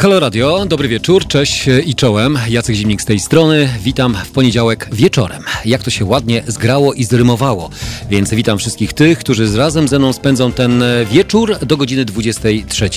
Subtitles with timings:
[0.00, 2.38] Halo Radio, dobry wieczór, cześć i czołem.
[2.48, 3.68] Jacek Zimnik z tej strony.
[3.82, 5.42] Witam w poniedziałek wieczorem.
[5.64, 7.70] Jak to się ładnie zgrało i zrymowało.
[8.10, 12.90] Więc witam wszystkich tych, którzy razem ze mną spędzą ten wieczór do godziny 23.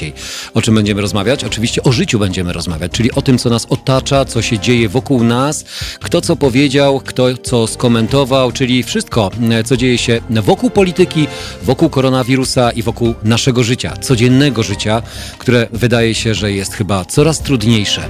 [0.53, 1.43] O czym będziemy rozmawiać?
[1.43, 5.23] Oczywiście o życiu będziemy rozmawiać, czyli o tym, co nas otacza, co się dzieje wokół
[5.23, 5.65] nas,
[5.99, 9.31] kto co powiedział, kto co skomentował, czyli wszystko,
[9.65, 11.27] co dzieje się wokół polityki,
[11.63, 15.01] wokół koronawirusa i wokół naszego życia, codziennego życia,
[15.37, 18.01] które wydaje się, że jest chyba chyba coraz trudniejsze.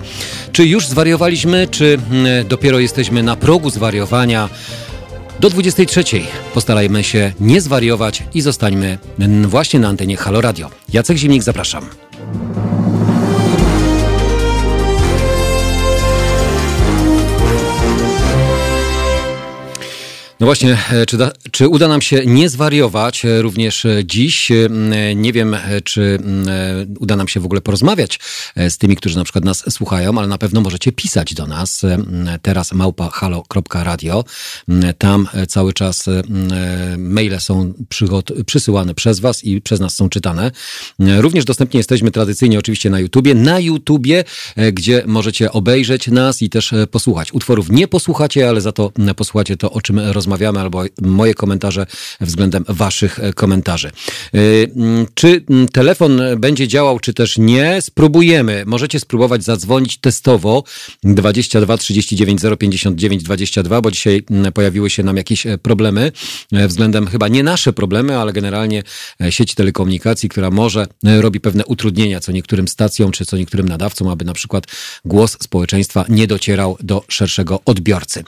[0.51, 4.49] Czy już zwariowaliśmy, czy mm, dopiero jesteśmy na progu zwariowania?
[5.39, 6.03] Do 23
[6.53, 8.97] postarajmy się nie zwariować i zostańmy
[9.47, 10.69] właśnie na antenie Halo Radio.
[10.93, 11.85] Jacek Zimnik, zapraszam.
[20.43, 24.51] No właśnie, e, czy, da, czy, uda nam się nie zwariować e, również e, dziś?
[25.15, 26.19] Nie wiem, czy
[26.99, 28.19] uda nam się w ogóle porozmawiać
[28.55, 31.81] z tymi, którzy na przykład nas słuchają, ale na pewno możecie pisać do nas
[32.41, 34.23] teraz małpa.halo.radio.
[34.97, 36.05] Tam cały czas
[36.97, 37.73] maile są
[38.45, 40.51] przysyłane przez was i przez nas są czytane.
[40.99, 43.35] Również dostępni jesteśmy tradycyjnie oczywiście na YouTubie.
[43.35, 44.23] Na YouTubie,
[44.73, 47.33] gdzie możecie obejrzeć nas i też posłuchać.
[47.33, 51.85] Utworów nie posłuchacie, ale za to posłuchacie to, o czym rozmawiamy rozmawiamy, albo moje komentarze
[52.21, 53.87] względem Waszych e, komentarzy.
[53.87, 54.39] E,
[55.13, 57.81] czy telefon będzie działał, czy też nie?
[57.81, 58.63] Spróbujemy.
[58.65, 60.63] Możecie spróbować zadzwonić testowo
[61.03, 64.23] 22 39 059 22, bo dzisiaj
[64.53, 66.11] pojawiły się nam jakieś e, problemy
[66.51, 68.83] względem chyba nie nasze problemy, ale generalnie
[69.29, 74.25] sieci telekomunikacji, która może robi pewne utrudnienia co niektórym stacjom, czy co niektórym nadawcom, aby
[74.25, 74.63] na przykład
[75.05, 78.23] głos społeczeństwa nie docierał do szerszego odbiorcy.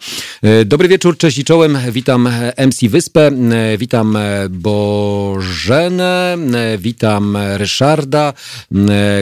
[0.66, 1.78] Dobry wieczór, cześć i czołem.
[1.92, 6.38] Witam e, MC Wyspę, e, witam e, Bożenę,
[6.80, 8.34] witam Ryszarda,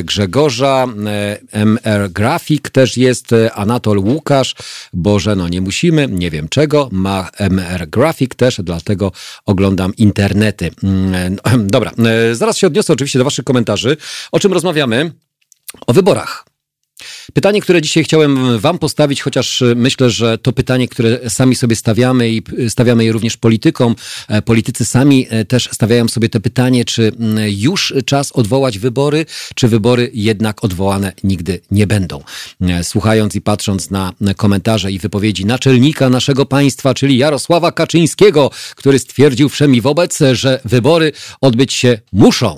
[0.03, 0.87] Grzegorza,
[1.51, 4.55] MR Grafik też jest, Anatol Łukasz,
[4.93, 9.11] Bożeno nie musimy, nie wiem czego, ma MR Grafik też, dlatego
[9.45, 10.71] oglądam internety.
[10.83, 11.37] Mm,
[11.75, 11.91] dobra,
[12.33, 13.97] zaraz się odniosę oczywiście do waszych komentarzy.
[14.31, 15.11] O czym rozmawiamy?
[15.87, 16.52] O wyborach.
[17.33, 21.75] Pytanie, które dzisiaj chciałem Wam postawić, chociaż y, myślę, że to pytanie, które sami sobie
[21.75, 23.95] stawiamy i y, stawiamy je również politykom.
[24.27, 27.11] E, politycy sami e, też stawiają sobie to pytanie, czy
[27.47, 29.25] już czas odwołać wybory,
[29.55, 32.23] czy wybory jednak odwołane nigdy nie będą.
[32.61, 38.99] E, słuchając i patrząc na komentarze i wypowiedzi naczelnika naszego państwa, czyli Jarosława Kaczyńskiego, który
[38.99, 41.11] stwierdził wszemi wobec, że wybory
[41.41, 42.57] odbyć się muszą.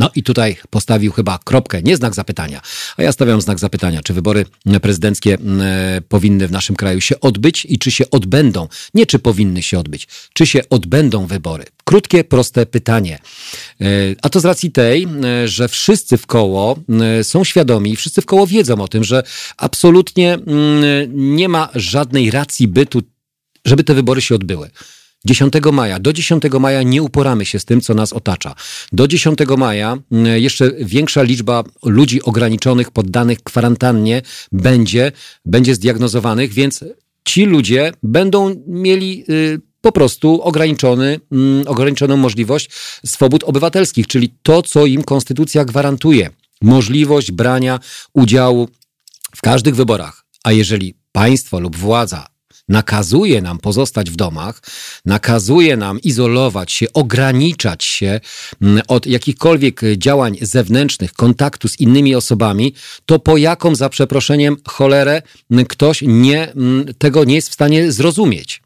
[0.00, 2.60] No i tutaj postawił chyba kropkę, nie znak zapytania,
[2.96, 4.46] a ja stawiam znak zapytania, czy wybory
[4.82, 8.68] prezydenckie e, powinny w naszym kraju się odbyć i czy się odbędą.
[8.94, 11.64] Nie czy powinny się odbyć, czy się odbędą wybory.
[11.84, 13.18] Krótkie, proste pytanie.
[13.80, 13.86] E,
[14.22, 16.76] a to z racji tej, e, że wszyscy w koło
[17.22, 19.22] są świadomi, wszyscy w koło wiedzą o tym, że
[19.56, 20.38] absolutnie
[21.08, 23.02] nie ma żadnej racji bytu,
[23.64, 24.70] żeby te wybory się odbyły.
[25.24, 25.98] 10 maja.
[25.98, 28.54] Do 10 maja nie uporamy się z tym, co nas otacza.
[28.92, 34.22] Do 10 maja mm, jeszcze większa liczba ludzi ograniczonych, poddanych kwarantannie
[34.52, 35.12] będzie,
[35.44, 36.84] będzie zdiagnozowanych, więc
[37.24, 42.70] ci ludzie będą mieli y, po prostu ograniczony, mm, ograniczoną możliwość
[43.06, 46.30] swobód obywatelskich, czyli to, co im konstytucja gwarantuje.
[46.62, 47.80] Możliwość brania
[48.12, 48.68] udziału
[49.36, 50.24] w każdych wyborach.
[50.44, 52.26] A jeżeli państwo lub władza
[52.70, 54.62] nakazuje nam pozostać w domach,
[55.04, 58.20] nakazuje nam izolować się, ograniczać się
[58.62, 62.74] mm, od jakichkolwiek działań zewnętrznych, kontaktu z innymi osobami,
[63.06, 65.22] to po jaką za przeproszeniem cholerę
[65.68, 68.62] ktoś nie, mm, tego nie jest w stanie zrozumieć.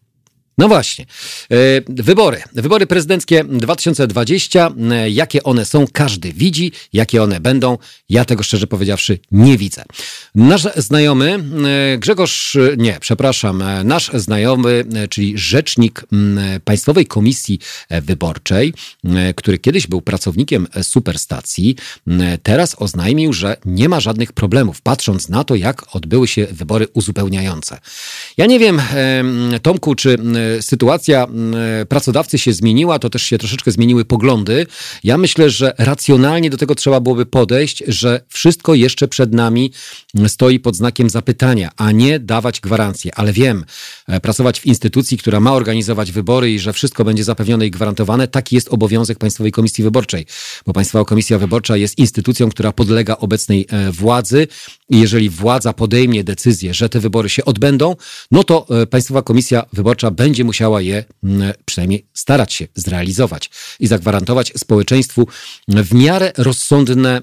[0.58, 1.06] No właśnie.
[1.50, 1.56] E,
[1.88, 2.42] wybory.
[2.52, 4.70] Wybory prezydenckie 2020.
[4.90, 6.72] E, jakie one są, każdy widzi.
[6.92, 7.78] Jakie one będą,
[8.08, 9.84] ja tego szczerze powiedziawszy nie widzę.
[10.34, 11.38] Nasz znajomy
[11.94, 16.04] e, Grzegorz, nie, przepraszam, nasz znajomy, czyli rzecznik
[16.64, 17.58] Państwowej Komisji
[17.90, 18.74] Wyborczej,
[19.36, 21.76] który kiedyś był pracownikiem superstacji,
[22.42, 27.78] teraz oznajmił, że nie ma żadnych problemów, patrząc na to, jak odbyły się wybory uzupełniające.
[28.36, 28.82] Ja nie wiem,
[29.62, 30.18] Tomku, czy
[30.60, 31.26] sytuacja
[31.88, 34.66] pracodawcy się zmieniła, to też się troszeczkę zmieniły poglądy.
[35.04, 39.72] Ja myślę, że racjonalnie do tego trzeba byłoby podejść, że wszystko jeszcze przed nami
[40.28, 43.14] stoi pod znakiem zapytania, a nie dawać gwarancje.
[43.14, 43.64] Ale wiem,
[44.08, 48.28] e, pracować w instytucji, która ma organizować wybory i że wszystko będzie zapewnione i gwarantowane,
[48.28, 50.26] taki jest obowiązek Państwowej Komisji Wyborczej,
[50.66, 54.46] bo Państwowa Komisja Wyborcza jest instytucją, która podlega obecnej e, władzy
[54.90, 57.96] i jeżeli władza podejmie decyzję, że te wybory się odbędą,
[58.30, 61.04] no to e, Państwowa Komisja Wyborcza będzie będzie musiała je
[61.64, 63.50] przynajmniej starać się zrealizować
[63.80, 65.28] i zagwarantować społeczeństwu
[65.68, 67.20] w miarę rozsądne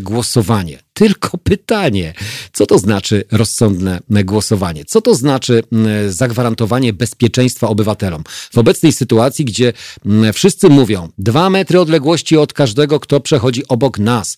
[0.00, 0.78] głosowanie.
[0.92, 2.14] Tylko pytanie,
[2.52, 4.84] co to znaczy rozsądne głosowanie?
[4.84, 5.62] Co to znaczy
[6.08, 8.24] zagwarantowanie bezpieczeństwa obywatelom?
[8.52, 9.72] W obecnej sytuacji, gdzie
[10.32, 14.36] wszyscy mówią, dwa metry odległości od każdego, kto przechodzi obok nas,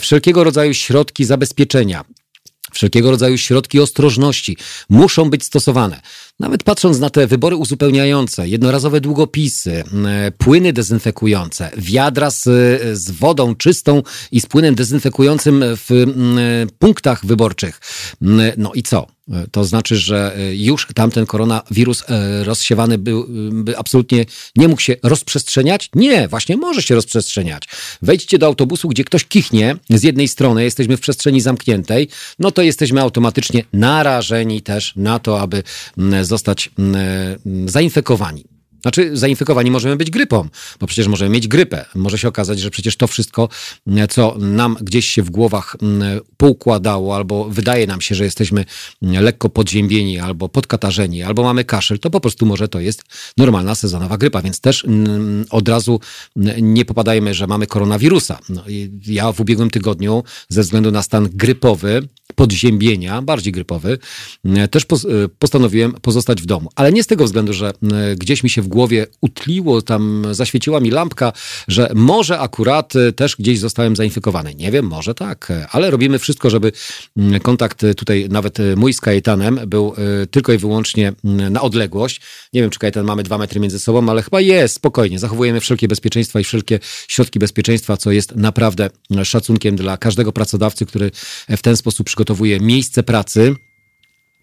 [0.00, 2.04] wszelkiego rodzaju środki zabezpieczenia,
[2.74, 4.56] Wszelkiego rodzaju środki ostrożności
[4.88, 6.00] muszą być stosowane.
[6.40, 9.84] Nawet patrząc na te wybory uzupełniające, jednorazowe długopisy,
[10.38, 12.42] płyny dezynfekujące, wiadra z,
[12.98, 16.06] z wodą czystą i z płynem dezynfekującym w
[16.78, 17.80] punktach wyborczych.
[18.56, 19.13] No i co?
[19.50, 24.24] To znaczy, że już tamten koronawirus e, rozsiewany był, by absolutnie
[24.56, 25.90] nie mógł się rozprzestrzeniać?
[25.94, 27.68] Nie, właśnie może się rozprzestrzeniać.
[28.02, 32.62] Wejdźcie do autobusu, gdzie ktoś kichnie z jednej strony, jesteśmy w przestrzeni zamkniętej, no to
[32.62, 35.62] jesteśmy automatycznie narażeni też na to, aby
[36.22, 36.70] zostać
[37.66, 38.53] zainfekowani.
[38.84, 40.48] Znaczy, zainfekowani możemy być grypą,
[40.80, 41.84] bo przecież możemy mieć grypę.
[41.94, 43.48] Może się okazać, że przecież to wszystko,
[44.10, 45.76] co nam gdzieś się w głowach
[46.36, 48.64] poukładało, albo wydaje nam się, że jesteśmy
[49.02, 53.02] lekko podziębieni, albo podkatarzeni, albo mamy kaszel, to po prostu może to jest
[53.36, 54.86] normalna sezonowa grypa, więc też
[55.50, 56.00] od razu
[56.62, 58.38] nie popadajmy, że mamy koronawirusa.
[58.48, 58.64] No,
[59.06, 63.98] ja w ubiegłym tygodniu, ze względu na stan grypowy, podziębienia, bardziej grypowy,
[64.70, 64.86] też
[65.38, 66.68] postanowiłem pozostać w domu.
[66.74, 67.72] Ale nie z tego względu, że
[68.16, 71.32] gdzieś mi się w głowie utliło, tam zaświeciła mi lampka,
[71.68, 74.54] że może akurat e, też gdzieś zostałem zainfekowany.
[74.54, 76.72] Nie wiem, może tak, ale robimy wszystko, żeby
[77.16, 79.94] mm, kontakt e, tutaj, nawet mój z Kajetanem, był
[80.30, 82.20] tylko i wyłącznie mm, na odległość.
[82.52, 85.18] Nie wiem, czy Kajetan mamy dwa metry między sobą, ale chyba jest, spokojnie.
[85.18, 88.90] Zachowujemy wszelkie bezpieczeństwa i wszelkie środki bezpieczeństwa, co jest naprawdę
[89.24, 91.10] szacunkiem dla każdego pracodawcy, który
[91.48, 93.54] w ten sposób przygotowuje miejsce pracy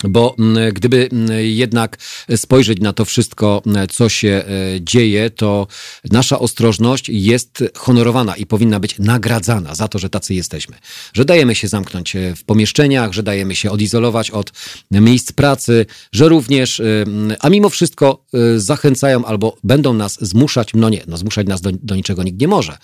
[0.03, 1.97] bo mm, gdyby mm, jednak
[2.35, 5.67] spojrzeć na to wszystko, mm, co się e, dzieje, to
[6.11, 10.75] nasza ostrożność jest honorowana i powinna być nagradzana za to, że tacy jesteśmy.
[11.13, 14.51] Że dajemy się zamknąć e, w pomieszczeniach, że dajemy się odizolować od
[14.91, 17.05] miejsc pracy, że również, e,
[17.39, 18.25] a mimo wszystko
[18.57, 22.47] zachęcają albo będą nas zmuszać, no nie, no zmuszać nas do, do niczego nikt nie
[22.47, 22.77] może,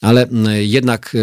[0.00, 0.28] ale
[0.58, 1.16] jednak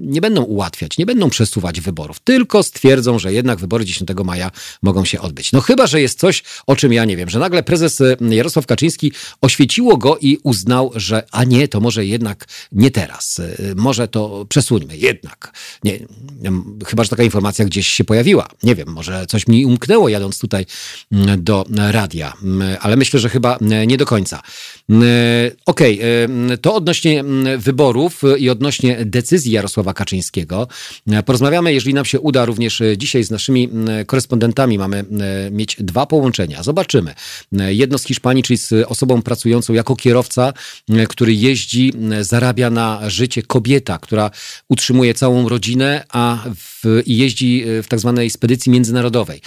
[0.00, 4.50] nie będą ułatwiać, nie będą przesuwać wyborów, tylko stwierdzą, że jednak wybory 10 maja maja
[4.82, 5.52] mogą się odbyć.
[5.52, 8.66] No chyba, że jest coś, o czym ja nie wiem, że nagle prezes y, Jarosław
[8.66, 14.08] Kaczyński oświeciło go i uznał, że a nie, to może jednak nie teraz, y, może
[14.08, 15.52] to przesuńmy, jednak.
[15.84, 15.98] Nie,
[16.86, 18.48] chyba, że taka informacja gdzieś się pojawiła.
[18.62, 20.66] Nie wiem, może coś mi umknęło jadąc tutaj
[21.12, 24.42] mm, do radia, mm, ale myślę, że chyba nie do końca.
[24.88, 25.04] Mm,
[25.66, 27.24] okej, okay, to odnośnie
[27.58, 30.68] wyborów i odnośnie decyzji Jarosława Kaczyńskiego.
[31.26, 33.68] Porozmawiamy, jeżeli nam się uda, również dzisiaj z naszymi
[34.06, 36.62] korespondentami mamy e, mieć dwa połączenia.
[36.62, 37.14] Zobaczymy.
[37.58, 40.52] E, jedno z Hiszpanii, czyli z osobą pracującą jako kierowca,
[40.90, 44.30] e, który jeździ, zarabia na życie kobieta, która
[44.68, 46.27] utrzymuje całą rodzinę, a
[47.06, 49.40] i jeździ w tak zwanej spedycji międzynarodowej.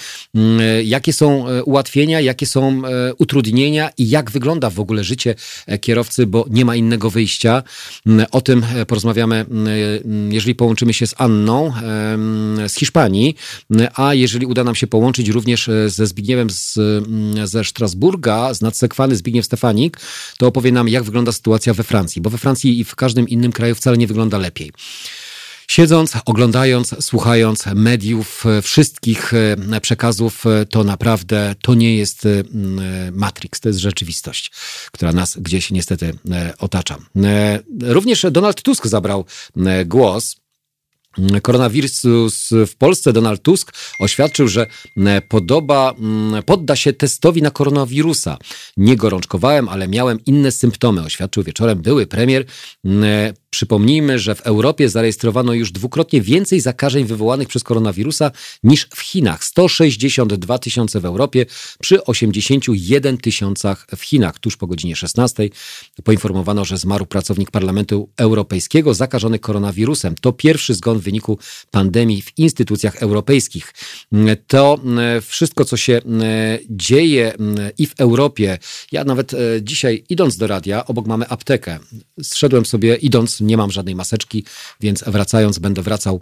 [0.84, 2.82] Jakie są ułatwienia, jakie są
[3.18, 5.36] utrudnienia i jak wygląda w ogóle życie
[5.82, 7.64] kierowcy, bo nie ma innego wyjścia.
[8.32, 9.46] O tym porozmawiamy,
[10.30, 11.74] jeżeli połączymy się z Anną
[12.68, 13.36] z Hiszpanii,
[13.94, 18.62] a jeżeli uda nam się połączyć również e, ze Zbigniewem z, mm, ze Strasburga, z
[18.62, 19.98] nadsekwany Zbigniew Stefanik,
[20.38, 23.52] to opowie nam, jak wygląda sytuacja we Francji, bo we Francji i w każdym innym
[23.52, 24.72] kraju wcale nie wygląda lepiej.
[25.72, 32.28] Siedząc, oglądając, słuchając mediów, e, wszystkich e, przekazów, to naprawdę to nie jest
[33.12, 34.52] Matrix, to jest rzeczywistość,
[34.92, 36.14] która nas gdzieś niestety
[36.60, 36.98] otacza.
[37.82, 39.26] Również Donald Tusk zabrał
[39.86, 40.42] głos
[41.42, 42.02] koronawirus
[42.68, 45.94] w Polsce Donald Tusk oświadczył, że e, podoba,
[46.46, 48.38] podda się testowi na koronawirusa.
[48.78, 52.46] Nie gorączkowałem, ale miałem inne symptomy, oświadczył wieczorem były premier.
[53.52, 58.32] E, Przypomnijmy, że w Europie zarejestrowano już dwukrotnie więcej zakażeń wywołanych przez koronawirusa
[58.64, 59.44] niż w Chinach.
[59.44, 61.46] 162 tysiące w Europie
[61.82, 64.40] przy 81 tysiącach w Chinach.
[64.40, 65.50] Tuż po godzinie 16
[66.04, 70.16] poinformowano, że zmarł pracownik Parlamentu Europejskiego zakażony koronawirusem.
[70.22, 71.38] To pierwszy zgon w wyniku
[71.72, 73.74] pandemii w instytucjach europejskich.
[74.48, 76.02] To e, wszystko, co się e,
[76.70, 78.58] dzieje e, i w Europie.
[78.92, 79.32] Ja nawet
[79.62, 81.80] dzisiaj idąc do radia, obok mamy aptekę.
[82.22, 84.44] Zszedłem sobie idąc nie mam żadnej maseczki,
[84.80, 86.22] więc wracając będę wracał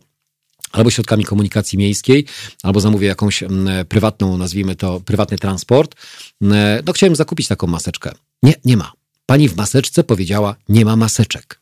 [0.72, 2.26] albo środkami komunikacji miejskiej,
[2.64, 3.44] albo zamówię jakąś
[3.90, 5.96] prywatną, nazwijmy to prywatny transport.
[6.86, 8.12] No chciałem zakupić taką maseczkę.
[8.44, 8.92] Nie, nie ma.
[9.26, 11.60] Pani w maseczce powiedziała, nie ma maseczek.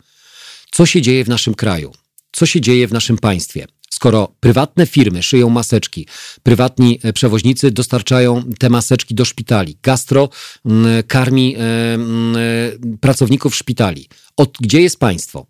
[0.71, 1.93] Co się dzieje w naszym kraju?
[2.31, 3.67] Co się dzieje w naszym państwie?
[3.89, 6.07] Skoro prywatne firmy szyją maseczki,
[6.43, 10.29] prywatni e, przewoźnicy dostarczają te maseczki do szpitali, gastro
[10.65, 11.59] mm, karmi e,
[11.93, 15.45] mm, e, pracowników szpitali, od, gdzie jest państwo?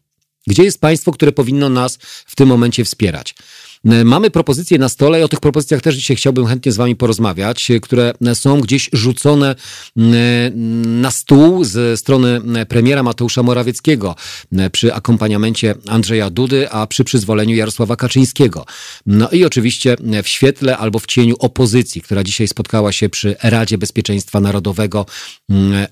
[0.47, 3.35] Gdzie jest państwo, które powinno nas w tym momencie wspierać?
[3.85, 6.95] E, mamy propozycje na stole i o tych propozycjach też dzisiaj chciałbym chętnie z Wami
[6.95, 9.55] porozmawiać, e, które są gdzieś rzucone
[9.97, 10.01] e,
[10.85, 14.15] na stół ze strony premiera Mateusza Morawieckiego
[14.71, 18.65] przy akompaniamencie Andrzeja Dudy, a przy przyzwoleniu Jarosława Kaczyńskiego.
[19.05, 23.77] No i oczywiście w świetle albo w cieniu opozycji, która dzisiaj spotkała się przy Radzie
[23.77, 25.05] Bezpieczeństwa Narodowego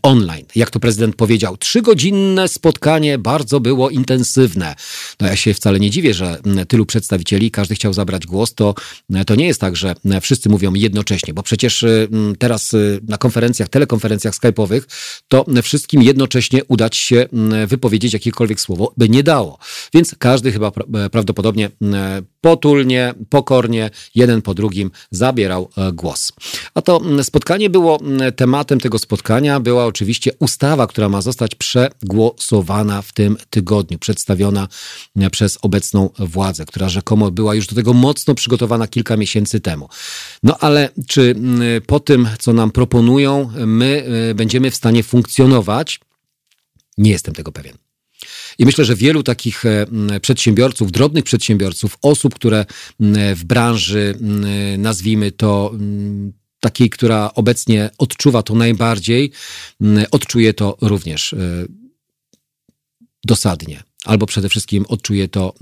[0.01, 0.45] online.
[0.55, 4.75] Jak to prezydent powiedział, trzygodzinne spotkanie bardzo było intensywne.
[5.21, 8.73] No ja się wcale nie dziwię, że tylu przedstawicieli, każdy chciał zabrać głos, to,
[9.27, 12.07] to nie jest tak, że wszyscy mówią jednocześnie, bo przecież y,
[12.39, 14.81] teraz y, na konferencjach, telekonferencjach skype'owych,
[15.27, 17.25] to wszystkim jednocześnie udać się
[17.67, 19.57] wypowiedzieć jakiekolwiek słowo by nie dało.
[19.93, 20.71] Więc każdy chyba
[21.11, 21.69] prawdopodobnie
[22.45, 26.31] potulnie, pokornie, jeden po drugim zabierał e, głos.
[26.73, 27.99] A to spotkanie było,
[28.35, 34.67] tematem tego spotkania była oczywiście ustawa, która ma zostać przegłosowana w tym tygodniu, przedstawiona
[35.31, 39.89] przez obecną władzę, która rzekomo była już do tego mocno przygotowana kilka miesięcy temu.
[40.43, 41.35] No ale czy
[41.87, 45.99] po tym, co nam proponują, my e, będziemy w stanie funkcjonować?
[46.97, 47.84] Nie jestem tego pewien.
[48.59, 49.85] I myślę, że wielu takich e,
[50.21, 52.65] przedsiębiorców, drobnych przedsiębiorców, osób, które
[53.35, 54.15] w branży,
[54.77, 55.73] nazwijmy to,
[56.59, 59.31] takiej, która obecnie odczuwa to najbardziej,
[60.11, 61.37] odczuje to również e,
[63.25, 63.83] dosadnie.
[64.05, 65.53] Albo przede wszystkim odczuje to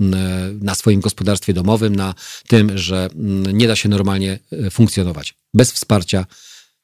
[0.60, 2.14] na swoim gospodarstwie domowym, na
[2.48, 3.08] tym, że
[3.52, 6.26] nie da się normalnie e, funkcjonować bez wsparcia,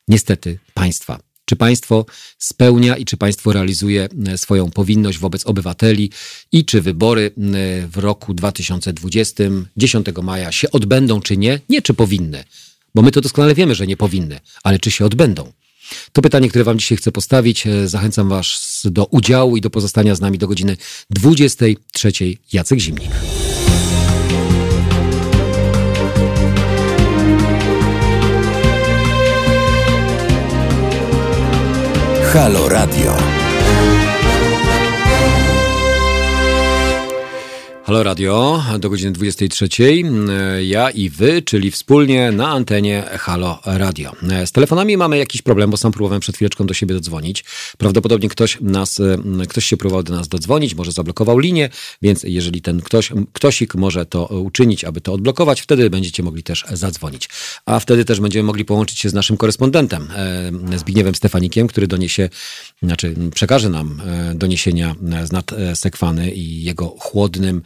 [0.09, 1.30] niestety, państwa.
[1.51, 2.07] Czy państwo
[2.39, 6.11] spełnia i czy państwo realizuje e, swoją powinność wobec obywateli
[6.53, 7.31] i czy wybory e,
[7.87, 9.45] w roku 2020,
[9.77, 11.61] 10 maja się odbędą czy nie?
[11.69, 12.45] Nie czy powinny,
[12.95, 15.53] bo my to doskonale wiemy, że nie powinny, ale czy się odbędą?
[16.13, 17.67] To pytanie, które Wam dzisiaj chcę postawić.
[17.67, 20.77] E, zachęcam Was do udziału i do pozostania z nami do godziny
[21.11, 22.13] 23.
[22.53, 23.11] Jacek Zimnik.
[32.33, 33.30] Halo Radio.
[37.91, 39.69] Halo Radio, do godziny 23.
[40.63, 44.13] Ja i wy, czyli wspólnie na antenie Halo Radio.
[44.45, 47.45] Z telefonami mamy jakiś problem, bo sam próbowałem przed chwileczką do siebie dodzwonić.
[47.79, 49.01] Prawdopodobnie ktoś nas,
[49.49, 51.69] ktoś się próbował do nas dodzwonić, może zablokował linię,
[52.03, 56.65] więc jeżeli ten ktoś, ktośik może to uczynić, aby to odblokować, wtedy będziecie mogli też
[56.73, 57.29] zadzwonić.
[57.67, 60.09] A wtedy też będziemy mogli połączyć się z naszym korespondentem,
[60.73, 62.29] e, Zbigniewem Stefanikiem, który doniesie,
[62.83, 64.95] znaczy przekaże nam e, doniesienia
[65.25, 67.63] z nad Sekwany i jego chłodnym,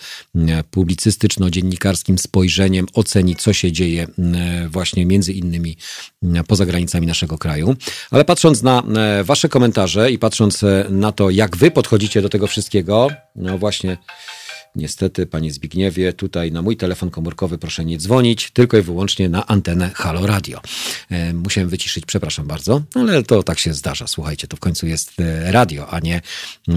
[0.71, 5.77] publicystyczno-dziennikarskim spojrzeniem oceni, co się dzieje e, właśnie między innymi
[6.23, 7.77] e, poza granicami naszego kraju.
[8.11, 12.47] Ale patrząc na e, Wasze komentarze i patrząc na to, jak Wy podchodzicie do tego
[12.47, 13.97] wszystkiego, no właśnie.
[14.77, 19.47] Niestety, panie Zbigniewie, tutaj na mój telefon komórkowy proszę nie dzwonić, tylko i wyłącznie na
[19.47, 20.61] antenę Halo Radio.
[21.11, 24.07] E, musiałem wyciszyć, przepraszam bardzo, ale to tak się zdarza.
[24.07, 26.21] Słuchajcie, to w końcu jest e, radio, a nie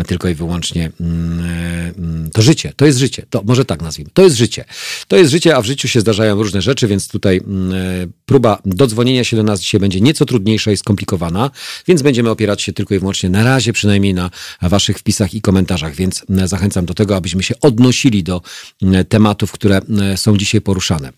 [0.08, 2.74] tylko i wyłącznie mm, e, mm, to życie.
[2.76, 3.26] To jest życie.
[3.30, 4.12] To może tak nazwijmy.
[4.14, 4.66] To jest życie.
[5.08, 9.24] To jest życie, a w życiu się zdarzają różne rzeczy, więc tutaj mm, próba dodzwonienia
[9.24, 11.52] się do nas dzisiaj będzie nieco trudniejsza i skomplikowana,
[11.88, 14.30] więc będziemy opierać się tylko i wyłącznie na razie, przynajmniej na
[14.62, 18.42] waszych wpisach i komentarzach, więc zachęcam do tego, abyśmy się odnosili odnosili do
[18.82, 21.12] e, tematów, które e, są dzisiaj poruszane.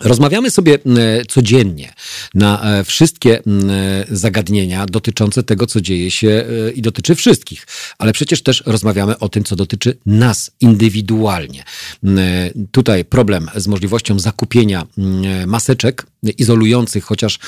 [0.00, 0.78] Rozmawiamy sobie
[1.28, 1.92] codziennie
[2.34, 3.42] na e, wszystkie
[4.10, 7.66] zagadnienia dotyczące tego, co dzieje się i dotyczy wszystkich,
[7.98, 11.64] ale przecież też rozmawiamy o tym, co dotyczy nas indywidualnie.
[12.72, 14.86] Tutaj problem z możliwością zakupienia
[15.46, 16.06] maseczek
[16.38, 17.38] izolujących chociaż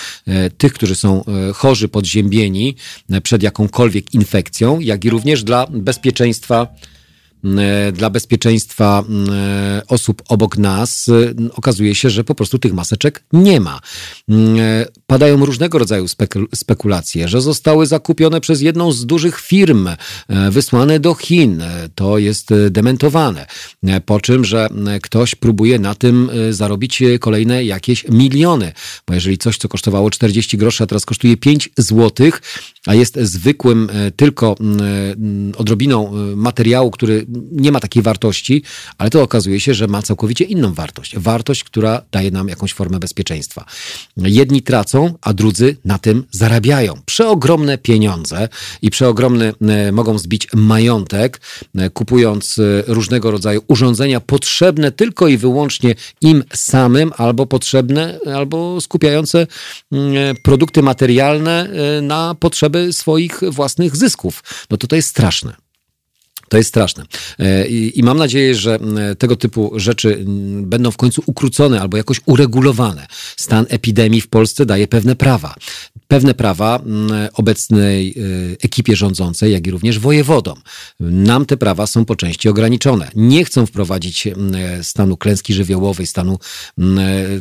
[0.59, 2.77] tych, którzy są chorzy, podziębieni
[3.23, 7.02] przed jakąkolwiek infekcją, jak i również dla bezpieczeństwa E,
[7.93, 13.61] dla bezpieczeństwa e, osób obok nas, e, okazuje się, że po prostu tych maseczek nie
[13.61, 13.81] ma.
[15.07, 16.07] Padają różnego rodzaju
[16.55, 19.89] spekulacje, że zostały zakupione przez jedną z dużych firm,
[20.51, 21.63] wysłane do Chin.
[21.95, 23.47] To jest dementowane.
[24.07, 24.69] Po czym, że
[25.03, 28.73] ktoś próbuje na tym zarobić kolejne jakieś miliony.
[29.07, 32.43] Bo jeżeli coś, co kosztowało 40 groszy, a teraz kosztuje 5 złotych,
[32.87, 34.57] a jest zwykłym tylko
[35.57, 38.63] odrobiną materiału, który nie ma takiej wartości,
[38.99, 41.19] ale to okazuje się, że ma całkowicie inną wartość.
[41.19, 43.65] Wartość, która daje nam jakąś formę bezpieczeństwa.
[44.17, 46.95] Jedni tracą, a drudzy na tym zarabiają.
[47.07, 48.49] Przeogromne pieniądze
[48.83, 49.53] i przeogromny
[49.93, 51.41] mogą zbić majątek,
[51.93, 59.47] kupując różnego rodzaju urządzenia potrzebne tylko i wyłącznie im samym, albo potrzebne, albo skupiające
[60.43, 64.43] produkty materialne e, na potrzeby swoich własnych zysków.
[64.71, 65.62] No to to jest straszne.
[66.49, 67.05] To jest straszne.
[67.39, 68.79] E, I, I, mam nadzieję, że
[69.19, 70.25] tego typu rzeczy
[70.63, 73.07] będą w końcu ukrócone albo jakoś uregulowane.
[73.37, 75.55] Stan epidemii w Polsce daje pewne prawa.
[76.09, 76.83] Pewne prawa
[77.35, 78.13] obecnej e,
[78.63, 80.61] ekipie rządzącej, jak i również wojewodom.
[81.01, 83.11] Nam te prawa są po części ograniczone.
[83.15, 84.29] Nie chcą wprowadzić
[84.83, 86.39] stanu klęski żywiołowej, stanu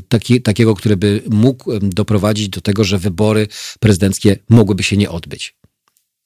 [0.10, 3.48] taki, takiego, który by mógł doprowadzić do tego, że wybory
[3.80, 5.61] prezydenckie mogłyby się nie odbyć.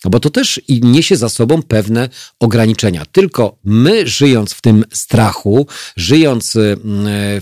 [0.05, 2.09] No bo to też niesie za sobą pewne
[2.39, 3.05] ograniczenia.
[3.11, 6.77] Tylko my, żyjąc w tym strachu, żyjąc y,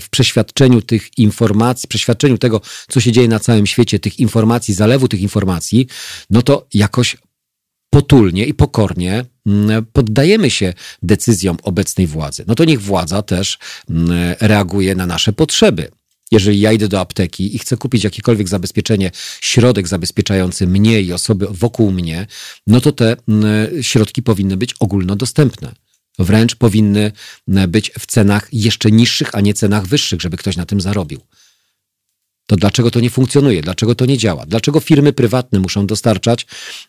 [0.00, 5.08] w przeświadczeniu tych informacji, przeświadczeniu tego, co się dzieje na całym świecie, tych informacji, zalewu
[5.08, 5.86] tych informacji,
[6.30, 7.16] no to jakoś
[7.90, 9.24] potulnie i pokornie
[9.92, 12.44] poddajemy się decyzjom obecnej władzy.
[12.46, 13.58] No to niech władza też
[14.40, 15.88] reaguje na nasze potrzeby.
[16.34, 19.10] Jeżeli ja idę do apteki i chcę kupić jakiekolwiek zabezpieczenie,
[19.40, 22.26] środek zabezpieczający mnie i osoby wokół mnie,
[22.66, 25.74] no to te mm, środki powinny być ogólnodostępne.
[26.18, 27.12] Wręcz powinny
[27.48, 31.20] mm, być w cenach jeszcze niższych, a nie cenach wyższych, żeby ktoś na tym zarobił
[32.46, 33.62] to dlaczego to nie funkcjonuje?
[33.62, 34.46] Dlaczego to nie działa?
[34.46, 36.46] Dlaczego firmy prywatne muszą dostarczać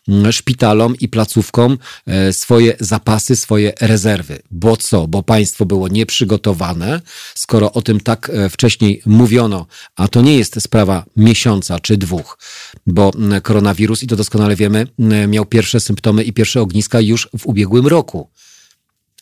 [0.08, 4.42] mm, szpitalom i placówkom e, swoje zapasy, swoje rezerwy?
[4.50, 5.06] Bo co?
[5.08, 7.00] Bo państwo było nieprzygotowane,
[7.34, 12.38] skoro o tym tak e, wcześniej mówiono, a to nie jest sprawa miesiąca czy dwóch,
[12.86, 17.28] bo mm, koronawirus, i to doskonale wiemy, mm, miał pierwsze symptomy i pierwsze ogniska już
[17.38, 18.30] w ubiegłym roku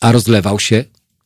[0.01, 0.83] a rozlewał się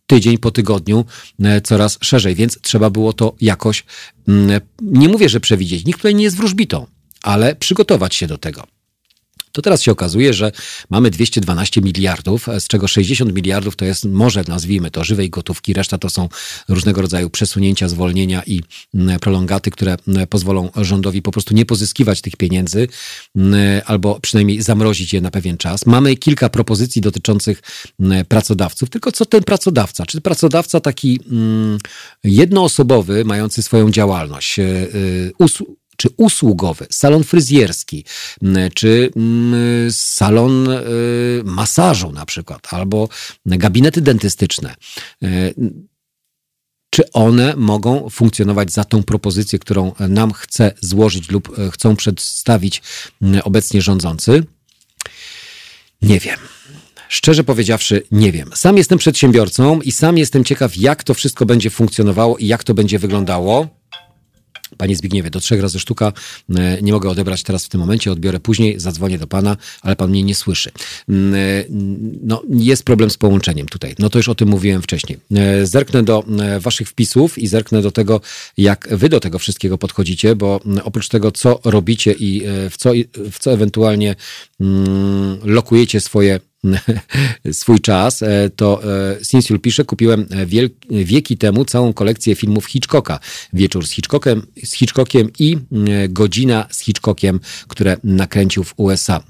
[0.10, 1.06] tydzień po tygodniu
[1.44, 3.86] e, coraz szerzej, więc trzeba było to jakoś,
[4.28, 6.86] mm, nie mówię, że przewidzieć, nikt tutaj nie jest wróżbitą,
[7.24, 8.79] ale przygotować się do tego.
[9.60, 10.52] To teraz się okazuje, że
[10.90, 15.98] mamy 212 miliardów, z czego 60 miliardów to jest może nazwijmy to żywej gotówki, reszta
[15.98, 16.30] to są
[16.70, 18.62] różnego rodzaju przesunięcia, zwolnienia i
[19.22, 19.98] prolongaty, które
[20.30, 22.88] pozwolą rządowi po prostu nie pozyskiwać tych pieniędzy
[23.86, 25.86] albo przynajmniej zamrozić je na pewien czas.
[25.86, 27.62] Mamy kilka propozycji dotyczących
[28.28, 30.06] pracodawców, tylko co ten pracodawca?
[30.06, 31.20] Czy pracodawca taki
[32.24, 34.88] jednoosobowy, mający swoją działalność, e, e,
[36.00, 38.06] czy usługowy, salon fryzjerski,
[38.74, 39.12] czy
[39.92, 40.82] salon y,
[41.46, 43.10] masażu na przykład, albo
[43.46, 44.76] gabinety dentystyczne
[46.90, 52.82] czy one mogą funkcjonować za tą propozycję, którą nam chce złożyć lub e, chcą przedstawić
[53.44, 54.44] obecnie rządzący?
[56.02, 56.40] Nie wiem.
[57.10, 58.50] Szczerze powiedziawszy, nie wiem.
[58.56, 62.74] Sam jestem przedsiębiorcą i sam jestem ciekaw, jak to wszystko będzie funkcjonowało i jak to
[62.74, 63.79] będzie wyglądało.
[64.80, 66.14] Panie Zbigniewie, do trzech razy sztuka
[66.56, 70.10] e, nie mogę odebrać teraz w tym momencie, odbiorę później, zadzwonię do pana, ale pan
[70.10, 70.72] mnie nie słyszy.
[71.10, 71.38] Mm, e,
[72.24, 73.96] no, jest problem z połączeniem tutaj.
[74.00, 75.20] No to już o tym mówiłem wcześniej.
[75.36, 76.24] E, zerknę do
[76.60, 78.22] waszych wpisów i zerknę do tego,
[78.58, 82.92] jak wy do tego wszystkiego podchodzicie, bo oprócz tego, co robicie i w co,
[83.32, 84.16] w co ewentualnie
[84.60, 86.40] mm, lokujecie swoje
[87.52, 90.46] swój czas, e, to e, Sinsul pisze, kupiłem e,
[90.90, 93.20] wieki temu całą kolekcję filmów Hitchcocka.
[93.54, 95.58] Wieczór z Hitchcockiem, z Hitchcockiem i
[96.10, 99.24] godzina z Hitchcockiem, które nakręcił w USA.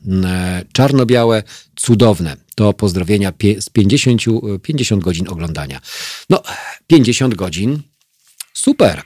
[0.73, 1.43] Czarno-białe,
[1.75, 2.37] cudowne.
[2.55, 4.21] To pozdrowienia z 50,
[4.61, 5.81] 50 godzin oglądania.
[6.29, 6.43] No,
[6.87, 7.81] 50 godzin,
[8.53, 9.03] super.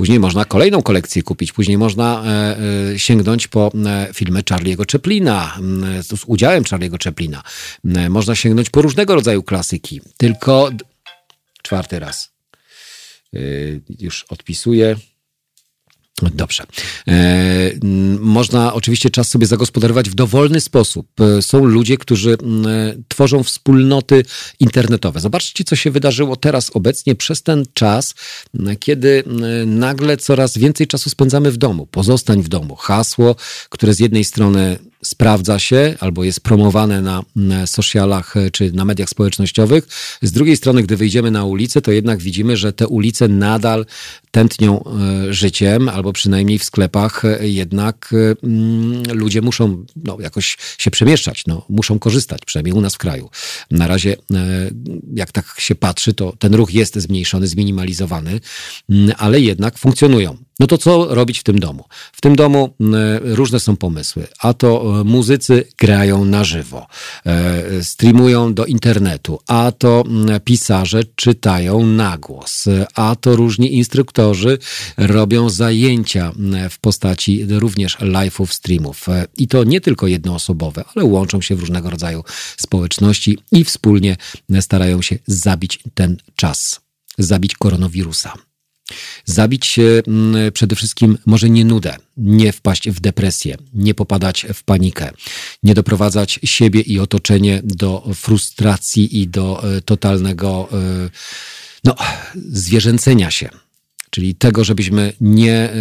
[0.00, 2.56] Później można kolejną kolekcję kupić, później można e,
[2.94, 5.58] e, sięgnąć po e, filmy Charlie'ego Chaplina,
[6.02, 7.42] z udziałem Charlie'ego Chaplina.
[8.10, 10.00] Można sięgnąć po różnego rodzaju klasyki.
[10.16, 10.70] Tylko
[11.62, 12.32] czwarty raz.
[13.98, 14.96] Już odpisuję.
[16.34, 16.64] Dobrze.
[17.08, 17.70] E,
[18.20, 21.06] można oczywiście czas sobie zagospodarować w dowolny sposób.
[21.20, 22.36] E, są ludzie, którzy
[23.08, 24.24] tworzą wspólnoty
[24.60, 25.20] internetowe.
[25.20, 28.14] Zobaczcie, co się wydarzyło teraz obecnie przez ten czas,
[28.80, 29.24] kiedy
[29.66, 31.86] nagle coraz więcej czasu spędzamy w domu.
[31.86, 32.76] Pozostań w domu.
[32.76, 33.36] Hasło,
[33.68, 37.22] które z jednej strony sprawdza się albo jest promowane na
[37.66, 39.88] socialach e, czy na mediach społecznościowych.
[40.22, 43.86] Z drugiej strony, gdy wyjdziemy na ulicę, to jednak widzimy, że te ulice nadal
[44.30, 50.90] tętnią e, życiem, albo przynajmniej w sklepach e, jednak mm, ludzie muszą no, jakoś się
[50.90, 53.30] przemieszczać, no, muszą korzystać, przynajmniej u nas w kraju.
[53.70, 54.16] Na razie,
[55.14, 58.40] jak tak się patrzy, to ten ruch jest zmniejszony, zminimalizowany,
[58.90, 60.36] mm, ale jednak funkcjonują.
[60.60, 61.84] No to co robić w tym domu?
[62.12, 62.74] W tym domu
[63.20, 64.26] różne są pomysły.
[64.38, 66.86] A to e, muzycy grają na żywo,
[67.26, 70.04] e, streamują do internetu, a to
[70.44, 74.58] pisarze czytają na głos, a to różni instruktorzy
[74.96, 76.32] robią zajęcia
[76.70, 79.08] w postaci również live'ów, streamów.
[79.08, 82.24] E, I to nie tylko jednoosobowe, ale łączą się w różnego rodzaju
[82.56, 84.16] społeczności i wspólnie
[84.60, 86.80] starają się zabić ten czas,
[87.18, 88.49] zabić koronawirusa.
[89.24, 94.62] Zabić się mm, przede wszystkim może nie nudę, nie wpaść w depresję, nie popadać w
[94.62, 95.10] panikę,
[95.62, 101.10] nie doprowadzać siebie i otoczenie do frustracji i do e, totalnego e,
[101.84, 101.96] no,
[102.34, 103.48] zwierzęcenia się.
[104.10, 105.72] Czyli tego, żebyśmy nie, e,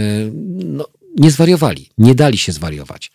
[0.64, 0.86] no,
[1.18, 3.12] nie zwariowali, nie dali się zwariować.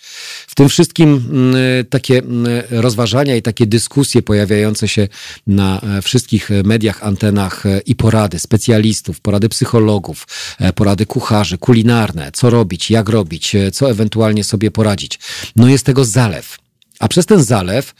[0.46, 1.54] W tym wszystkim mm,
[1.90, 5.08] takie mm, rozważania i takie dyskusje pojawiające się
[5.46, 10.26] na e, wszystkich mediach, antenach e, i porady specjalistów, porady psychologów,
[10.58, 15.18] e, porady kucharzy, kulinarne, co robić, jak robić, co ewentualnie sobie poradzić.
[15.56, 16.58] No jest tego zalew.
[16.98, 17.94] A przez ten zalew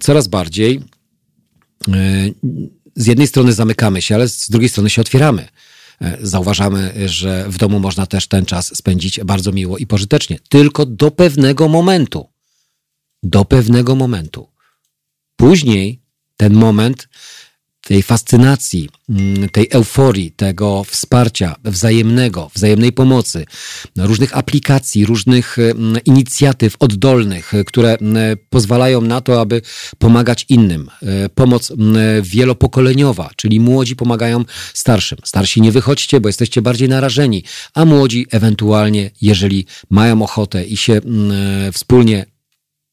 [0.00, 0.80] coraz bardziej
[2.96, 5.48] z jednej strony zamykamy się, ale z drugiej strony się otwieramy.
[6.02, 10.38] E, zauważamy, że w domu można też ten czas spędzić bardzo miło i pożytecznie.
[10.48, 12.28] Tylko do pewnego momentu.
[13.22, 14.48] Do pewnego momentu.
[15.36, 16.02] Później
[16.36, 17.08] ten moment
[17.80, 23.44] tej fascynacji, mm, tej euforii, tego wsparcia wzajemnego, wzajemnej pomocy,
[23.96, 29.62] różnych aplikacji, różnych mm, inicjatyw oddolnych, które mm, pozwalają na to, aby
[29.98, 30.90] pomagać innym.
[31.02, 31.72] E, pomoc
[32.22, 35.18] wielopokoleniowa, czyli młodzi pomagają starszym.
[35.24, 41.00] Starsi nie wychodźcie, bo jesteście bardziej narażeni, a młodzi ewentualnie, jeżeli mają ochotę i się
[41.72, 42.26] wspólnie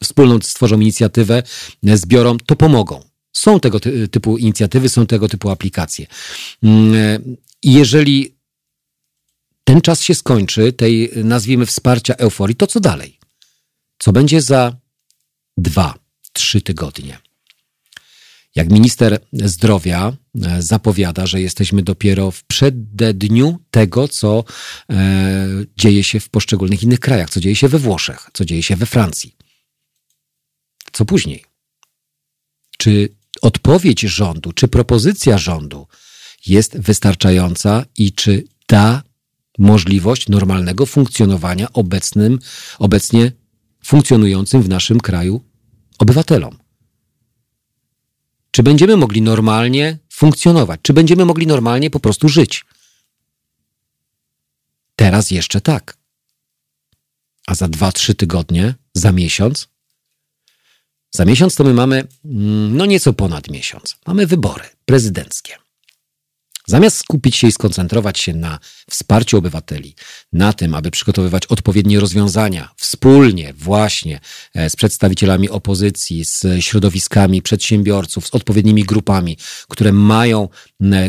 [0.04, 1.44] wspólną stworzą inicjatywę,
[1.84, 3.17] zbiorą, to pomogą.
[3.38, 3.80] Są tego
[4.12, 6.08] typu inicjatywy, są tego typu aplikacje.
[6.64, 8.38] Mm, jeżeli
[9.64, 13.20] ten czas się skończy, tej nazwijmy wsparcia euforii, to co dalej?
[14.00, 14.78] Co będzie za
[15.58, 15.94] dwa,
[16.34, 17.20] trzy tygodnie?
[18.56, 24.44] Jak minister zdrowia e, zapowiada, że jesteśmy dopiero w przededniu tego, co
[24.90, 25.48] e,
[25.78, 28.86] dzieje się w poszczególnych innych krajach, co dzieje się we Włoszech, co dzieje się we
[28.86, 29.36] Francji.
[30.92, 31.46] Co później?
[32.78, 35.88] Czy odpowiedź rządu, czy propozycja rządu
[36.48, 39.04] jest wystarczająca i czy da
[39.58, 42.40] możliwość normalnego funkcjonowania obecnym,
[42.80, 43.32] obecnie
[43.86, 45.44] funkcjonującym w naszym kraju
[46.00, 46.58] obywatelom.
[48.52, 50.80] Czy będziemy mogli normalnie funkcjonować?
[50.84, 52.66] Czy będziemy mogli normalnie po prostu żyć?
[54.96, 55.98] Teraz jeszcze tak.
[57.48, 59.68] A za dwa, trzy tygodnie, za miesiąc,
[61.12, 63.96] za miesiąc to my mamy, mm, no nieco ponad miesiąc.
[64.08, 65.54] Mamy wybory prezydenckie.
[66.70, 69.96] Zamiast skupić się i skoncentrować się na wsparciu obywateli,
[70.34, 74.20] na tym, aby przygotowywać odpowiednie rozwiązania wspólnie, właśnie
[74.54, 79.38] e, z przedstawicielami opozycji, z środowiskami przedsiębiorców, z odpowiednimi grupami,
[79.70, 80.50] które mają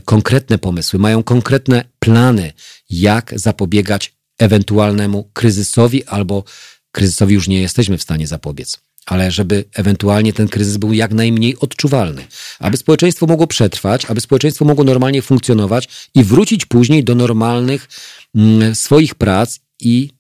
[0.05, 2.53] konkretne pomysły, mają konkretne plany,
[2.91, 6.45] jak zapobiegać ewentualnemu kryzysowi albo
[6.93, 11.59] kryzysowi już nie jesteśmy w stanie zapobiec ale żeby ewentualnie ten kryzys był jak najmniej
[11.59, 12.27] odczuwalny.
[12.59, 17.89] Aby społeczeństwo mogło przetrwać, aby społeczeństwo mogło normalnie funkcjonować i wrócić później do normalnych
[18.35, 20.11] mm, swoich prac i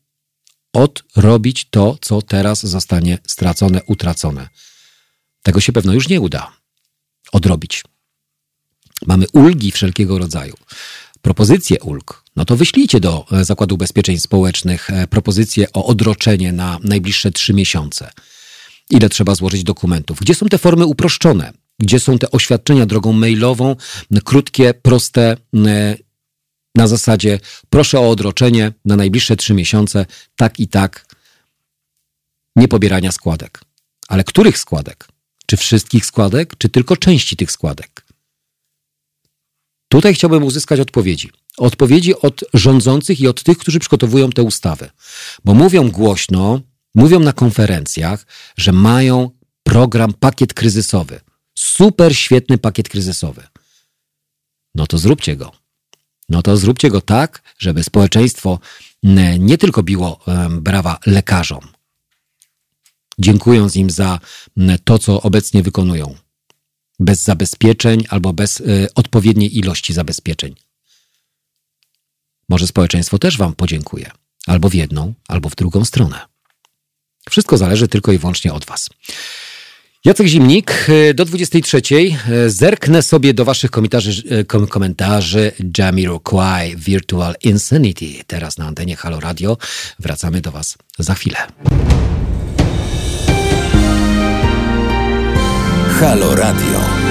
[0.72, 4.48] odrobić to, co teraz zostanie stracone, utracone.
[5.42, 6.52] Tego się pewno już nie uda
[7.32, 7.84] odrobić.
[9.06, 10.54] Mamy ulgi wszelkiego rodzaju.
[11.22, 16.78] Propozycje ulg, no to wyślijcie do e, Zakładu Ubezpieczeń Społecznych e, propozycje o odroczenie na
[16.84, 18.10] najbliższe trzy miesiące
[18.90, 23.76] ile trzeba złożyć dokumentów, gdzie są te formy uproszczone, gdzie są te oświadczenia drogą mailową,
[24.24, 25.36] krótkie, proste,
[26.74, 31.06] na zasadzie proszę o odroczenie na najbliższe trzy miesiące, tak i tak,
[32.56, 33.60] nie pobierania składek.
[34.08, 35.08] Ale których składek?
[35.46, 38.04] Czy wszystkich składek, czy tylko części tych składek?
[39.88, 41.30] Tutaj chciałbym uzyskać odpowiedzi.
[41.56, 44.90] Odpowiedzi od rządzących i od tych, którzy przygotowują te ustawy.
[45.44, 46.60] Bo mówią głośno,
[46.94, 49.30] mówią na konferencjach, że mają
[49.62, 51.20] program, pakiet kryzysowy.
[51.54, 53.42] Super świetny pakiet kryzysowy.
[54.74, 55.52] No to zróbcie go.
[56.28, 58.58] No to zróbcie go tak, żeby społeczeństwo
[59.38, 60.20] nie tylko biło
[60.50, 61.60] brawa lekarzom,
[63.18, 64.20] dziękując im za
[64.84, 66.14] to, co obecnie wykonują,
[67.00, 70.54] bez zabezpieczeń albo bez e, odpowiedniej ilości zabezpieczeń.
[72.48, 74.10] Może społeczeństwo też Wam podziękuje,
[74.46, 76.37] albo w jedną, albo w drugą stronę.
[77.30, 78.88] Wszystko zależy tylko i wyłącznie od Was.
[80.04, 81.82] Jacek Zimnik, do 23.
[82.46, 88.06] Zerknę sobie do Waszych komentarzy, komentarzy Jamiroquai Virtual Insanity.
[88.26, 89.56] Teraz na antenie Halo Radio.
[89.98, 91.36] Wracamy do Was za chwilę.
[96.00, 97.07] Halo Radio.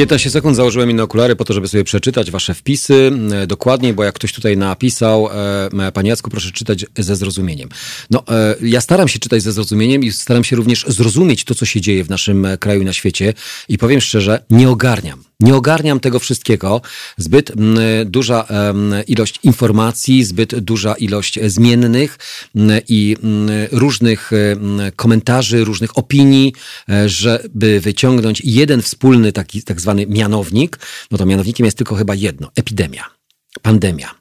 [0.00, 4.04] Piętnaście sekund założyłem inne okulary po to, żeby sobie przeczytać wasze wpisy e, dokładniej, bo
[4.04, 5.28] jak ktoś tutaj napisał,
[5.86, 7.68] e, panie Jacku, proszę czytać ze zrozumieniem.
[8.10, 11.66] No, e, ja staram się czytać ze zrozumieniem i staram się również zrozumieć to, co
[11.66, 13.34] się dzieje w naszym e, kraju i na świecie
[13.68, 15.24] i powiem szczerze, nie ogarniam.
[15.40, 16.80] Nie ogarniam tego wszystkiego.
[17.16, 17.52] Zbyt
[18.04, 18.46] duża
[19.06, 22.18] ilość informacji, zbyt duża ilość zmiennych
[22.88, 23.16] i
[23.72, 24.30] różnych
[24.96, 26.52] komentarzy, różnych opinii,
[26.88, 30.78] e, żeby wyciągnąć jeden wspólny taki tak zwany mianownik.
[31.10, 33.04] No to mianownikiem jest tylko chyba jedno: epidemia,
[33.62, 34.14] pandemia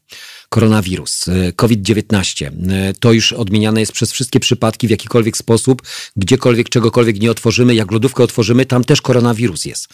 [0.50, 2.46] koronawirus, e, COVID-19.
[2.46, 5.82] E, to już odmieniane jest przez wszystkie przypadki w jakikolwiek sposób,
[6.16, 9.88] gdziekolwiek, czegokolwiek nie otworzymy, jak lodówkę otworzymy, tam też koronawirus jest.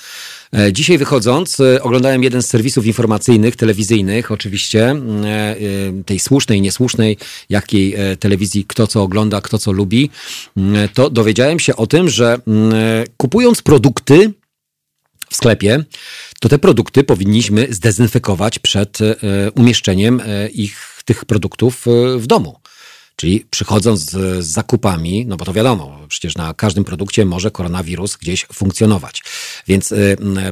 [0.54, 4.96] E, dzisiaj wychodząc, oglądałem jeden z serwisów informacyjnych, telewizyjnych, oczywiście,
[6.06, 7.18] tej słusznej, niesłusznej,
[7.50, 10.10] jakiej telewizji, kto co ogląda, kto co lubi,
[10.94, 12.40] to dowiedziałem się o tym, że
[13.18, 14.34] kupując produkty,
[15.36, 15.84] w sklepie,
[16.40, 19.16] to te produkty powinniśmy zdezynfekować przed e,
[19.52, 22.60] umieszczeniem e, ich, tych produktów e, w domu.
[23.16, 28.46] Czyli przychodząc z zakupami, no bo to wiadomo, przecież na każdym produkcie może koronawirus gdzieś
[28.54, 29.24] funkcjonować.
[29.68, 29.94] Więc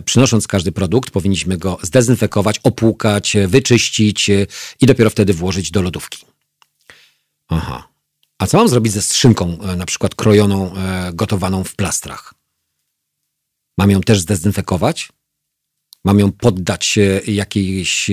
[0.05, 4.29] przynosząc każdy produkt, powinniśmy go zdezynfekować, opłukać, wyczyścić
[4.81, 6.25] i dopiero wtedy włożyć do lodówki.
[7.49, 7.87] Aha.
[8.39, 10.73] A co mam zrobić ze skrzynką, na przykład krojoną,
[11.13, 12.32] gotowaną w plastrach?
[13.77, 15.09] Mam ją też zdezynfekować?
[16.05, 18.11] Mam ją poddać jakiejś,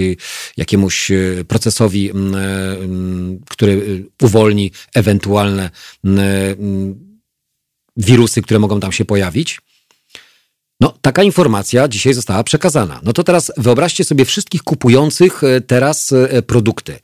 [0.56, 5.70] jakiemuś e, procesowi, mm, e, mm, który uwolni ewentualne
[7.96, 9.60] wirusy, które mogą tam się pojawić?
[10.80, 13.00] No, taka informacja dzisiaj została przekazana.
[13.02, 16.14] No to teraz wyobraźcie sobie wszystkich kupujących e, teraz
[16.46, 16.98] produkty.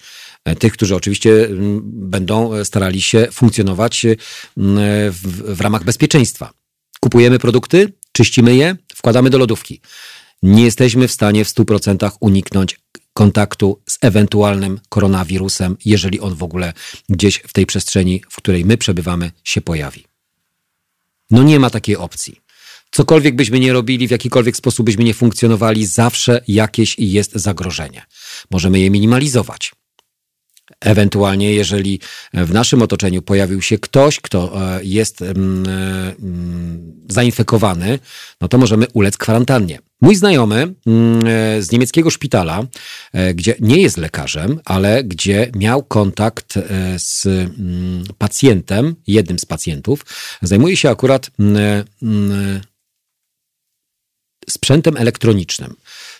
[0.59, 1.49] Tych, którzy oczywiście
[1.83, 4.07] będą starali się funkcjonować
[4.57, 6.51] w, w ramach bezpieczeństwa.
[7.01, 9.81] Kupujemy produkty, czyścimy je, wkładamy do lodówki.
[10.43, 12.81] Nie jesteśmy w stanie w 100% uniknąć
[13.13, 16.73] kontaktu z ewentualnym koronawirusem, jeżeli on w ogóle
[17.09, 20.05] gdzieś w tej przestrzeni, w której my przebywamy, się pojawi.
[21.31, 22.41] No nie ma takiej opcji.
[22.91, 28.03] Cokolwiek byśmy nie robili, w jakikolwiek sposób byśmy nie funkcjonowali, zawsze jakieś jest zagrożenie.
[28.51, 29.73] Możemy je minimalizować.
[30.81, 32.01] Ewentualnie, jeżeli
[32.35, 37.99] w naszym otoczeniu pojawił się ktoś, kto e, jest mm, e, mm, zainfekowany,
[38.41, 39.79] no to możemy ulec kwarantannie.
[40.01, 42.65] Mój znajomy mm, e, z niemieckiego szpitala,
[43.35, 46.55] gdzie nie jest lekarzem, ale gdzie miał kontakt
[46.97, 47.29] z
[48.19, 50.07] pacjentem, jednym z pacjentów,
[50.43, 51.31] zajmuje się akurat
[54.51, 55.77] sprzętem elektronicznym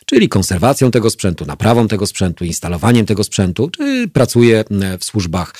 [0.07, 4.65] czyli konserwacją tego sprzętu, naprawą tego sprzętu, instalowaniem tego sprzętu, czy pracuje
[4.99, 5.55] w służbach,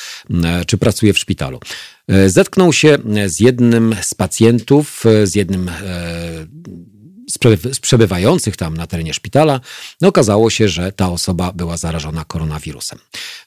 [0.67, 1.61] czy pracuje w szpitalu.
[2.09, 5.73] E, zetknął się z jednym z pacjentów, z jednym e,
[7.73, 9.61] z przebywających tam na terenie szpitala,
[10.01, 12.99] no okazało się, że ta osoba była zarażona koronawirusem.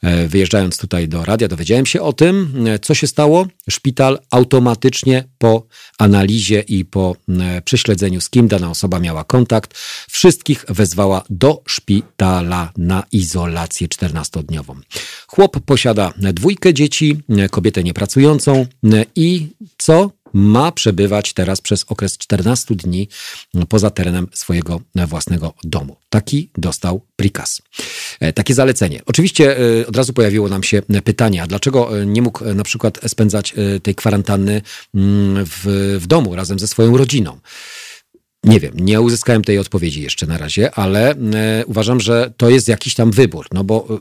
[0.01, 3.47] E, wyjeżdżając tutaj do radia, dowiedziałem się o tym, e, co się stało.
[3.69, 9.77] Szpital automatycznie po analizie i po e, prześledzeniu, z kim dana osoba miała kontakt,
[10.09, 14.75] wszystkich wezwała do szpitala na izolację 14-dniową.
[15.27, 17.17] Chłop posiada dwójkę dzieci,
[17.51, 18.65] kobietę niepracującą
[19.15, 20.11] i co?
[20.33, 23.07] Ma przebywać teraz przez okres 14 dni
[23.69, 25.95] poza terenem swojego własnego domu.
[26.09, 27.61] Taki dostał prikaz.
[28.19, 29.01] E, takie zalecenie.
[29.05, 33.53] Oczywiście e, od razu pojawiło nam się pytanie, a dlaczego nie mógł na przykład spędzać
[33.57, 34.61] e, tej kwarantanny
[34.95, 37.39] mm, w, w domu razem ze swoją rodziną?
[38.43, 42.67] Nie wiem, nie uzyskałem tej odpowiedzi jeszcze na razie, ale e, uważam, że to jest
[42.67, 43.97] jakiś tam wybór, no bo e,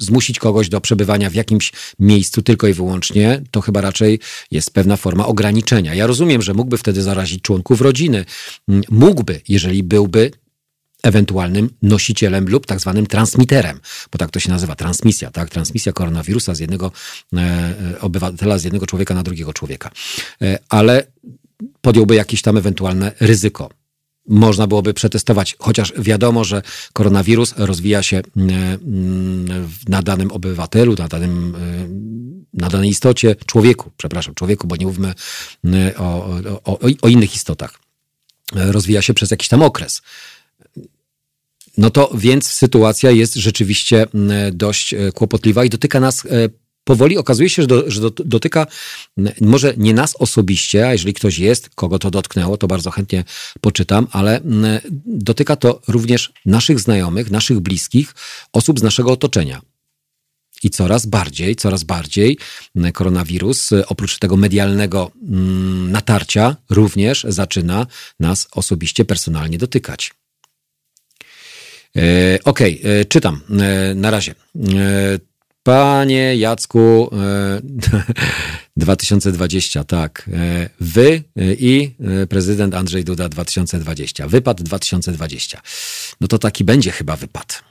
[0.00, 4.96] zmusić kogoś do przebywania w jakimś miejscu tylko i wyłącznie, to chyba raczej jest pewna
[4.96, 5.94] forma ograniczenia.
[5.94, 8.24] Ja rozumiem, że mógłby wtedy zarazić członków rodziny.
[8.90, 10.30] Mógłby, jeżeli byłby
[11.02, 13.80] ewentualnym nosicielem lub tak zwanym transmiterem,
[14.12, 15.50] bo tak to się nazywa, transmisja, tak?
[15.50, 16.92] Transmisja koronawirusa z jednego
[17.36, 19.90] e, obywatela, z jednego człowieka na drugiego człowieka.
[20.42, 21.06] E, ale
[21.80, 23.79] podjąłby jakieś tam ewentualne ryzyko
[24.30, 26.62] można byłoby przetestować, chociaż wiadomo, że
[26.92, 28.50] koronawirus rozwija się mm,
[28.82, 34.86] mm, na danym obywatelu, na, danym, y, na danej istocie, człowieku, przepraszam, człowieku, bo nie
[34.86, 35.14] mówmy
[35.64, 37.78] y, o, o, o innych istotach.
[38.52, 40.02] Rozwija się przez jakiś tam okres.
[41.78, 46.28] No to więc sytuacja jest rzeczywiście mm, dość e, kłopotliwa i dotyka nas e,
[46.90, 48.66] powoli okazuje się, że, do, że dotyka
[49.40, 53.24] może nie nas osobiście, a jeżeli ktoś jest, kogo to dotknęło, to bardzo chętnie
[53.60, 54.40] poczytam, ale
[55.06, 58.14] dotyka to również naszych znajomych, naszych bliskich,
[58.52, 59.60] osób z naszego otoczenia.
[60.62, 62.38] I coraz bardziej, coraz bardziej
[62.92, 65.10] koronawirus, oprócz tego medialnego
[65.88, 67.86] natarcia, również zaczyna
[68.20, 70.10] nas osobiście, personalnie dotykać.
[71.96, 74.34] E, okej, okay, e, czytam e, na razie.
[75.70, 77.10] Panie Jacku,
[78.76, 80.30] 2020, tak.
[80.80, 81.22] Wy
[81.58, 81.90] i
[82.28, 84.28] prezydent Andrzej Duda 2020.
[84.28, 85.60] Wypad 2020.
[86.20, 87.62] No to taki będzie chyba wypad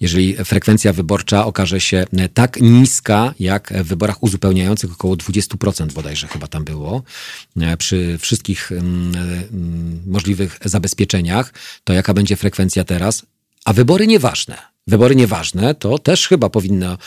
[0.00, 6.46] jeżeli frekwencja wyborcza okaże się tak niska, jak w wyborach uzupełniających około 20% bodajże chyba
[6.46, 7.02] tam było,
[7.78, 11.52] przy wszystkich mm, mm, możliwych zabezpieczeniach,
[11.84, 13.26] to jaka będzie frekwencja teraz?
[13.64, 14.77] A wybory nieważne.
[14.88, 16.98] Wybory nieważne to też chyba powinno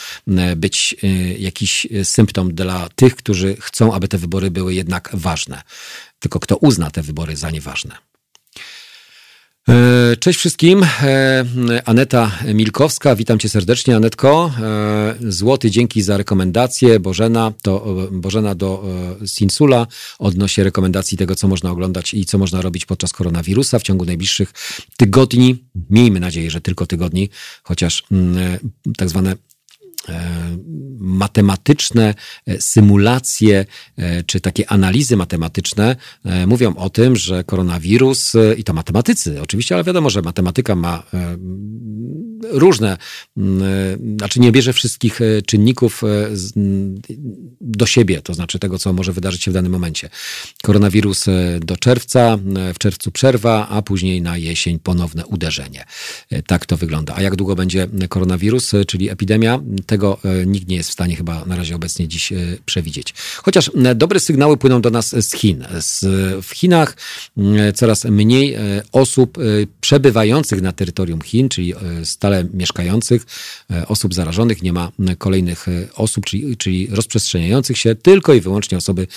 [0.55, 1.07] być y,
[1.39, 5.61] jakiś symptom dla tych, którzy chcą, aby te wybory były jednak ważne.
[6.19, 8.10] Tylko kto uzna te wybory za nieważne?
[9.69, 10.83] E, cześć wszystkim.
[10.83, 11.45] E,
[11.85, 14.51] Aneta Milkowska, witam cię serdecznie, Anetko.
[14.61, 16.99] E, złoty, dzięki za rekomendację.
[16.99, 18.83] Bożena, to, Bożena do
[19.25, 19.87] Sinsula
[20.19, 24.53] odnośnie rekomendacji tego, co można oglądać i co można robić podczas koronawirusa w ciągu najbliższych
[24.97, 25.63] tygodni.
[25.89, 27.29] Miejmy nadzieję, że tylko tygodni,
[27.63, 28.59] chociaż mm,
[28.97, 29.35] tak zwane
[30.99, 32.13] matematyczne
[32.47, 33.65] e, symulacje
[33.97, 35.95] e, czy takie analizy matematyczne
[36.47, 41.03] mówią o tym, że koronawirus i to matematycy oczywiście, ale wiadomo, że matematyka ma
[42.43, 42.97] różne,
[44.17, 46.01] znaczy nie bierze wszystkich czynników
[47.61, 50.09] do siebie, to znaczy tego, co może wydarzyć się w danym momencie.
[50.63, 51.25] Koronawirus
[51.59, 52.37] do czerwca,
[52.73, 55.85] w czerwcu przerwa, a później na jesień ponowne uderzenie.
[56.47, 57.15] Tak to wygląda.
[57.15, 59.59] A jak długo będzie koronawirus, czyli epidemia?
[59.91, 63.13] Tego e, nikt nie jest w stanie chyba na razie obecnie dziś e, przewidzieć.
[63.43, 65.65] Chociaż dobre sygnały płyną do nas z Chin.
[66.41, 66.97] w Chinach
[67.75, 68.59] coraz mniej e,
[68.91, 69.37] osób
[69.81, 71.73] przebywających na terytorium Chin, czyli
[72.03, 73.25] stale mieszkających,
[73.87, 79.07] osób zarażonych, nie ma kolejnych osób, czyli, czyli rozprzestrzeniających się, tylko i wyłącznie osoby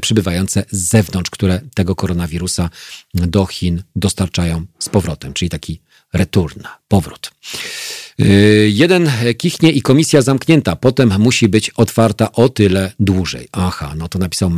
[0.00, 2.70] przybywające z zewnątrz, które tego koronawirusa
[3.14, 5.80] do Chin dostarczają z powrotem, czyli taki
[6.12, 7.30] return, powrót.
[8.20, 13.48] Y, jeden kichnie i komisja zamknięta, potem musi być otwarta o tyle dłużej.
[13.52, 14.50] Aha, no to napisał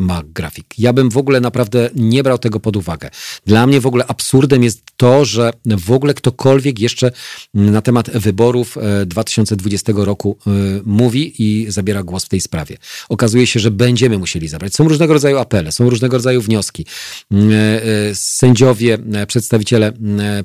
[0.00, 0.66] McGraphic.
[0.78, 3.10] Ja bym w ogóle naprawdę nie brał tego pod uwagę.
[3.46, 7.10] Dla mnie w ogóle absurdem jest to, że w ogóle ktokolwiek jeszcze
[7.54, 10.50] na temat wyborów 2020 e, roku e,
[10.84, 12.76] mówi i zabiera głos w tej sprawie.
[13.08, 14.74] Okazuje się, że będziemy musieli zabrać.
[14.74, 16.86] Są różnego rodzaju apele, są różnego rodzaju wnioski.
[17.32, 19.92] E, sędziowie, przedstawiciele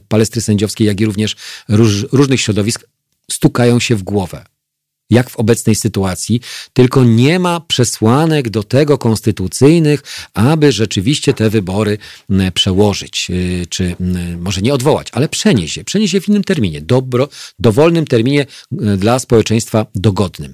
[0.08, 1.21] palestry sędziowskiej, jak i również
[1.70, 2.86] róż, różnych środowisk
[3.32, 4.46] stukają się w głowę.
[5.10, 6.42] Jak w obecnej sytuacji,
[6.74, 10.04] tylko nie ma przesłanek do tego konstytucyjnych,
[10.34, 11.98] aby rzeczywiście te wybory
[12.54, 13.96] przełożyć, y, czy
[14.40, 17.30] może nie odwołać, ale przenieść je, przenieść je w innym terminie, dobro,
[17.60, 20.54] dowolnym terminie y, dla społeczeństwa dogodnym.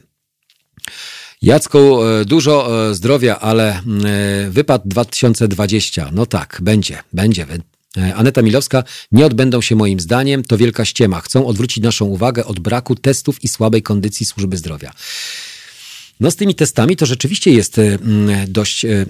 [1.41, 3.81] Jacku, y, dużo zdrowia, ale
[4.49, 7.45] wypad 2020, no tak, będzie, będzie.
[7.97, 11.21] E, Aneta Milowska, nie odbędą się moim zdaniem, to wielka ściema.
[11.21, 14.91] Chcą odwrócić naszą uwagę od braku testów i słabej kondycji służby zdrowia.
[16.19, 17.97] No z tymi testami to rzeczywiście jest e,
[18.47, 19.05] dość e,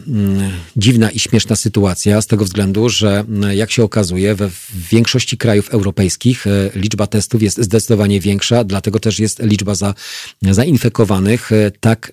[0.78, 4.50] dziwna i śmieszna sytuacja z tego względu, że jak się okazuje we
[4.92, 9.94] większości krajów europejskich e, liczba testów jest zdecydowanie większa, dlatego też jest liczba za,
[10.42, 12.12] zainfekowanych tak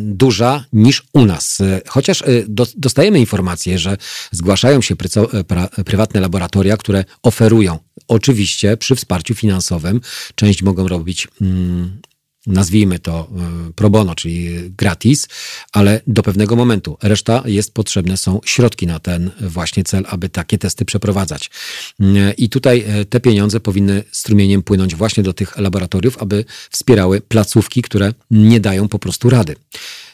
[0.00, 1.58] duża niż u nas.
[1.88, 2.22] Chociaż
[2.76, 3.96] dostajemy informacje, że
[4.32, 4.96] zgłaszają się
[5.84, 10.00] prywatne laboratoria, które oferują oczywiście przy wsparciu finansowym,
[10.34, 11.28] część mogą robić
[12.46, 13.28] nazwijmy to
[13.68, 15.28] e, pro bono, czyli gratis,
[15.72, 16.98] ale do pewnego momentu.
[17.02, 21.50] Reszta jest potrzebne, są środki na ten właśnie cel, aby takie testy przeprowadzać.
[22.00, 27.20] E, I tutaj e, te pieniądze powinny strumieniem płynąć właśnie do tych laboratoriów, aby wspierały
[27.20, 29.56] placówki, które nie dają po prostu rady.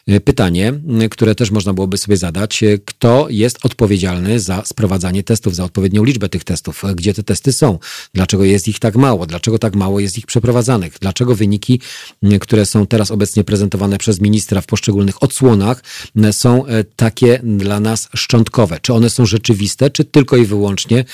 [0.07, 0.73] E, pytanie,
[1.11, 6.05] które też można byłoby sobie zadać, e, kto jest odpowiedzialny za sprowadzanie testów, za odpowiednią
[6.05, 7.79] liczbę tych testów, e, gdzie te testy są,
[8.15, 11.81] dlaczego jest ich tak mało, dlaczego tak mało jest ich przeprowadzanych, dlaczego wyniki,
[12.41, 15.83] które są teraz obecnie prezentowane przez ministra w poszczególnych odsłonach,
[16.33, 16.65] są
[16.97, 18.79] takie dla nas szczątkowe.
[18.83, 21.05] Czy one są rzeczywiste, czy tylko i wyłącznie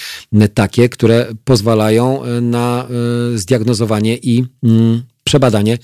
[0.55, 2.89] takie, które pozwalają na
[3.35, 4.45] zdiagnozowanie i
[5.25, 5.79] przebadanie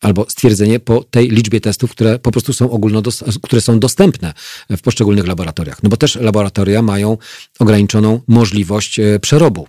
[0.00, 3.02] albo stwierdzenie po tej liczbie testów, które po prostu są ogólno,
[3.42, 4.34] które są dostępne
[4.70, 5.82] w poszczególnych laboratoriach.
[5.82, 7.18] No bo też laboratoria mają
[7.58, 9.68] ograniczoną możliwość e, przerobu.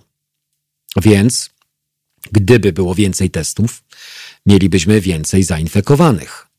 [1.02, 1.50] Więc
[2.32, 3.82] gdyby było więcej testów,
[4.46, 6.51] mielibyśmy więcej zainfekowanych.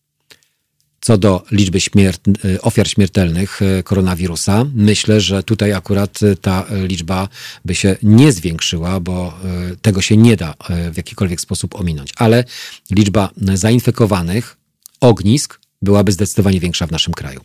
[1.05, 2.21] Co do liczby śmiert
[2.61, 7.27] ofiar śmiertelnych koronawirusa, myślę, że tutaj akurat ta liczba
[7.65, 9.39] by się nie zwiększyła, bo
[9.81, 10.53] tego się nie da
[10.91, 12.13] w jakikolwiek sposób ominąć.
[12.15, 12.43] Ale
[12.91, 14.57] liczba zainfekowanych,
[15.01, 17.41] ognisk byłaby zdecydowanie większa w naszym kraju.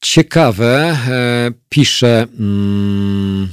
[0.00, 0.98] Ciekawe,
[1.68, 2.26] pisze.
[2.38, 3.52] Mm,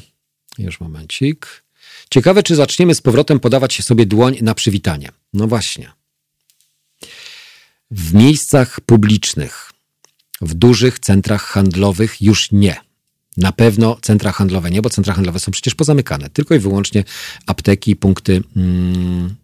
[0.57, 1.63] już momencik.
[2.09, 5.09] Ciekawe, czy zaczniemy z powrotem podawać sobie dłoń na przywitanie.
[5.34, 5.91] No właśnie.
[7.91, 9.71] W miejscach publicznych,
[10.41, 12.75] w dużych centrach handlowych już nie.
[13.38, 16.29] Na pewno centra handlowe nie, bo centra handlowe są przecież pozamykane.
[16.29, 17.03] Tylko i wyłącznie
[17.45, 19.35] apteki, punkty mm,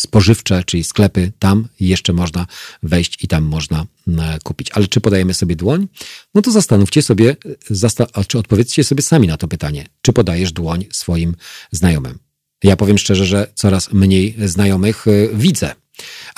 [0.00, 2.46] spożywcze, czyli sklepy, tam jeszcze można
[2.82, 4.70] wejść i tam można e, kupić.
[4.72, 5.88] Ale czy podajemy sobie dłoń?
[6.34, 7.36] No to zastanówcie sobie,
[7.70, 9.88] zasta- czy odpowiedzcie sobie sami na to pytanie.
[10.02, 11.36] Czy podajesz dłoń swoim
[11.72, 12.18] znajomym?
[12.64, 15.74] Ja powiem szczerze, że coraz mniej znajomych e, widzę.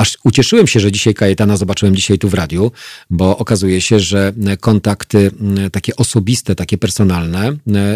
[0.03, 2.73] Aż ucieszyłem się, że dzisiaj Kajetana zobaczyłem dzisiaj tu w radiu,
[3.11, 5.31] bo okazuje się, że kontakty
[5.73, 7.53] takie osobiste, takie personalne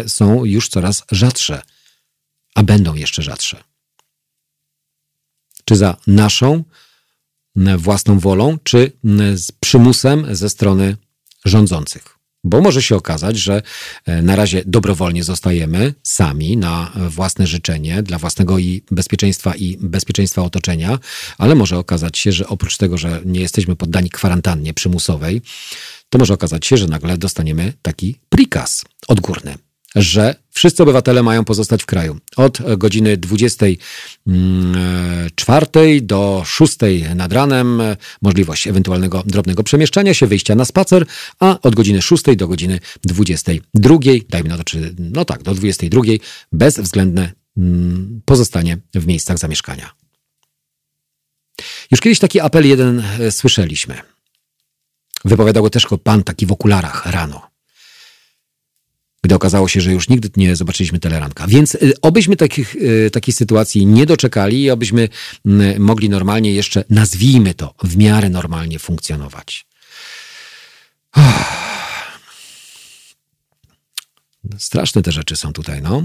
[0.07, 1.61] są już coraz rzadsze,
[2.55, 3.63] a będą jeszcze rzadsze
[5.65, 6.63] czy za naszą
[7.77, 8.91] własną wolą, czy
[9.33, 10.97] z przymusem ze strony
[11.45, 12.16] rządzących.
[12.43, 13.61] Bo może się okazać, że
[14.05, 20.41] e, na razie dobrowolnie zostajemy sami na własne życzenie, dla własnego i bezpieczeństwa i bezpieczeństwa
[20.41, 20.99] otoczenia,
[21.37, 25.41] ale może okazać się, że oprócz tego, że nie jesteśmy poddani kwarantannie przymusowej,
[26.09, 29.66] to może okazać się, że nagle dostaniemy taki prikaz odgórny
[29.97, 32.17] że wszyscy obywatele mają pozostać w kraju.
[32.35, 36.77] Od godziny 24 do 6
[37.15, 37.81] nad ranem
[38.21, 41.05] możliwość ewentualnego drobnego przemieszczania się, wyjścia na spacer,
[41.39, 43.97] a od godziny 6 do godziny 22,
[44.29, 46.01] dajmy na to, czy no tak, do 22
[46.51, 49.91] bezwzględne mm, pozostanie w miejscach zamieszkania.
[51.91, 53.95] Już kiedyś taki apel jeden e, słyszeliśmy.
[55.25, 57.56] Wypowiadał go też pan taki w okularach rano
[59.27, 61.47] gdy okazało się, że już nigdy nie zobaczyliśmy teleranka.
[61.47, 65.09] Więc y, obyśmy takich, y, takiej sytuacji nie doczekali i obyśmy
[65.79, 69.65] mogli normalnie jeszcze, nazwijmy to, w miarę normalnie funkcjonować.
[74.57, 76.03] Straszne te rzeczy są tutaj, no.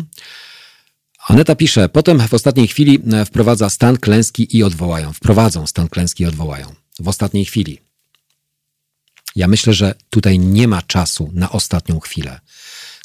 [1.28, 5.12] Aneta pisze, potem w ostatniej chwili e, wprowadza stan klęski i odwołają.
[5.12, 6.74] Wprowadzą stan klęski i odwołają.
[7.00, 7.78] W ostatniej chwili.
[9.36, 12.40] Ja myślę, że tutaj nie ma czasu na ostatnią chwilę.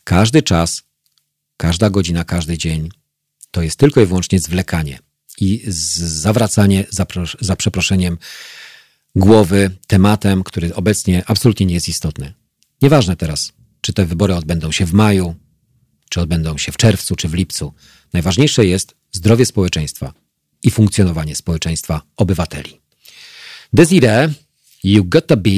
[0.07, 0.83] Każdy czas,
[1.57, 2.89] każda godzina, każdy dzień
[3.51, 4.99] to jest tylko i wyłącznie zwlekanie
[5.39, 7.05] i zawracanie za,
[7.39, 8.17] za przeproszeniem
[9.15, 12.33] głowy tematem, który obecnie absolutnie nie jest istotny.
[12.81, 15.35] Nieważne teraz, czy te wybory odbędą się w maju,
[16.09, 17.73] czy odbędą się w czerwcu, czy w lipcu.
[18.13, 20.13] Najważniejsze jest zdrowie społeczeństwa
[20.63, 22.81] i funkcjonowanie społeczeństwa obywateli.
[23.73, 24.33] Desire,
[24.83, 25.51] you got to be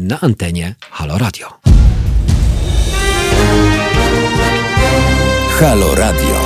[0.00, 1.73] na antenie Halo Radio.
[5.60, 6.43] Halo Radio.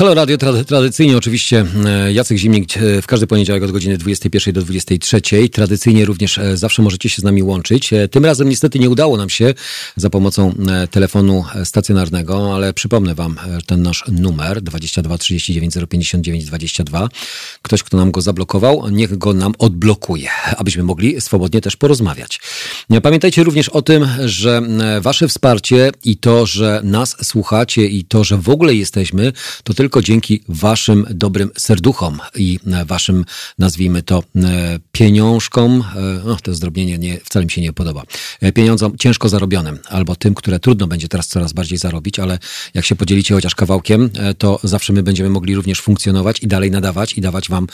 [0.00, 0.36] Halo Radio,
[0.66, 5.20] tradycyjnie oczywiście e, Jacek Zimnik e, w każdy poniedziałek od godziny 21 do 23.
[5.52, 7.90] Tradycyjnie również e, zawsze możecie się z nami łączyć.
[8.10, 9.54] Tym razem niestety nie udało nam się
[9.96, 10.54] za pomocą
[10.90, 13.36] telefonu stacjonarnego, ale przypomnę Wam
[13.66, 17.08] ten nasz numer 22 39 059 22.
[17.62, 22.40] Ktoś, kto nam go zablokował, niech go nam odblokuje, abyśmy mogli swobodnie też porozmawiać.
[23.02, 24.62] Pamiętajcie również o tym, że
[25.00, 29.32] Wasze wsparcie i to, że nas słuchacie i to, że w ogóle jesteśmy,
[29.64, 33.24] to tylko tylko dzięki waszym dobrym serduchom i e, waszym,
[33.58, 38.02] nazwijmy to, e, pieniążkom, e, no to zdrobienie nie, wcale mi się nie podoba,
[38.54, 42.38] pieniądzom ciężko zarobionym, albo tym, które trudno będzie teraz coraz bardziej zarobić, ale
[42.74, 47.12] jak się podzielicie chociaż kawałkiem, to zawsze my będziemy mogli również funkcjonować i dalej nadawać
[47.12, 47.66] i dawać wam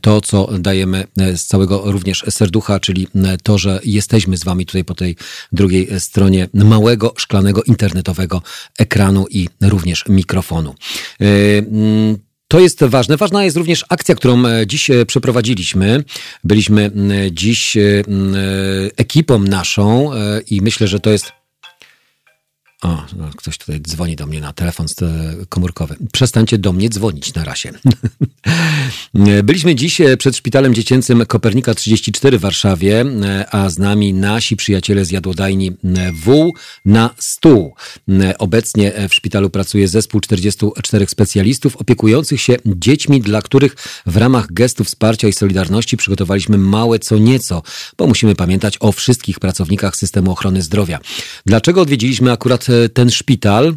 [0.00, 3.08] to, co dajemy z całego również serducha, czyli
[3.42, 5.16] to, że jesteśmy z wami tutaj po tej
[5.52, 8.42] drugiej stronie małego, szklanego, internetowego
[8.78, 10.74] ekranu i również mikrofonu.
[11.58, 12.18] Mm,
[12.48, 13.16] to jest ważne.
[13.16, 16.04] Ważna jest również akcja, którą e, dziś e, przeprowadziliśmy.
[16.44, 16.90] Byliśmy
[17.30, 17.80] dziś e,
[18.96, 20.10] ekipą naszą
[20.50, 21.32] i myślę, że to jest
[22.84, 24.86] o, no, ktoś tutaj dzwoni do mnie na telefon
[25.48, 25.96] komórkowy.
[26.12, 27.72] Przestańcie do mnie dzwonić na razie.
[29.44, 34.56] Byliśmy dziś e, przed szpitalem dziecięcym Kopernika 34 w Warszawie, e, a z nami nasi
[34.56, 36.52] przyjaciele z jadłodajni e, W
[36.84, 37.74] na stół.
[38.38, 43.76] Obecnie w szpitalu pracuje zespół 44 specjalistów opiekujących się dziećmi, dla których
[44.06, 47.62] w ramach gestu wsparcia i solidarności przygotowaliśmy małe co nieco,
[47.98, 50.98] bo musimy pamiętać o wszystkich pracownikach systemu ochrony zdrowia.
[51.46, 53.74] Dlaczego odwiedziliśmy akurat ten szpital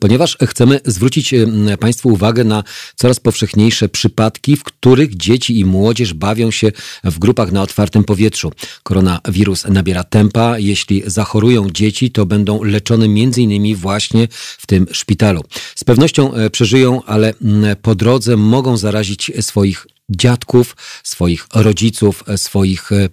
[0.00, 1.34] ponieważ chcemy zwrócić
[1.80, 2.64] Państwu uwagę na
[2.96, 6.72] coraz powszechniejsze przypadki, w których dzieci i młodzież bawią się
[7.04, 8.52] w grupach na otwartym powietrzu.
[8.82, 10.58] Koronawirus nabiera tempa.
[10.58, 15.44] Jeśli zachorują dzieci, to będą leczone innymi właśnie w tym szpitalu.
[15.76, 17.34] Z pewnością e, przeżyją, ale
[17.82, 23.08] po drodze mogą zarazić swoich dziadków, swoich rodziców, swoich e, e,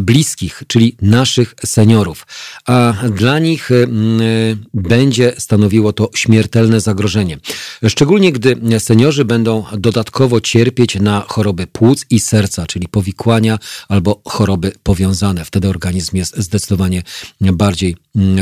[0.00, 2.26] bliskich, czyli naszych seniorów.
[2.66, 3.86] A dla nich e,
[4.74, 7.38] będzie stanowiło to śmiertelne zagrożenie.
[7.88, 13.58] Szczególnie gdy seniorzy będą dodatkowo cierpieć na choroby płuc i serca, czyli powikłania
[13.88, 15.44] albo choroby powiązane.
[15.44, 17.02] Wtedy organizm jest zdecydowanie
[17.40, 17.96] bardziej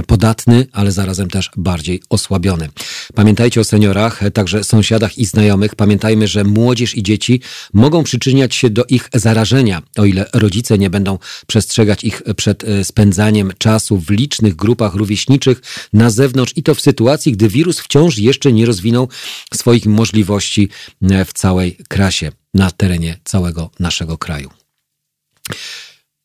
[0.06, 2.68] podatny, ale zarazem też bardziej osłabiony.
[3.14, 5.74] Pamiętajcie o seniorach, także sąsiadach i znajomych.
[5.74, 7.40] Pamiętajmy, że młodzież i dzieci
[7.72, 12.84] mogą przyczyniać się do ich zarażenia, o ile rodzice nie będą przestrzegać ich przed e,
[12.84, 15.62] spędzaniem czasu w licznych grupach rówieśniczych
[15.92, 19.08] na zewnątrz i to w sytuacji, gdy wirus wciąż jeszcze nie rozwinął
[19.54, 20.68] swoich możliwości
[21.02, 24.50] e, w całej krasie na terenie całego naszego kraju.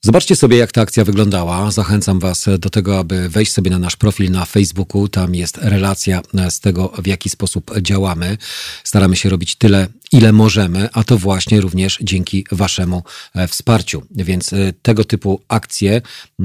[0.06, 1.72] Zobaczcie sobie, jak ta akcja wyglądała.
[1.72, 5.08] Zachęcam Was do tego, aby wejść sobie na nasz profil na Facebooku.
[5.08, 8.38] Tam jest relacja z tego, w jaki sposób działamy.
[8.84, 13.04] Staramy się robić tyle, ile możemy, a to właśnie również dzięki Waszemu
[13.36, 14.04] e, wsparciu.
[14.12, 16.02] Więc e, tego typu akcje,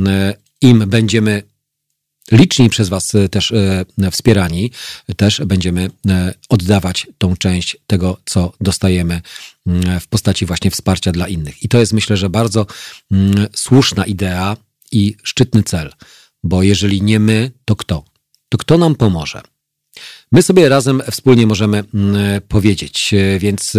[0.07, 1.43] e, im będziemy
[2.33, 4.71] liczni przez Was e, też e, wspierani,
[5.17, 9.21] też będziemy e, oddawać tą część tego, co dostajemy
[9.67, 11.63] mm, w postaci właśnie wsparcia dla innych.
[11.63, 12.67] I to jest myślę, że bardzo
[13.13, 14.57] mm, słuszna idea
[14.93, 15.93] i szczytny cel,
[16.45, 18.05] bo jeżeli nie my, to kto?
[18.49, 19.41] To kto nam pomoże?
[20.33, 23.73] My sobie razem wspólnie możemy mm, powiedzieć, więc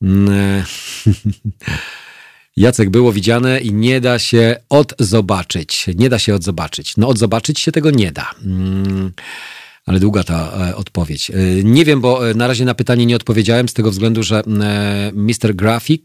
[2.56, 5.86] Jacek, było widziane i nie da się odzobaczyć.
[5.94, 6.96] Nie da się odzobaczyć.
[6.96, 8.30] No odzobaczyć się tego nie da.
[8.44, 9.12] Mm,
[9.86, 11.30] ale długa ta e, odpowiedź.
[11.30, 14.42] E, nie wiem, bo e, na razie na pytanie nie odpowiedziałem z tego względu, że
[15.12, 15.54] Mr.
[15.54, 16.02] Graphic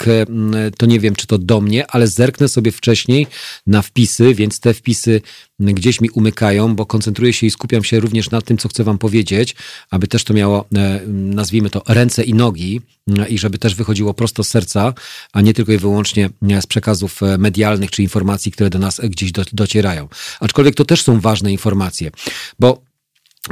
[0.77, 3.27] to nie wiem, czy to do mnie, ale zerknę sobie wcześniej
[3.67, 5.21] na wpisy, więc te wpisy
[5.59, 8.97] gdzieś mi umykają, bo koncentruję się i skupiam się również na tym, co chcę Wam
[8.97, 9.55] powiedzieć,
[9.89, 10.65] aby też to miało,
[11.07, 12.81] nazwijmy to, ręce i nogi
[13.29, 14.93] i żeby też wychodziło prosto z serca,
[15.33, 16.29] a nie tylko i wyłącznie
[16.61, 20.07] z przekazów medialnych czy informacji, które do nas gdzieś docierają.
[20.39, 22.11] Aczkolwiek to też są ważne informacje,
[22.59, 22.81] bo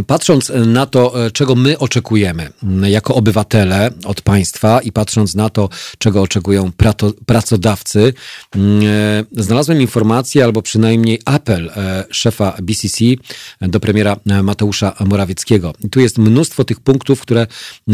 [0.08, 2.50] Patrząc na to, e, czego my oczekujemy
[2.84, 6.72] jako obywatele od państwa i patrząc na to, czego oczekują
[7.26, 8.14] pracodawcy,
[9.32, 13.06] znalazłem informację albo przynajmniej apel e, szefa BCC
[13.62, 15.74] do premiera Mateusza Morawieckiego.
[15.91, 17.48] Tu jest mnóstwo tych punktów, które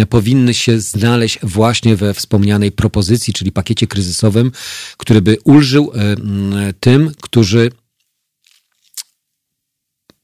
[0.10, 4.52] powinny się znaleźć właśnie we wspomnianej propozycji, czyli pakiecie kryzysowym,
[4.98, 6.16] który by ulżył e,
[6.80, 7.72] tym, którzy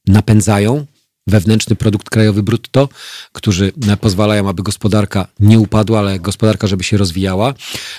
[0.07, 0.85] napędzają
[1.27, 2.89] wewnętrzny produkt krajowy brutto,
[3.31, 3.71] którzy
[4.01, 7.53] pozwalają, aby gospodarka nie upadła, ale gospodarka, żeby się rozwijała.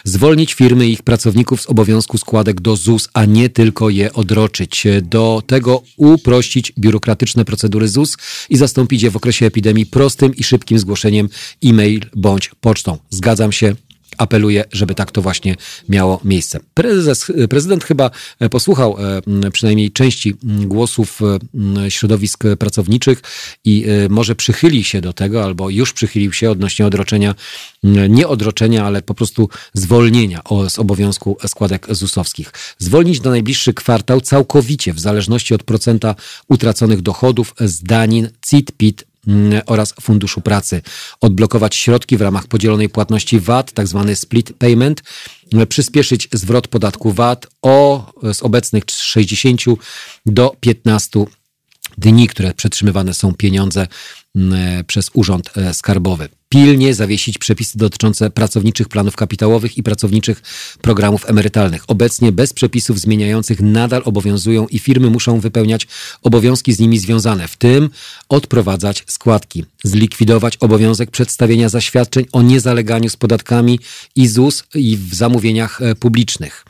[0.05, 4.87] Zwolnić firmy i ich pracowników z obowiązku składek do ZUS, a nie tylko je odroczyć.
[5.03, 8.17] Do tego uprościć biurokratyczne procedury ZUS
[8.51, 11.29] i zastąpić je w okresie epidemii prostym i szybkim zgłoszeniem
[11.65, 12.99] e-mail bądź pocztą.
[13.11, 13.75] Zgadzam się,
[14.19, 15.57] apeluję, żeby tak to właśnie
[15.89, 16.61] miało miejsce.
[16.75, 18.11] Prezes, prezydent chyba
[18.41, 18.97] e, posłuchał
[19.47, 21.21] e, przynajmniej części głosów
[21.87, 23.23] e, środowisk pracowniczych
[23.65, 27.35] i może przychyli się do tego, albo już przychylił się odnośnie odroczenia,
[28.09, 32.53] nie odroczenia, ale po prostu zwolnienia z obowiązku składek ZUS-owskich.
[32.79, 36.15] Zwolnić na najbliższy kwartał całkowicie, w zależności od procenta
[36.49, 39.05] utraconych dochodów z danin CIT, PIT,
[39.67, 40.83] oraz Funduszu Pracy.
[41.21, 45.03] Odblokować środki w ramach podzielonej płatności VAT, tak zwany split payment,
[45.69, 49.61] przyspieszyć zwrot podatku VAT o, z obecnych 60
[50.27, 51.25] do 15
[51.99, 53.87] dni, które przetrzymywane są pieniądze
[54.37, 60.43] mm, przez Urząd e, Skarbowy pilnie zawiesić przepisy dotyczące pracowniczych planów kapitałowych i pracowniczych
[60.83, 61.85] programów emerytalnych.
[61.89, 65.87] Obecnie bez przepisów zmieniających nadal obowiązują i firmy muszą wypełniać
[66.23, 67.91] obowiązki z nimi związane, w tym
[68.29, 73.81] odprowadzać składki, zlikwidować obowiązek przedstawienia zaświadczeń o niezaleganiu z podatkami
[74.17, 76.65] i ZUS i w zamówieniach e, publicznych.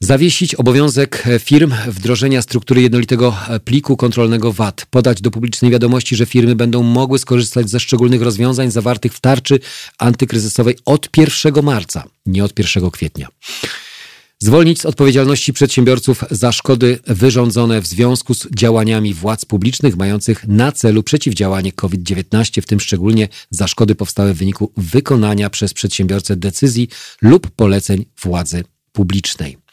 [0.00, 4.86] Zawiesić obowiązek firm wdrożenia struktury jednolitego pliku kontrolnego VAT.
[4.90, 9.60] Podać do publicznej wiadomości, że firmy będą mogły skorzystać ze szczególnych rozwiązań zawartych w tarczy
[9.98, 13.28] antykryzysowej od 1 marca, nie od 1 kwietnia.
[14.38, 20.72] Zwolnić z odpowiedzialności przedsiębiorców za szkody wyrządzone w związku z działaniami władz publicznych mających na
[20.72, 26.88] celu przeciwdziałanie COVID-19, w tym szczególnie za szkody powstałe w wyniku wykonania przez przedsiębiorcę decyzji
[27.22, 29.65] lub poleceń władzy publicznej.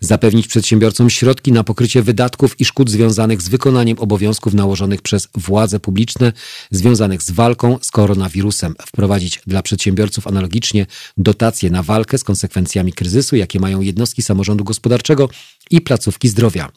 [0.00, 5.80] Zapewnić przedsiębiorcom środki na pokrycie wydatków i szkód związanych z wykonaniem obowiązków nałożonych przez władze
[5.80, 6.32] publiczne
[6.70, 10.86] związanych z walką z koronawirusem, wprowadzić dla przedsiębiorców analogicznie
[11.16, 15.28] dotacje na walkę z konsekwencjami kryzysu, jakie mają jednostki samorządu gospodarczego
[15.70, 16.72] i placówki zdrowia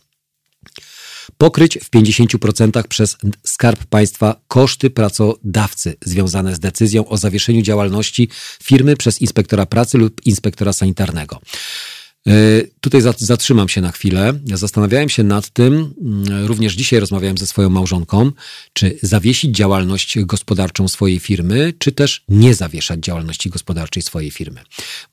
[1.37, 8.29] pokryć w 50% przez Skarb Państwa koszty pracodawcy związane z decyzją o zawieszeniu działalności
[8.63, 11.39] firmy przez inspektora pracy lub inspektora sanitarnego.
[12.27, 12.31] E,
[12.81, 14.33] tutaj zatrzymam się na chwilę.
[14.53, 18.31] Zastanawiałem się nad tym, mm, również dzisiaj rozmawiałem ze swoją małżonką,
[18.73, 24.61] czy zawiesić działalność gospodarczą swojej firmy, czy też nie zawieszać działalności gospodarczej swojej firmy.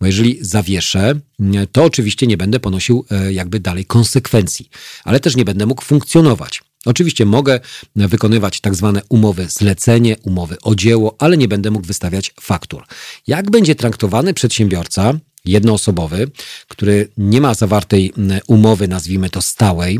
[0.01, 4.69] Bo jeżeli zawieszę, mm, to oczywiście nie będę ponosił e, jakby dalej konsekwencji,
[5.05, 6.63] ale też nie będę mógł funkcjonować.
[6.85, 7.61] Oczywiście mogę
[7.97, 12.85] wykonywać tak zwane umowy zlecenie, umowy o dzieło, ale nie będę mógł wystawiać faktur.
[13.27, 15.15] Jak będzie traktowany przedsiębiorca,
[15.45, 16.31] jednoosobowy,
[16.69, 18.13] który nie ma zawartej
[18.47, 19.99] umowy, nazwijmy to stałej,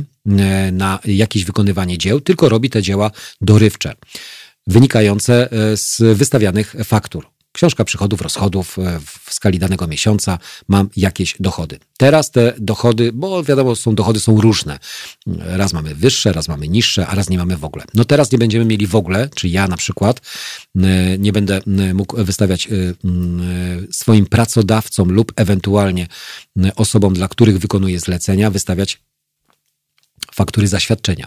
[0.73, 3.11] na jakieś wykonywanie dzieł, tylko robi te dzieła
[3.41, 3.93] dorywcze,
[4.67, 10.39] wynikające e, z wystawianych faktur książka przychodów, rozchodów e, w skali danego miesiąca,
[10.69, 11.79] mam jakieś dochody.
[11.99, 14.79] Teraz te dochody, bo wiadomo, są dochody są różne.
[15.27, 17.85] Raz mamy wyższe, raz mamy niższe, a raz nie mamy w ogóle.
[17.95, 20.21] No teraz nie będziemy mieli w ogóle, czy ja na przykład
[20.77, 22.69] e, nie będę e, mógł wystawiać
[23.91, 26.07] swoim pracodawcom lub ewentualnie
[26.77, 29.01] osobom, dla których wykonuję zlecenia, wystawiać
[30.35, 31.27] faktury zaświadczenia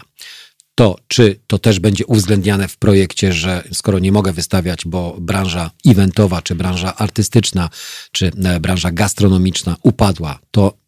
[0.78, 5.70] to, czy to też będzie uwzględniane w projekcie, że skoro nie mogę wystawiać, bo branża
[5.86, 7.70] eventowa, czy branża artystyczna,
[8.12, 10.78] czy e, branża gastronomiczna upadła, to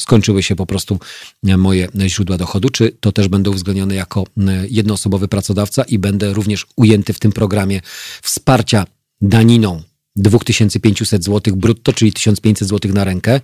[0.00, 0.98] skończyły się po prostu
[1.46, 6.32] e, moje źródła dochodu, czy to też będę uwzględniony jako e, jednoosobowy pracodawca i będę
[6.32, 7.80] również ujęty w tym programie
[8.22, 8.86] wsparcia
[9.20, 9.82] daniną
[10.16, 13.40] 2500 zł brutto, czyli 1500 zł na rękę.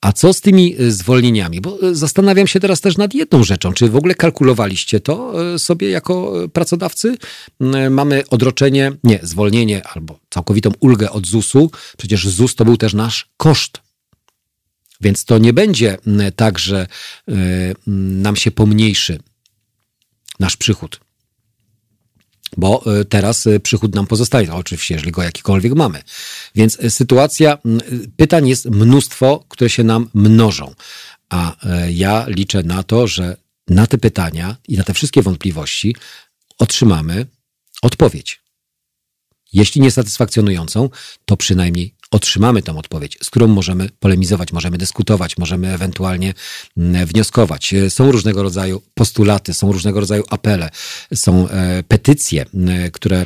[0.00, 1.60] A co z tymi y, zwolnieniami?
[1.60, 3.72] Bo y, zastanawiam się teraz też nad jedną rzeczą.
[3.72, 7.16] Czy w ogóle kalkulowaliście to y, sobie jako pracodawcy?
[7.90, 11.70] Mamy odroczenie, nie, zwolnienie albo całkowitą ulgę od ZUS-u.
[11.98, 13.80] Przecież ZUS to był też nasz koszt.
[15.00, 15.98] Więc to nie będzie
[16.36, 16.86] tak, że
[17.86, 19.18] nam się pomniejszy
[20.40, 21.00] nasz przychód
[22.56, 26.02] bo e, teraz e, przychód nam pozostaje, no, oczywiście, jeżeli go jakikolwiek mamy.
[26.54, 27.58] Więc e, sytuacja,
[28.16, 30.74] pytań jest mnóstwo, które się nam mnożą.
[31.28, 31.56] A
[31.88, 33.36] ja liczę na to, że
[33.68, 35.96] na te pytania i na te wszystkie wątpliwości
[36.58, 37.26] otrzymamy
[37.82, 38.42] odpowiedź.
[39.52, 40.90] Jeśli nie satysfakcjonującą,
[41.24, 46.34] to przynajmniej otrzymamy tą odpowiedź, z którą możemy polemizować, możemy dyskutować, możemy ewentualnie
[46.76, 47.74] mm, wnioskować.
[47.88, 50.70] Są różnego rodzaju postulaty, są różnego rodzaju apele,
[51.14, 52.46] są e, petycje,
[52.92, 53.24] które,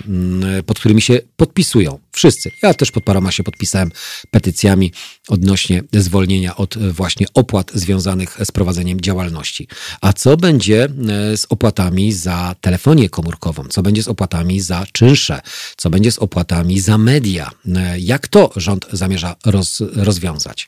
[0.66, 2.51] pod którymi się podpisują wszyscy.
[2.62, 3.93] Ja też pod paroma się podpisałem
[4.31, 4.93] petycjami
[5.29, 9.69] odnośnie zwolnienia od e, właśnie opłat związanych z prowadzeniem działalności.
[10.01, 13.65] A co będzie e, z opłatami za telefonię komórkową?
[13.65, 15.41] Co będzie z opłatami za czynsze?
[15.77, 17.51] Co będzie z opłatami za media?
[17.99, 20.67] Jak to rząd zamierza roz, rozwiązać.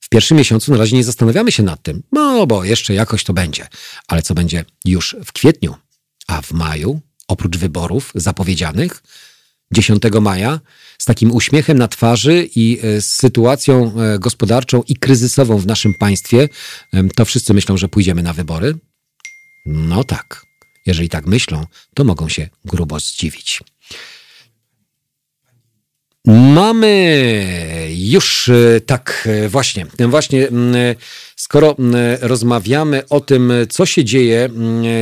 [0.00, 3.32] W pierwszym miesiącu na razie nie zastanawiamy się nad tym, no bo jeszcze jakoś to
[3.32, 3.68] będzie.
[4.08, 5.74] Ale co będzie już w kwietniu,
[6.26, 9.02] a w maju, oprócz wyborów zapowiedzianych,
[9.72, 10.60] 10 maja,
[10.98, 15.94] z takim uśmiechem na twarzy i e, z sytuacją e, gospodarczą i kryzysową w naszym
[15.94, 16.48] państwie,
[17.14, 18.74] to wszyscy myślą, że pójdziemy na wybory?
[19.66, 20.46] No tak.
[20.86, 23.60] Jeżeli tak myślą, to mogą się grubo zdziwić.
[26.26, 27.46] Mamy
[27.96, 30.48] już e, tak e, właśnie, właśnie
[31.36, 31.76] skoro
[32.20, 34.48] rozmawiamy o tym, co się dzieje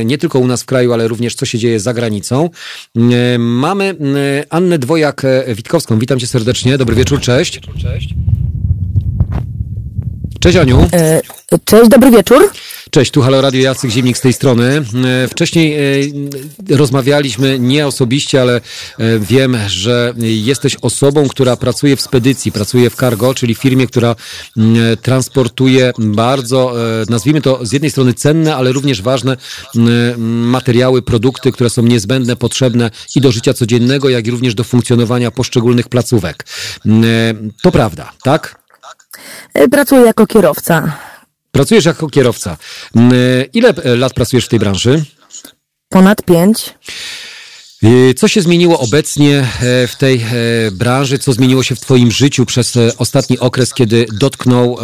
[0.05, 2.49] nie tylko u nas w kraju, ale również co się dzieje za granicą,
[3.37, 3.95] mamy
[4.49, 5.99] Annę Dwojak-Witkowską.
[5.99, 6.77] Witam cię serdecznie.
[6.77, 7.61] Dobry wieczór, cześć.
[10.39, 10.87] Cześć Aniu.
[10.93, 11.21] E,
[11.65, 12.51] cześć, dobry wieczór.
[12.91, 14.83] Cześć, tu Halo Radio Jacek Ziemnik z tej strony.
[15.23, 15.75] E, wcześniej
[16.69, 18.61] e, rozmawialiśmy nie osobiście, ale
[19.19, 24.15] wiem, że jesteś osobą, która pracuje w spedycji, pracuje w cargo, czyli firmie, która
[25.01, 26.73] transportuje bardzo,
[27.09, 29.37] nazwijmy to z jednej strony cenne, ale również ważne
[30.27, 35.31] materiały, produkty, które są niezbędne, potrzebne i do życia codziennego, jak i również do funkcjonowania
[35.31, 36.45] poszczególnych placówek.
[37.61, 38.55] To prawda, tak?
[39.53, 40.97] E, pracuję jako kierowca.
[41.55, 42.57] Pracujesz jako kierowca.
[42.95, 43.15] Mm, e,
[43.53, 45.03] ile e, lat pracujesz w tej branży?
[45.89, 46.73] Ponad pięć.
[48.17, 49.47] Co się zmieniło obecnie
[49.87, 50.25] w tej
[50.71, 51.19] branży?
[51.19, 54.77] Co zmieniło się w Twoim życiu przez ostatni okres, kiedy dotknął,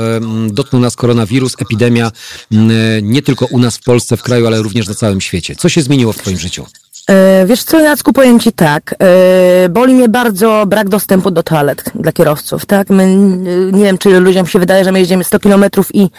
[0.47, 2.11] dotknął nas koronawirus, epidemia,
[3.01, 5.55] nie tylko u nas w Polsce, w kraju, ale również na całym świecie?
[5.55, 6.65] Co się zmieniło w Twoim życiu?
[7.11, 8.95] E, wiesz co, Jacku, powiem Ci tak.
[8.99, 12.89] E, boli mnie bardzo brak dostępu do toalet dla kierowców, tak?
[12.89, 13.15] My,
[13.71, 16.09] nie wiem, czy ludziom się wydaje, że my jedziemy 100 kilometrów i,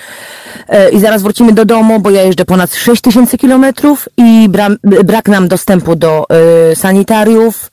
[0.68, 4.68] e, i zaraz wrócimy do domu, bo ja jeżdżę ponad 6 tysięcy kilometrów i bra,
[4.82, 6.26] brak nam dostępu do
[6.74, 7.70] sanitariów.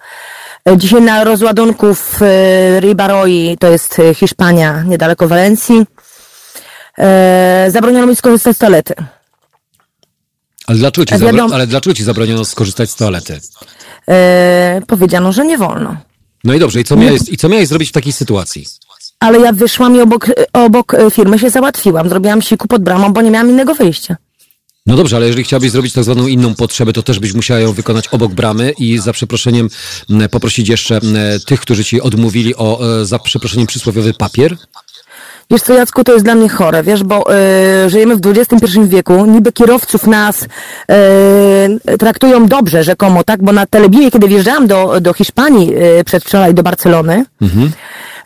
[0.77, 2.19] Dzisiaj na rozładunku w
[2.79, 5.85] Ribaroi, to jest Hiszpania, niedaleko Walencji,
[7.67, 8.93] zabroniono mi skorzystać z toalety.
[10.69, 13.39] Ale dlaczego ci, zabra- wiadomo- ale dlaczego ci zabroniono skorzystać z toalety?
[14.09, 15.97] E, powiedziano, że nie wolno.
[16.43, 18.65] No i dobrze, i co miałeś, i co miałeś zrobić w takiej sytuacji?
[19.19, 22.09] Ale ja wyszłam i obok, obok e, firmy się załatwiłam.
[22.09, 24.15] Zrobiłam siku pod bramą, bo nie miałam innego wyjścia.
[24.85, 27.73] No dobrze, ale jeżeli chciałabyś zrobić tak zwaną inną potrzebę, to też byś musiała ją
[27.73, 29.69] wykonać obok bramy i za przeproszeniem
[30.31, 30.99] poprosić jeszcze
[31.45, 34.57] tych, którzy ci odmówili o e, za przeproszeniem przysłowiowy papier?
[35.51, 39.25] Wiesz co, Jacku, to jest dla mnie chore, wiesz, bo e, żyjemy w XXI wieku,
[39.25, 40.47] niby kierowców nas
[40.91, 43.43] e, traktują dobrze, rzekomo, tak?
[43.43, 47.25] Bo na telebimie, kiedy wjeżdżałam do, do Hiszpanii e, przedwczoraj, do Barcelony,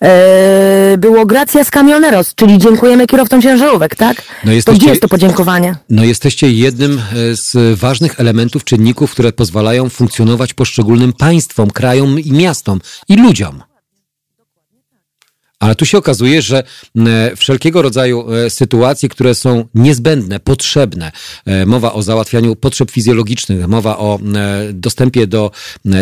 [0.01, 4.21] e, było gracias camioneros, czyli dziękujemy kierowcom ciężarówek, tak?
[4.45, 5.75] No To gdzie jest to podziękowanie?
[5.89, 7.01] No jesteście jednym
[7.33, 13.63] z ważnych elementów, czynników, które pozwalają funkcjonować poszczególnym państwom, krajom i miastom i ludziom.
[15.63, 16.63] Ale tu się okazuje, że
[16.95, 21.11] m, wszelkiego rodzaju e, sytuacje, które są niezbędne, potrzebne,
[21.45, 24.19] e, mowa o załatwianiu potrzeb fizjologicznych, mowa o
[24.73, 25.51] dostępie do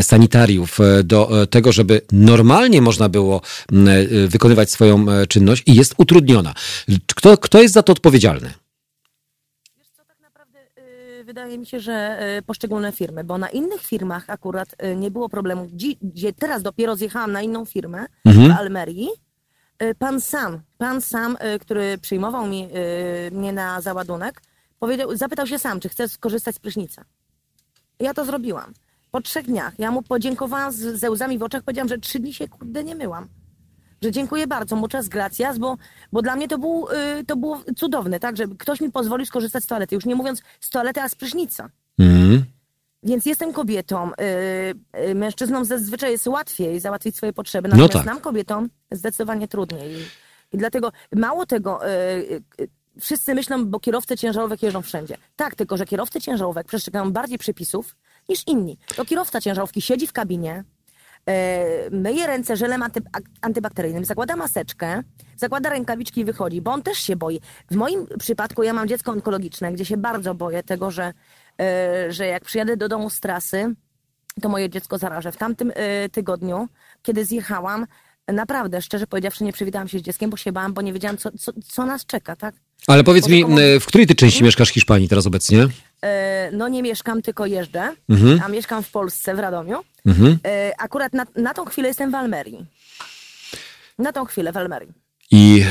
[0.01, 3.41] sanitariów, e, do e, tego, żeby normalnie można było
[3.71, 6.53] e, wykonywać swoją e, czynność i jest utrudniona.
[7.15, 8.53] Kto, kto jest za to odpowiedzialny?
[11.19, 15.11] Y, Wydaje mi się, że y, poszczególne firmy, bo na innych firmach akurat y, nie
[15.11, 15.67] było problemu.
[15.75, 19.09] Dzi- Gdzie teraz dopiero zjechałam na inną firmę w Almerii,
[19.99, 22.69] pan sam, pan sam, y, który przyjmował mi,
[23.27, 24.41] y, mnie na załadunek,
[24.79, 27.05] powiedział, zapytał się sam, czy chcę skorzystać z prysznica.
[27.99, 28.73] Ja to zrobiłam.
[29.11, 32.33] Po trzech dniach ja mu podziękowałam z, ze łzami w oczach, powiedziałam, że trzy dni
[32.33, 33.27] się kurde nie myłam.
[34.01, 35.77] Że dziękuję bardzo, muchas gracias, bo,
[36.11, 36.87] bo dla mnie to, był,
[37.27, 39.95] to było cudowne, tak, że ktoś mi pozwolił skorzystać z toalety.
[39.95, 41.69] Już nie mówiąc z toalety, a z prysznica.
[41.99, 42.45] Mhm.
[43.03, 44.11] Więc jestem kobietą.
[44.11, 48.05] Y, y, mężczyznom zazwyczaj jest łatwiej załatwić swoje potrzeby, No natomiast tak.
[48.05, 49.95] nam kobietom zdecydowanie trudniej.
[50.53, 55.17] I, dlatego mało tego, y, y, y, wszyscy myślą, bo kierowcy ciężarówek jeżdżą wszędzie.
[55.35, 57.95] Tak, tylko że kierowcy ciężarówek przestrzegają bardziej przepisów
[58.29, 58.77] niż inni.
[58.95, 60.63] To kierowca ciężarówki siedzi w kabinie,
[61.91, 65.03] myje ręce żelem anty, ak- antybakteryjnym, zakłada maseczkę,
[65.37, 67.41] zakłada rękawiczki i wychodzi, bo on też się boi.
[67.71, 71.13] W moim przypadku ja mam dziecko onkologiczne, gdzie się bardzo boję tego, że,
[72.09, 73.75] że jak przyjadę do domu z trasy,
[74.41, 75.31] to moje dziecko zarażę.
[75.31, 76.67] W tamtym e, tygodniu,
[77.01, 77.87] kiedy zjechałam,
[78.27, 81.31] naprawdę, szczerze powiedziawszy, nie przywitałam się z dzieckiem, bo się bałam, bo nie wiedziałam, co,
[81.31, 82.55] co, co nas czeka, tak?
[82.87, 85.67] Ale powiedz mi, e, w której ty części mieszkasz Hiszpanii teraz obecnie?
[86.03, 87.89] E, no nie mieszkam, tylko jeżdżę,
[88.43, 89.77] a mieszkam w Polsce, w Radomiu.
[90.05, 90.37] Mhm.
[90.45, 92.65] E, akurat na, na tą chwilę jestem w Almerii.
[93.99, 94.93] Na tą chwilę w Almerii.
[95.31, 95.63] I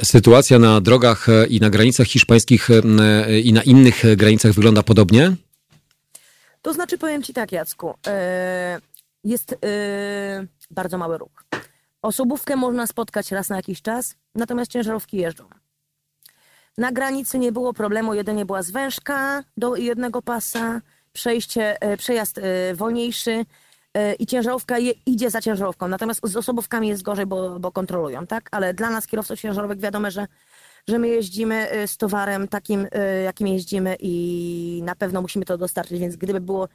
[0.00, 4.82] e, sytuacja na drogach e, i na granicach hiszpańskich e, i na innych granicach wygląda
[4.82, 5.36] podobnie?
[6.62, 7.94] To znaczy, powiem Ci tak, Jacku,
[9.24, 9.56] jest
[10.70, 11.44] bardzo mały ruch.
[12.02, 15.44] Osobówkę można spotkać raz na jakiś czas, natomiast ciężarówki jeżdżą.
[16.78, 20.80] Na granicy nie było problemu, jedynie była zwężka do jednego pasa,
[21.12, 22.40] przejście, przejazd
[22.74, 23.44] wolniejszy
[24.18, 25.88] i ciężarówka je, idzie za ciężarówką.
[25.88, 28.48] Natomiast z osobówkami jest gorzej, bo, bo kontrolują, tak?
[28.52, 30.26] Ale dla nas, kierowców ciężarówek, wiadomo, że,
[30.88, 35.58] że my jeździmy e, z towarem takim, e, jakim jeździmy i na pewno musimy to
[35.58, 36.68] dostarczyć, więc gdyby było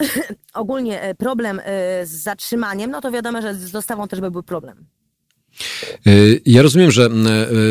[0.54, 4.42] ogólnie e, problem e, z zatrzymaniem, no to wiadomo, że z dostawą też by był
[4.42, 4.86] problem.
[6.06, 6.10] E,
[6.46, 7.30] Ja rozumiem, że m, e,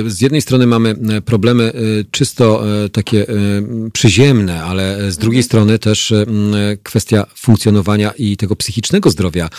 [0.09, 1.71] z jednej strony mamy m, problemy e,
[2.11, 3.25] czysto takie
[3.93, 9.49] przyziemne, ale z drugiej strony też e, m, kwestia funkcjonowania i tego psychicznego zdrowia,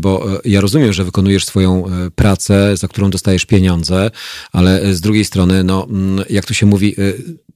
[0.00, 4.10] bo ja rozumiem, że wykonujesz swoją pracę, za którą dostajesz pieniądze,
[4.52, 5.86] ale z drugiej strony, no,
[6.30, 6.94] jak tu się mówi,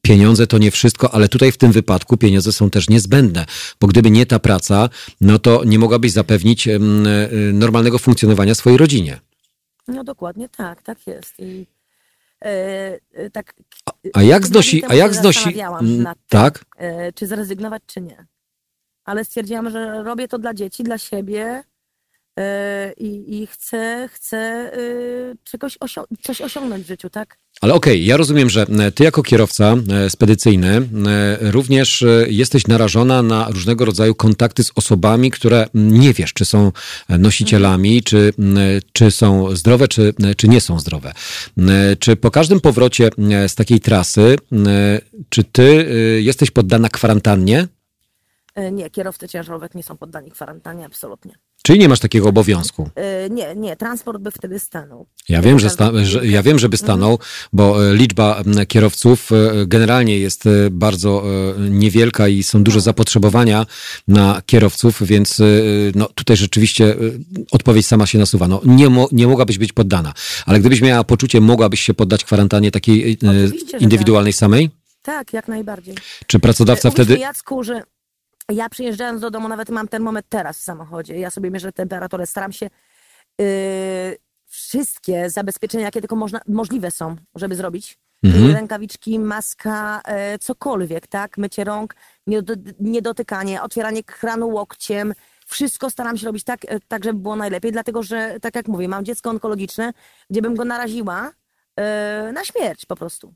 [0.02, 3.46] pieniądze to nie wszystko, ale tutaj w tym wypadku pieniądze są też niezbędne,
[3.80, 4.88] bo gdyby nie ta praca,
[5.20, 6.68] no to nie mogłabyś zapewnić
[7.52, 9.20] normalnego funkcjonowania swojej rodzinie.
[9.90, 11.34] No dokładnie tak, tak jest.
[11.38, 11.66] I,
[12.44, 13.54] e, e, tak,
[14.14, 16.64] A jak kilka znosi, a jak znosi, mm, nad tym, tak?
[16.76, 18.26] e, czy zrezygnować, czy nie.
[19.04, 21.64] Ale stwierdziłam, że robię to dla dzieci, dla siebie
[22.96, 24.70] i, i chcę, chcę e,
[25.44, 27.38] czegoś osią- coś osiągnąć w życiu, tak?
[27.60, 29.76] Ale okej, ja rozumiem, że e, ty jako kierowca
[30.06, 30.82] e, spedycyjny e,
[31.50, 36.72] również e, jesteś narażona na różnego rodzaju kontakty z osobami, które nie wiesz, czy są
[37.08, 38.32] e, nosicielami, czy,
[38.92, 41.12] czy są zdrowe, czy, czy nie są zdrowe.
[41.98, 44.36] Czy po każdym powrocie e, z takiej trasy,
[45.28, 47.68] czy ty e, jesteś poddana kwarantannie?
[48.60, 51.34] E, Nie, kierowcy ciężarówek nie są poddani kwarantannie, absolutnie.
[51.62, 52.90] Czyli nie masz takiego obowiązku.
[52.94, 55.06] E, Nie, nie, transport by wtedy stanął.
[55.28, 57.18] Ja wiem, że, sta, że ja wiem, żeby stanął,
[57.52, 59.30] bo e, liczba kierowców
[59.66, 61.24] generalnie jest bardzo
[61.70, 63.66] niewielka i są duże zapotrzebowania
[64.08, 65.42] na kierowców, więc
[65.94, 66.96] no, tutaj rzeczywiście
[67.50, 68.48] odpowiedź sama się nasuwa.
[68.48, 70.12] No, nie, mo, nie mogłabyś być poddana,
[70.46, 74.70] ale gdybyś miała poczucie, mogłabyś się poddać kwarantannie takiej Oczywiście, że indywidualnej samej?
[75.02, 75.94] Tak, jak najbardziej.
[76.26, 77.14] Czy pracodawca uwierz wtedy...
[77.14, 77.82] mi, Jacku, że
[78.50, 81.18] ja przyjeżdżając do domu, nawet mam termometr teraz w samochodzie.
[81.18, 82.70] Ja sobie mierzę temperaturę, staram się
[83.38, 83.46] yy,
[84.46, 87.98] wszystkie zabezpieczenia, jakie tylko można, możliwe są, żeby zrobić.
[88.22, 88.54] Mhm.
[88.54, 91.38] Rękawiczki, maska, e, cokolwiek, tak?
[91.38, 91.94] Mycie rąk,
[92.26, 95.14] niedo- niedotykanie, otwieranie kranu łokciem.
[95.46, 98.88] Wszystko staram się robić tak, e, tak, żeby było najlepiej, dlatego że, tak jak mówię,
[98.88, 99.92] mam dziecko onkologiczne,
[100.30, 101.32] gdzie bym go naraziła
[101.76, 103.34] e, na śmierć po prostu.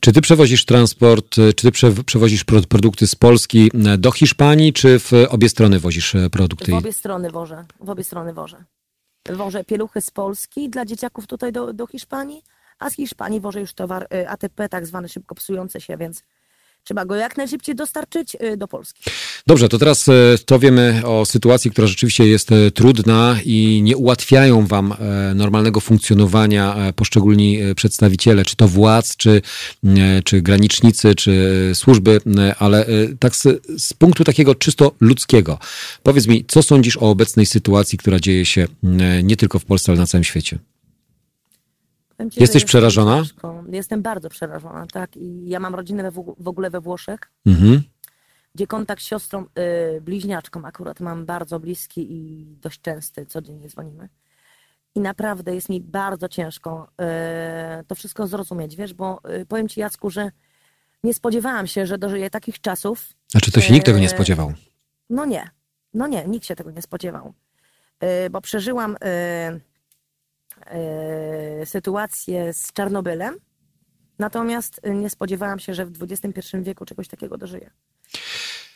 [0.00, 4.12] Czy ty przewozisz transport, e, czy ty prze, przewozisz pro, produkty z Polski e, do
[4.12, 6.72] Hiszpanii, czy w obie strony wozisz e, produkty?
[6.72, 8.64] W obie strony wożę, w obie strony wożę.
[9.30, 12.42] Wożę pieluchy z Polski dla dzieciaków tutaj do, do Hiszpanii,
[12.78, 16.22] a z Hiszpanii wożę już towar y, ATP, tak zwany szybko psujący się, więc
[16.84, 19.02] trzeba go jak najszybciej dostarczyć y, do Polski.
[19.46, 20.12] Dobrze, to teraz e,
[20.46, 24.94] to wiemy o sytuacji, która rzeczywiście jest e, trudna i nie ułatwiają wam
[25.34, 29.42] normalnego funkcjonowania poszczególni przedstawiciele, czy to władz, czy,
[30.24, 32.20] czy granicznicy, czy służby,
[32.58, 32.86] ale
[33.20, 33.42] tak z,
[33.78, 35.58] z punktu takiego czysto ludzkiego.
[36.02, 38.66] Powiedz mi, co sądzisz o obecnej sytuacji, która dzieje się
[39.22, 40.58] nie tylko w Polsce, ale na całym świecie?
[42.16, 43.16] Powiem ci, Jesteś przerażona?
[43.18, 43.64] ciężko.
[43.68, 45.16] Jestem bardzo przerażona, tak.
[45.16, 47.82] I ja mam rodzinę we, w ogóle we Włoszech, Mhm.
[48.54, 49.44] gdzie kontakt z siostrą,
[49.96, 54.08] y, bliźniaczką akurat mam bardzo bliski i dość częsty, codziennie dzwonimy.
[54.94, 56.88] I naprawdę jest mi bardzo ciężko
[57.80, 60.30] y, to wszystko zrozumieć, wiesz, bo y, powiem ci Jacku, że
[61.04, 64.52] nie spodziewałam się, że dożyję takich czasów, Znaczy, to się nikt tego nie spodziewał.
[65.10, 65.50] No nie,
[65.94, 67.34] no nie, nikt się tego nie spodziewał.
[68.26, 69.60] Y, Bo przeżyłam y, y,
[71.64, 73.34] sytuację z Czarnobylem,
[74.18, 77.70] natomiast y, nie spodziewałam się, że w XXI wieku czegoś takiego dożyję.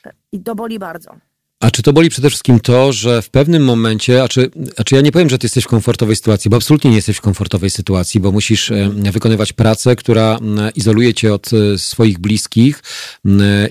[0.06, 1.16] Y, I to boli bardzo.
[1.60, 4.94] A czy to boli przede wszystkim to, że w pewnym momencie, a czy, a czy
[4.94, 7.70] ja nie powiem, że ty jesteś w komfortowej sytuacji, bo absolutnie nie jesteś w komfortowej
[7.70, 10.38] sytuacji, bo musisz e, wykonywać pracę, która
[10.74, 12.82] izoluje cię od e, swoich bliskich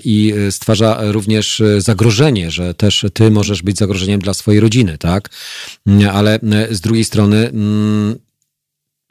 [0.03, 5.29] i e, stwarza również zagrożenie, że też ty możesz być zagrożeniem dla swojej rodziny, tak?
[6.11, 6.39] Ale
[6.71, 7.51] z drugiej strony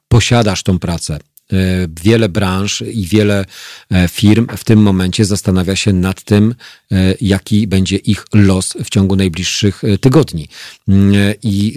[0.09, 1.19] posiadasz tą pracę.
[1.53, 1.57] E,
[2.03, 3.45] Wiele branż i wiele
[3.91, 6.55] e, firm w tym momencie zastanawia się nad tym,
[6.93, 10.49] e, jaki będzie ich los w ciągu najbliższych tygodni.
[10.89, 11.77] Mm, I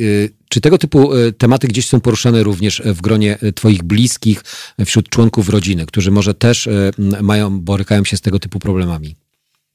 [0.50, 4.44] czy tego typu tematy gdzieś są poruszane również w gronie Twoich bliskich,
[4.86, 6.70] wśród członków rodziny, którzy może też
[7.22, 9.16] mają, borykają się z tego typu problemami?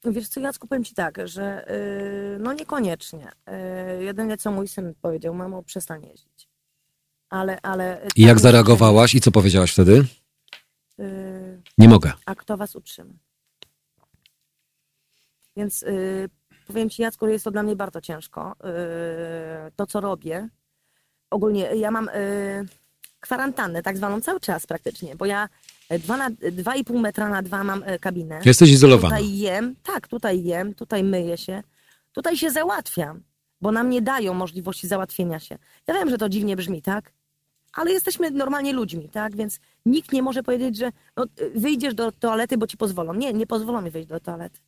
[0.05, 1.65] Wiesz co, Jacku, powiem ci tak, że
[2.39, 3.31] no niekoniecznie.
[3.99, 6.34] Jedynie co mój syn powiedział, mamo, przestań jeździć.
[7.29, 8.07] Ale, ale...
[8.15, 10.05] I jak zareagowałaś i co powiedziałaś wtedy?
[10.99, 12.13] Y, Nie mogę.
[12.25, 13.13] a kto was utrzyma?
[15.57, 16.29] Więc y,
[16.67, 18.55] powiem Ci, Jacku, że jest to dla mnie bardzo ciężko.
[19.67, 20.49] Y, to, co robię.
[21.29, 22.09] Ogólnie ja mam
[23.19, 25.49] kwarantannę, tak zwaną cały czas praktycznie, bo ja
[25.91, 28.39] y, dwa na- 2,5 metra na dwa mam kabinę.
[28.45, 29.15] Jesteś izolowana.
[29.17, 31.63] Tutaj jem, tak, tutaj jem, tutaj myję się,
[32.11, 33.23] tutaj się załatwiam,
[33.61, 35.57] bo nam nie dają możliwości załatwienia się.
[35.87, 37.13] Ja wiem, że to dziwnie brzmi, tak?
[37.73, 39.35] Ale jesteśmy normalnie ludźmi, tak?
[39.35, 43.13] Więc nikt nie może powiedzieć, że no, y, wyjdziesz do toalety, bo ci pozwolą.
[43.13, 44.59] Nie, nie pozwolą mi wyjść do toalety.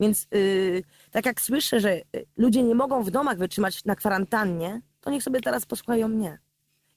[0.00, 2.02] Więc yy, tak jak słyszę, że y,
[2.36, 6.38] ludzie nie mogą w domach wytrzymać na kwarantannie, to niech sobie teraz posłuchają mnie.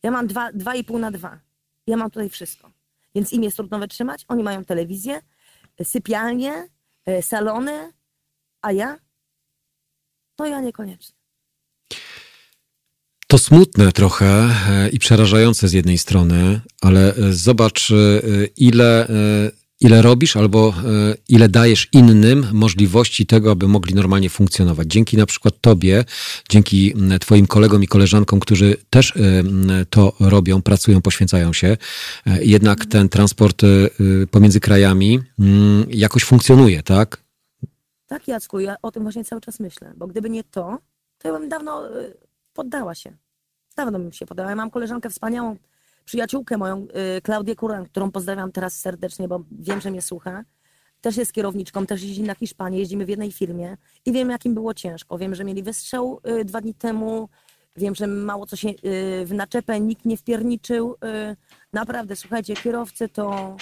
[0.04, 1.40] Ja mam dwa, dwa i pół na dwa.
[1.88, 2.72] Ja mam tutaj wszystko.
[3.16, 4.26] Więc im jest trudno wytrzymać.
[4.28, 5.22] Oni mają telewizję,
[5.82, 6.68] y, sypialnie,
[7.22, 7.94] salony,
[8.62, 8.98] a ja?
[10.36, 11.23] To ja niekoniecznie.
[13.34, 17.96] To smutne trochę e, i przerażające z jednej strony, ale e, zobacz, e,
[18.58, 19.08] ile,
[19.80, 20.74] ile robisz albo
[21.30, 24.88] ile dajesz innym możliwości tego, aby mogli normalnie funkcjonować.
[24.88, 26.06] Dzięki na przykład Tobie,
[26.50, 29.14] dzięki Twoim kolegom i koleżankom, którzy też
[29.90, 31.78] to robią, pracują, poświęcają się,
[32.40, 33.62] jednak ten transport
[34.32, 37.18] pomiędzy krajami mm, jakoś funkcjonuje, tak?
[38.08, 40.78] Tak, Jacku, ja o tym właśnie cały czas myślę, bo gdyby nie to,
[41.18, 41.90] to ja bym dawno
[42.54, 43.18] poddała się.
[43.76, 44.50] Dawno bym się poddała.
[44.50, 45.56] Ja mam koleżankę wspaniałą,
[46.06, 46.88] przyjaciółkę moją,
[47.18, 50.44] y, Klaudię Kuran, którą pozdrawiam teraz serdecznie, bo wiem, że mnie słucha.
[51.02, 54.74] Też jest kierowniczką, też jeździ na Hiszpanię, jeździmy w jednej firmie i wiem, jakim było
[54.74, 55.18] ciężko.
[55.18, 57.30] Wiem, że mieli wystrzał y, dwa dni temu,
[57.76, 60.94] wiem, że mało co się y, w naczepę nikt nie wpierniczył.
[60.94, 61.36] Y,
[61.74, 63.56] naprawdę, słuchajcie, kierowcy to,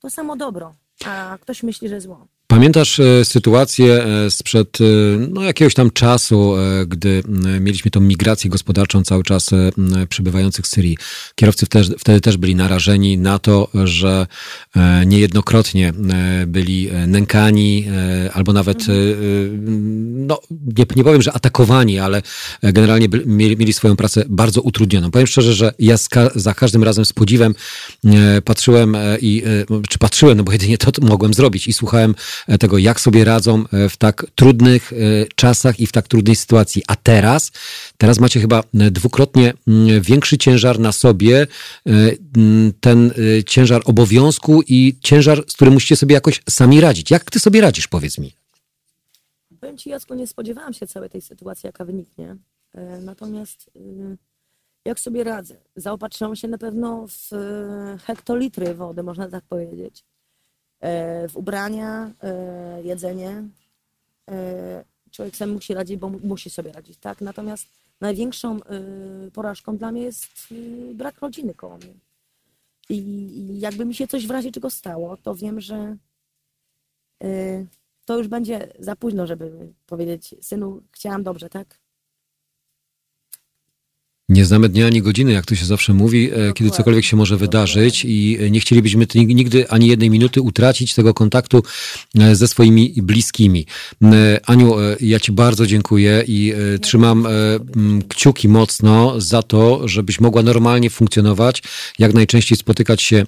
[0.00, 0.74] to samo dobro,
[1.06, 2.26] a ktoś myśli, że zło.
[2.50, 4.84] Pamiętasz e, sytuację e, sprzed e,
[5.30, 6.54] no, jakiegoś tam czasu,
[6.86, 7.22] gdy
[7.60, 9.50] mieliśmy tą migrację gospodarczą cały czas
[10.08, 10.96] przybywających z Syrii.
[11.34, 11.66] Kierowcy
[11.98, 14.26] wtedy, też byli narażeni na to, że
[15.06, 15.92] niejednokrotnie
[16.46, 17.86] byli nękani
[18.32, 18.78] albo nawet,
[20.00, 22.22] no nie, nie powiem, że atakowani, ale
[22.62, 25.10] generalnie mieli, swoją pracę bardzo utrudnioną.
[25.10, 25.96] Powiem szczerze, że ja
[26.34, 27.54] za każdym razem z podziwem
[28.44, 29.42] patrzyłem i,
[29.88, 32.14] czy patrzyłem, no bo jedynie to mogłem zrobić i słuchałem
[32.60, 34.96] tego, jak sobie radzą e, w tak trudnych e,
[35.34, 36.82] czasach i w tak trudnej sytuacji.
[36.86, 37.52] A teraz,
[37.98, 39.52] teraz macie chyba dwukrotnie
[40.00, 41.46] większy ciężar na sobie,
[42.80, 43.12] ten
[43.46, 47.10] ciężar obowiązku i ciężar, z którym musicie sobie jakoś sami radzić.
[47.10, 48.32] Jak ty sobie radzisz, powiedz mi?
[49.60, 52.36] Powiem ci, Jacku, nie spodziewałam się całej tej sytuacji, jaka wyniknie.
[53.02, 53.70] Natomiast
[54.84, 55.56] jak sobie radzę?
[55.76, 57.30] Zaopatrzyłam się na pewno w
[58.04, 60.04] hektolitry wody, można tak powiedzieć.
[60.80, 63.44] E, w ubrania, e, jedzenie.
[64.30, 67.20] E, człowiek sam musi radzić, bo musi sobie radzić, tak?
[67.20, 67.68] Natomiast
[68.00, 68.60] największą
[69.32, 70.54] porażką dla mnie jest
[70.94, 71.94] brak rodziny koło mnie.
[72.88, 75.96] I jakby mi się coś w razie czego stało, to wiem, że
[78.04, 81.79] to już będzie za późno, żeby powiedzieć, synu, chciałam dobrze, tak?
[84.30, 87.36] Nie znamy dnia ani godziny, jak to się zawsze mówi, e, kiedy cokolwiek się może
[87.36, 91.62] wydarzyć i e, nie chcielibyśmy nigdy ani jednej minuty utracić tego kontaktu
[92.18, 93.66] e, ze swoimi bliskimi.
[94.46, 96.52] Aniu, ja Ci bardzo dziękuję i
[96.82, 97.26] trzymam
[98.08, 101.62] kciuki mocno za to, żebyś mogła normalnie funkcjonować,
[101.98, 103.26] jak najczęściej spotykać się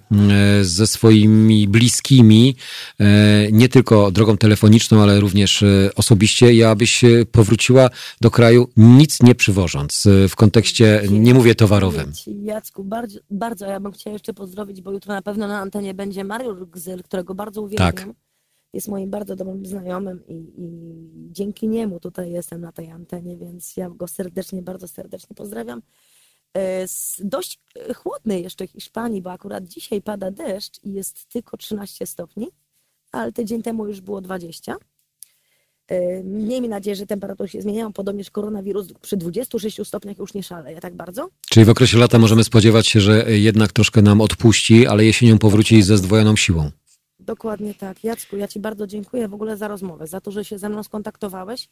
[0.63, 2.57] ze swoimi bliskimi,
[3.53, 5.65] nie tylko drogą telefoniczną, ale również
[5.97, 6.55] osobiście.
[6.55, 7.01] I abyś
[7.33, 7.91] powróciła
[8.21, 12.13] do kraju nic nie przywożąc w kontekście nie mówię towarowym.
[12.27, 16.25] Jacku, bardzo, bardzo ja bym chciała jeszcze pozdrowić, bo jutro na pewno na antenie będzie
[16.25, 17.93] Mariusz Gzyl, którego bardzo uwielbiam.
[17.93, 18.09] Tak.
[18.73, 20.73] Jest moim bardzo dobrym znajomym i, i
[21.33, 25.83] dzięki niemu tutaj jestem na tej antenie, więc ja go serdecznie, bardzo serdecznie pozdrawiam.
[26.55, 27.61] E, z dość
[27.97, 32.49] chłodnej jeszcze Hiszpanii, bo akurat dzisiaj pada deszcz i jest tylko 13 stopni,
[33.13, 34.77] ale tydzień temu już było 20.
[35.93, 40.81] E, miejmy nadzieję, że temperatury się zmieniają, podobnież koronawirus przy 26 stopniach już nie szaleje
[40.81, 41.29] tak bardzo.
[41.51, 45.83] Czyli w okresie lata możemy spodziewać się, że jednak troszkę nam odpuści, ale jesienią powróci
[45.83, 46.71] ze zdwojoną siłą.
[47.21, 48.05] Dokładnie tak.
[48.05, 50.83] Jacku, ja Ci bardzo dziękuję w ogóle za rozmowę, za to, że się ze mną
[50.83, 51.69] skontaktowałeś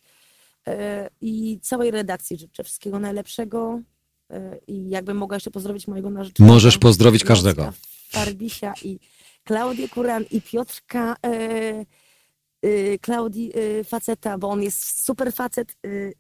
[0.67, 3.81] e, i całej redakcji życzę wszystkiego najlepszego
[4.31, 6.55] e, i jakbym mogła jeszcze pozdrowić mojego narzeczonego.
[6.55, 7.73] Możesz pozdrowić każdego.
[8.11, 8.99] Farbisia i
[9.45, 11.17] Klaudię Kuran i Piotrka
[12.65, 15.77] Y, Klaudii y, faceta, bo on jest super facet.
[15.87, 16.15] Y,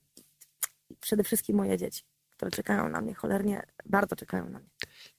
[1.00, 2.02] przede wszystkim moje dzieci,
[2.40, 4.68] które czekają na mnie cholernie, bardzo czekają na mnie.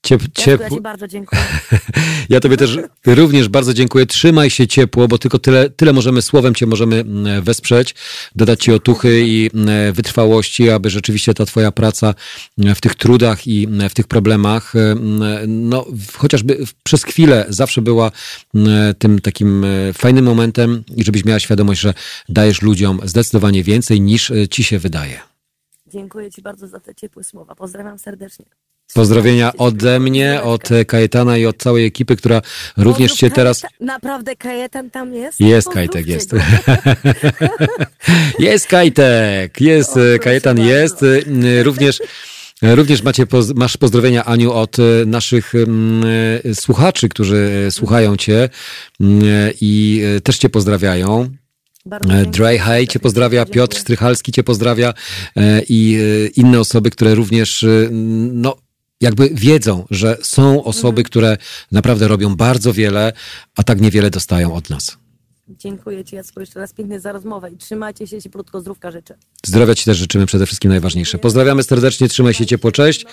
[0.03, 0.63] Ciep, ciepło.
[0.63, 1.41] Ja Ci bardzo dziękuję.
[2.29, 4.05] ja Tobie też również bardzo dziękuję.
[4.05, 7.03] Trzymaj się ciepło, bo tylko tyle, tyle możemy, słowem Cię możemy
[7.41, 7.95] wesprzeć,
[8.35, 9.49] dodać Ci otuchy i
[9.93, 12.13] wytrwałości, aby rzeczywiście ta Twoja praca
[12.57, 14.73] w tych trudach i w tych problemach,
[15.47, 15.85] no
[16.17, 18.11] chociażby przez chwilę zawsze była
[18.99, 21.93] tym takim fajnym momentem i żebyś miała świadomość, że
[22.29, 25.30] dajesz ludziom zdecydowanie więcej niż Ci się wydaje.
[25.91, 27.55] Dziękuję Ci bardzo za te ciepłe słowa.
[27.55, 28.45] Pozdrawiam serdecznie.
[28.93, 32.41] Pozdrowienia ode mnie, od Kajetana i od całej ekipy, która
[32.77, 33.61] również Cię teraz...
[33.79, 35.39] Naprawdę Kajetan tam jest?
[35.39, 36.31] Jest Kajtek, jest.
[38.39, 41.03] jest Kajtek, jest, o, Kajetan jest.
[41.03, 42.01] Y, również...
[42.61, 43.25] Również macie,
[43.55, 45.53] masz pozdrowienia, Aniu, od naszych
[46.53, 48.49] słuchaczy, którzy słuchają Cię
[49.61, 51.29] i też Cię pozdrawiają.
[52.27, 54.93] Dry High Cię pozdrawia, Piotr Strychalski Cię pozdrawia
[55.69, 55.99] i
[56.35, 57.65] inne osoby, które również
[58.31, 58.55] no,
[59.01, 61.05] jakby wiedzą, że są osoby, mhm.
[61.05, 61.37] które
[61.71, 63.13] naprawdę robią bardzo wiele,
[63.55, 64.97] a tak niewiele dostają od nas.
[65.47, 69.17] Dziękuję Ci, Jacku, jeszcze raz pięknie za rozmowę i trzymajcie się, cieplutko, zdrówka życzę.
[69.45, 71.17] Zdrowia Ci też życzymy przede wszystkim najważniejsze.
[71.17, 73.05] Pozdrawiamy serdecznie, trzymaj się ciepło, cześć.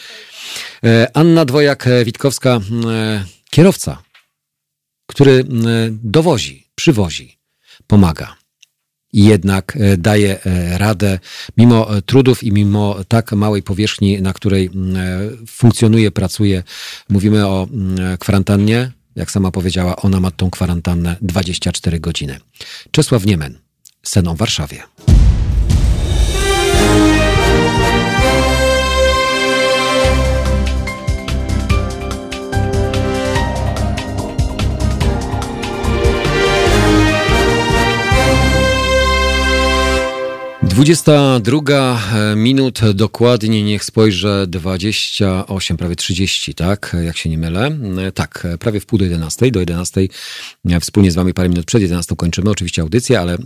[0.84, 2.60] E, Anna Dwojak-Witkowska,
[2.90, 4.02] e, kierowca,
[5.06, 5.44] który e,
[5.90, 7.38] dowozi, przywozi,
[7.86, 8.36] pomaga
[9.12, 11.18] jednak e, daje e, radę,
[11.56, 14.70] mimo e, trudów i mimo tak małej powierzchni, na której
[15.46, 16.62] funkcjonuje, pracuje.
[17.08, 17.68] Mówimy o
[18.18, 18.92] kwarantannie.
[19.16, 22.40] Jak sama powiedziała, ona ma tą kwarantannę 24 godziny.
[22.90, 23.58] Czesław Niemen,
[24.02, 24.82] Seną w Warszawie.
[40.78, 42.00] 22
[42.32, 47.78] e, minut dokładnie, niech spojrzę, 28, prawie 30, tak, jak się nie mylę.
[48.06, 50.08] E, tak, e, prawie w pół do 11, do 11
[50.80, 53.38] wspólnie z wami parę minut przed 11 kończymy oczywiście audycję, ale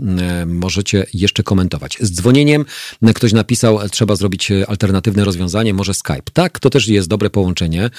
[0.46, 1.98] możecie jeszcze komentować.
[2.00, 2.64] Z dzwonieniem
[3.14, 6.30] ktoś napisał, trzeba zrobić alternatywne rozwiązanie, może Skype.
[6.32, 7.90] Tak, to też jest dobre połączenie,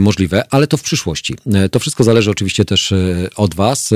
[0.00, 1.34] możliwe, ale to w przyszłości.
[1.70, 2.94] To wszystko zależy oczywiście też
[3.36, 3.90] od was,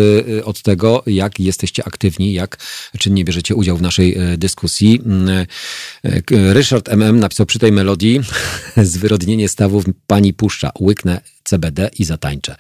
[0.45, 2.59] od tego, jak jesteście aktywni, jak
[2.99, 5.01] czynnie bierzecie udział w naszej dyskusji dyskusji.
[5.07, 5.47] Mm,
[6.05, 8.21] e, Ryszard MM napisał przy tej melodii
[8.77, 12.57] zwyrodnienie stawów pani puszcza, łyknę CBD i zatańczę.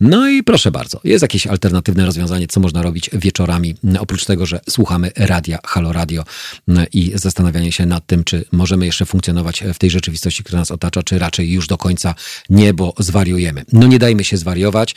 [0.00, 4.60] No i proszę bardzo, jest jakieś alternatywne rozwiązanie, co można robić wieczorami, oprócz tego, że
[4.70, 6.24] słuchamy radia, halo radio
[6.92, 11.02] i zastanawianie się nad tym, czy możemy jeszcze funkcjonować w tej rzeczywistości, która nas otacza,
[11.02, 12.14] czy raczej już do końca
[12.50, 13.64] nie, bo zwariujemy.
[13.72, 14.94] No nie dajmy się zwariować.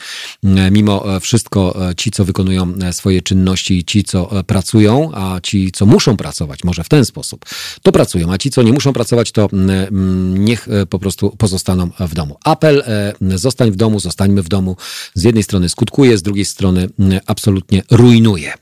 [0.70, 6.64] Mimo wszystko ci, co wykonują swoje czynności, ci, co pracują, a ci, co muszą pracować,
[6.64, 7.44] może w ten sposób,
[7.82, 12.14] to pracują, a ci, co nie muszą pracować, to mm, niech po prostu pozostaną w
[12.14, 12.36] domu.
[12.44, 14.76] Apel e, zostań w domu, zostańmy w domu,
[15.14, 18.52] z jednej strony skutkuje, z drugiej strony mm, absolutnie rujnuje.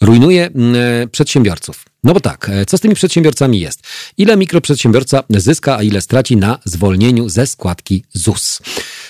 [0.00, 1.84] Rujnuje mm, przedsiębiorców.
[2.04, 3.82] No bo tak, e, co z tymi przedsiębiorcami jest?
[4.18, 8.58] Ile mikroprzedsiębiorca zyska, a ile straci na zwolnieniu ze składki ZUS?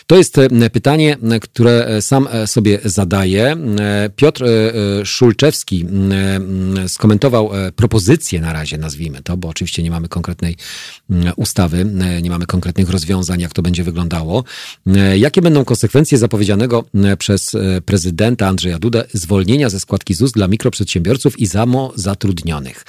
[0.06, 3.56] To jest e, pytanie, e, które sam sobie zadaję.
[4.16, 4.44] Piotr
[5.04, 5.86] Szulczewski
[6.88, 10.56] skomentował propozycję na razie, nazwijmy to, bo oczywiście nie mamy konkretnej
[11.36, 11.86] ustawy,
[12.22, 14.44] nie mamy konkretnych rozwiązań, jak to będzie wyglądało.
[15.16, 16.84] Jakie będą konsekwencje zapowiedzianego
[17.18, 22.84] przez prezydenta Andrzeja Dudę zwolnienia ze składki ZUS dla mikroprzedsiębiorców i samozatrudnionych?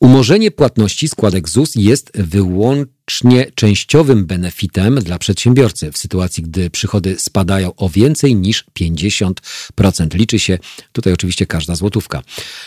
[0.00, 7.74] Umorzenie płatności składek ZUS jest wyłącznie częściowym benefitem dla przedsiębiorcy w sytuacji, gdy przychody spadają
[7.74, 10.14] o więcej niż 50%.
[10.14, 10.58] Liczy się
[10.92, 12.22] tutaj oczywiście każda złotówka.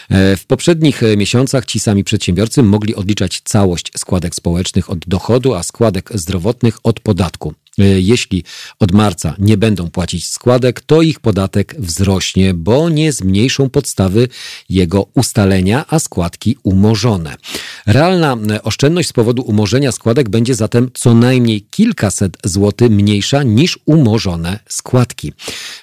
[0.09, 5.63] E, w poprzednich miesiącach ci sami przedsiębiorcy mogli odliczać całość składek społecznych od dochodu, a
[5.63, 7.53] składek zdrowotnych od podatku.
[7.79, 8.43] E, jeśli
[8.79, 14.27] od marca nie będą płacić składek, to ich podatek wzrośnie, bo nie zmniejszą podstawy
[14.69, 17.35] jego ustalenia, a składki umorzone.
[17.85, 23.79] Realna e, oszczędność z powodu umorzenia składek będzie zatem co najmniej kilkaset złotych mniejsza niż
[23.85, 25.33] umorzone składki,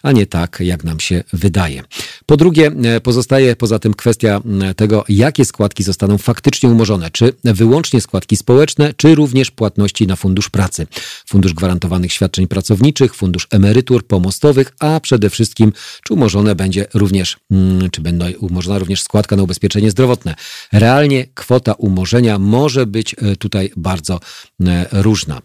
[0.02, 1.82] a nie tak, jak nam się wydaje.
[2.26, 4.40] Po drugie, e, pozostaje poza tym kwestia
[4.76, 10.50] tego, jakie składki zostaną faktycznie umorzone, czy wyłącznie składki społeczne, czy również płatności na fundusz
[10.50, 10.86] pracy,
[11.26, 15.72] fundusz gwarantowanych gwarantowanych świadczeń pracowniczych, fundusz emerytur pomostowych, a przede wszystkim,
[16.04, 20.34] czy umorzone będzie również, mm, czy będzie umorzona również składka na ubezpieczenie zdrowotne.
[20.72, 24.20] Realnie kwota umorzenia może być e, tutaj bardzo
[24.66, 25.42] e, różna.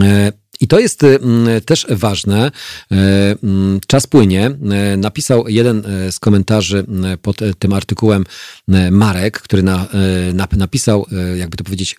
[0.00, 1.00] E, I to jest
[1.66, 2.50] też ważne.
[3.86, 4.50] Czas płynie.
[4.96, 6.86] Napisał jeden z komentarzy
[7.22, 8.24] pod tym artykułem
[8.90, 9.88] Marek, który na,
[10.52, 11.96] napisał, jakby to powiedzieć,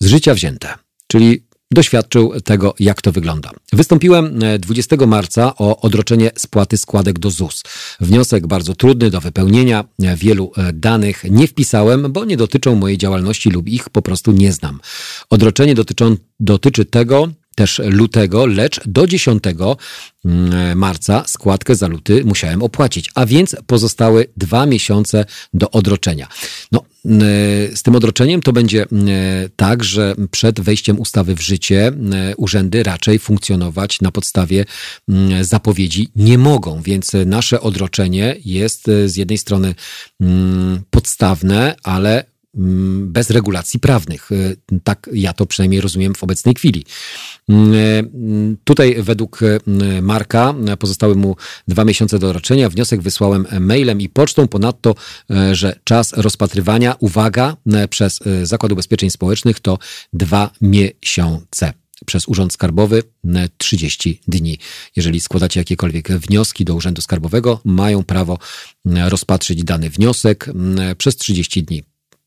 [0.00, 0.74] z życia wzięte.
[1.06, 3.50] Czyli doświadczył tego, jak to wygląda.
[3.72, 7.62] Wystąpiłem 20 e, marca o odroczenie spłaty składek do ZUS.
[8.00, 12.98] Wniosek bardzo trudny do wypełnienia, e, wielu e, danych nie wpisałem, bo nie dotyczą mojej
[12.98, 14.80] działalności lub ich po prostu nie znam.
[15.30, 17.28] Odroczenie dotyczą, dotyczy tego,
[17.60, 24.26] też lutego, lecz do 10 mm, marca składkę za luty musiałem opłacić, a więc pozostały
[24.36, 26.28] dwa miesiące do odroczenia.
[26.72, 27.22] No, mm,
[27.76, 29.08] z tym odroczeniem to będzie mm,
[29.56, 31.92] tak, że przed wejściem ustawy w życie
[32.36, 34.64] urzędy raczej funkcjonować na podstawie
[35.40, 39.74] zapowiedzi nie mogą, więc nasze odroczenie jest z jednej strony
[40.90, 42.24] podstawne, ale
[42.54, 44.32] bez regulacji prawnych.
[44.32, 46.84] Y, tak ja to przynajmniej rozumiem w obecnej chwili.
[47.48, 49.60] Mm, y, tutaj według y,
[50.02, 51.36] Marka pozostały mu
[51.68, 52.68] dwa miesiące do roczenia.
[52.68, 54.48] Wniosek wysłałem mailem i pocztą.
[54.48, 54.94] Ponadto,
[55.52, 57.56] że czas rozpatrywania, uwaga,
[57.90, 59.78] przez Zakład Ubezpieczeń Społecznych to
[60.12, 61.72] dwa miesiące
[62.06, 63.02] przez Urząd Skarbowy
[63.58, 64.58] 30 dni.
[64.96, 68.38] Jeżeli składacie jakiekolwiek wnioski do Urzędu Skarbowego, mają prawo
[68.84, 70.46] rozpatrzyć dany wniosek
[70.98, 71.82] przez 30 dni.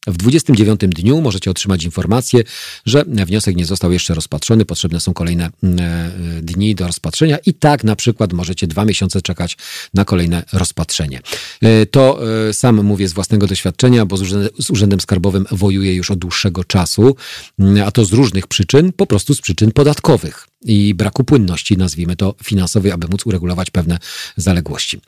[0.08, 2.44] W 29 dniu możecie otrzymać informację,
[2.86, 7.54] że wniosek nie został jeszcze rozpatrzony, potrzebne są kolejne mm, e, dni do rozpatrzenia i
[7.54, 9.58] tak na przykład możecie dwa miesiące czekać
[9.94, 11.22] na kolejne rozpatrzenie.
[11.62, 14.18] E, to e, sam mówię z własnego doświadczenia, bo
[14.58, 17.16] z Urzędem Skarbowym wojuję już od dłuższego czasu,
[17.60, 22.16] mm, a to z różnych przyczyn, po prostu z przyczyn podatkowych i braku płynności, nazwijmy
[22.16, 23.98] to finansowej, aby móc uregulować pewne
[24.38, 25.02] zaległości.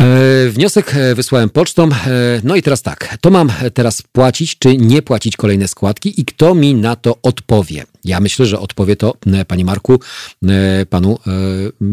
[0.00, 1.88] E, wniosek e, wysłałem pocztą.
[1.88, 1.90] E,
[2.44, 6.54] no i teraz tak, to mam teraz płacić czy nie płacić kolejne składki i kto
[6.54, 7.84] mi na to odpowie?
[8.06, 9.16] Ja myślę, że odpowie to,
[9.46, 10.00] panie Marku,
[10.90, 11.18] panu,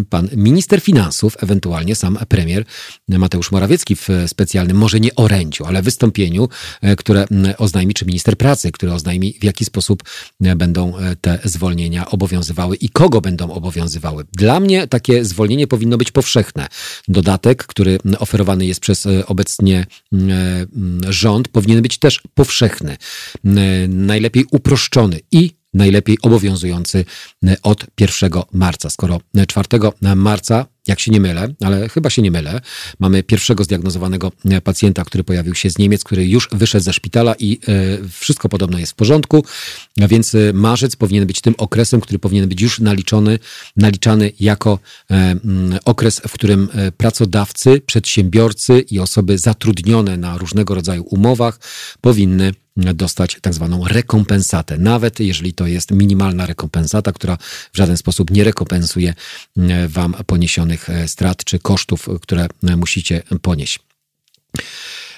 [0.10, 2.65] pan minister finansów, ewentualnie sam premier
[3.10, 6.49] Mateusz Morawiecki w specjalnym, może nie orędziu, ale wystąpieniu,
[6.98, 7.26] które
[7.57, 10.03] oznajmi, czy minister pracy, który oznajmi, w jaki sposób
[10.40, 14.26] będą te zwolnienia obowiązywały i kogo będą obowiązywały.
[14.34, 16.68] Dla mnie takie zwolnienie powinno być powszechne.
[17.07, 19.85] Dodatek, który oferowany jest przez obecnie
[21.10, 22.98] rząd, powinien być też powszechny.
[23.88, 27.05] Najlepiej uproszczony i najlepiej obowiązujący
[27.63, 28.89] od 1 marca.
[28.89, 29.67] Skoro 4
[30.15, 32.61] marca jak się nie mylę, ale chyba się nie mylę,
[32.99, 34.31] mamy pierwszego zdiagnozowanego
[34.63, 38.79] pacjenta, który pojawił się z Niemiec, który już wyszedł ze szpitala i e, wszystko podobno
[38.79, 39.45] jest w porządku,
[39.97, 43.39] więc e, marzec powinien być tym okresem, który powinien być już naliczony,
[43.77, 44.79] naliczany jako
[45.11, 45.35] e,
[45.85, 51.59] okres, w którym pracodawcy, przedsiębiorcy i osoby zatrudnione na różnego rodzaju umowach
[52.01, 57.37] powinny dostać tak zwaną rekompensatę, nawet jeżeli to jest minimalna rekompensata, która
[57.73, 59.13] w żaden sposób nie rekompensuje
[59.87, 63.79] wam poniesionych E, strat czy kosztów, które e, musicie ponieść.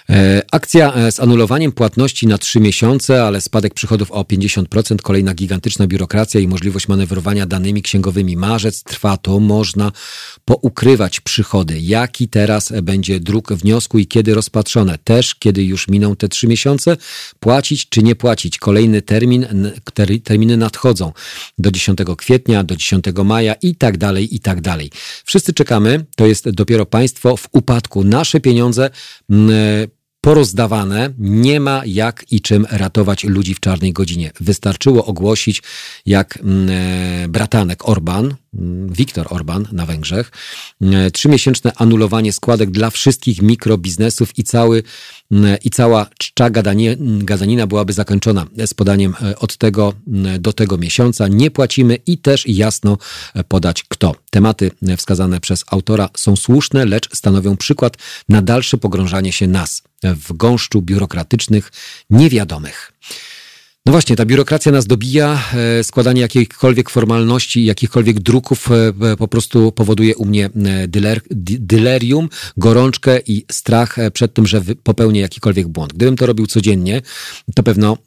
[0.10, 5.88] E, akcja z anulowaniem płatności na trzy miesiące, ale spadek przychodów o 50%, kolejna gigantyczna
[5.88, 8.38] biurokracja i możliwość manewrowania danymi księgowymi.
[8.38, 9.91] Marzec trwa, to można
[10.45, 11.80] poukrywać przychody.
[11.80, 14.98] Jaki teraz będzie druk wniosku i kiedy rozpatrzone?
[15.03, 16.98] Też, kiedy już miną te trzy miesiące?
[17.40, 18.57] Płacić czy nie płacić?
[18.57, 19.45] Kolejny termin,
[20.23, 21.14] terminy nadchodzą
[21.57, 24.91] do 10 kwietnia, do 10 maja i tak dalej, i tak dalej.
[25.26, 28.03] Wszyscy czekamy, to jest dopiero państwo w upadku.
[28.03, 28.90] Nasze pieniądze
[30.26, 34.31] porozdawane, nie ma jak i czym ratować ludzi w czarnej godzinie.
[34.39, 35.64] Wystarczyło ogłosić,
[36.06, 38.35] jak mm, e, bratanek Orban,
[38.90, 40.32] Viktor Orban na Węgrzech,
[40.82, 44.84] mm, trzymiesięczne anulowanie składek dla wszystkich mikrobiznesów i cały
[45.64, 46.49] i cała czcza
[47.19, 49.94] gadanina byłaby zakończona z podaniem e, od tego
[50.40, 51.27] do tego miesiąca.
[51.27, 52.98] Nie płacimy i też jasno
[53.34, 54.15] e, podać kto.
[54.30, 57.98] Tematy wskazane przez autora są słuszne, lecz stanowią przykład
[58.30, 61.72] na dalsze pogrążanie się nas w gąszczu biurokratycznych
[62.10, 62.94] niewiadomych.
[63.86, 65.44] No właśnie, ta biurokracja nas dobija,
[65.80, 70.49] e, składanie jakichkolwiek formalności, jakichkolwiek druków e, e, po prostu powoduje u mnie
[70.88, 71.22] dyler,
[71.60, 75.94] dylerium, gorączkę i strach przed tym, że popełnię jakikolwiek błąd.
[75.94, 77.02] Gdybym to robił codziennie,
[77.56, 77.98] to pewno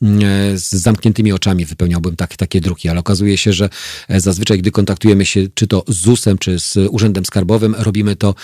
[0.54, 3.68] z zamkniętymi oczami wypełniałbym tak, takie druki, ale okazuje się, że
[4.08, 8.34] zazwyczaj, gdy kontaktujemy się czy to z ZUS-em, czy z Urzędem Skarbowym, robimy to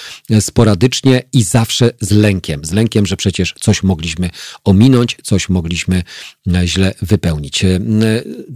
[0.41, 2.65] sporadycznie i zawsze z lękiem.
[2.65, 4.31] Z lękiem, że przecież coś mogliśmy
[4.65, 6.03] ominąć, coś mogliśmy
[6.65, 7.65] źle wypełnić wypełnić.
[7.65, 7.81] E,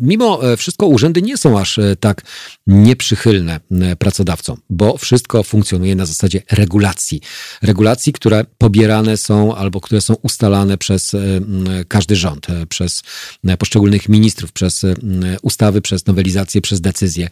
[0.00, 2.22] mimo e, wszystko urzędy nie są aż e, tak
[2.66, 3.60] nieprzychylne
[3.98, 7.20] pracodawcom, bo wszystko funkcjonuje na zasadzie regulacji.
[7.62, 11.12] Regulacji, które pobierane są albo które są ustalane przez
[11.88, 13.02] każdy rząd, przez
[13.58, 14.82] poszczególnych ministrów, przez
[15.42, 17.28] ustawy, przez nowelizacje, przez decyzje.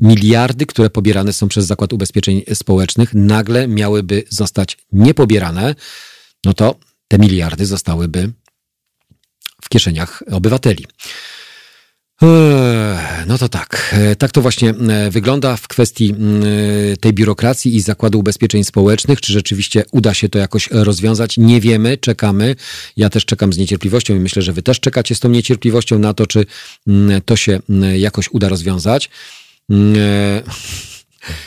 [0.00, 5.74] Miliardy, które pobierane są przez Zakład Ubezpieczeń Społecznych, nagle miałyby zostać niepobierane,
[6.44, 6.74] no to
[7.08, 8.32] te miliardy zostałyby
[9.68, 10.84] w kieszeniach obywateli.
[13.26, 13.94] No to tak.
[13.98, 16.14] E, tak to właśnie e, wygląda w kwestii
[17.00, 19.20] tej biurokracji i Zakładu Ubezpieczeń Społecznych.
[19.20, 21.38] Czy rzeczywiście uda się to jakoś rozwiązać?
[21.38, 22.56] Nie wiemy, czekamy.
[22.96, 26.14] Ja też czekam z niecierpliwością i myślę, że wy też czekacie z tą niecierpliwością na
[26.14, 26.46] to, czy
[27.24, 27.60] to się
[27.96, 29.10] jakoś uda rozwiązać.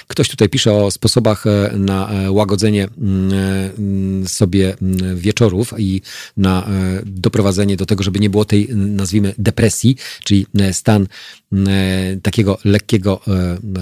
[0.08, 3.32] Ktoś tutaj pisze o sposobach e, na e, łagodzenie mm,
[4.24, 6.02] e, sobie mm, wieczorów i
[6.38, 6.68] na
[7.06, 11.08] doprowadzenie do tego, żeby nie było tej, nazwijmy, depresji, czyli stan
[12.22, 13.22] takiego lekkiego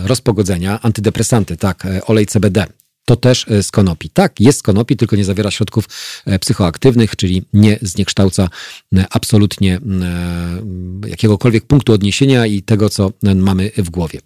[0.06, 0.80] rozpogodzenia.
[0.82, 2.66] Antydepresanty, tak, olej CBD,
[3.06, 4.10] to też z konopi.
[4.10, 5.86] Tak, jest z konopi, tylko nie zawiera środków
[6.40, 8.50] psychoaktywnych, czyli nie zniekształca
[9.10, 9.80] absolutnie
[11.08, 14.20] jakiegokolwiek punktu odniesienia i tego, co mamy w głowie.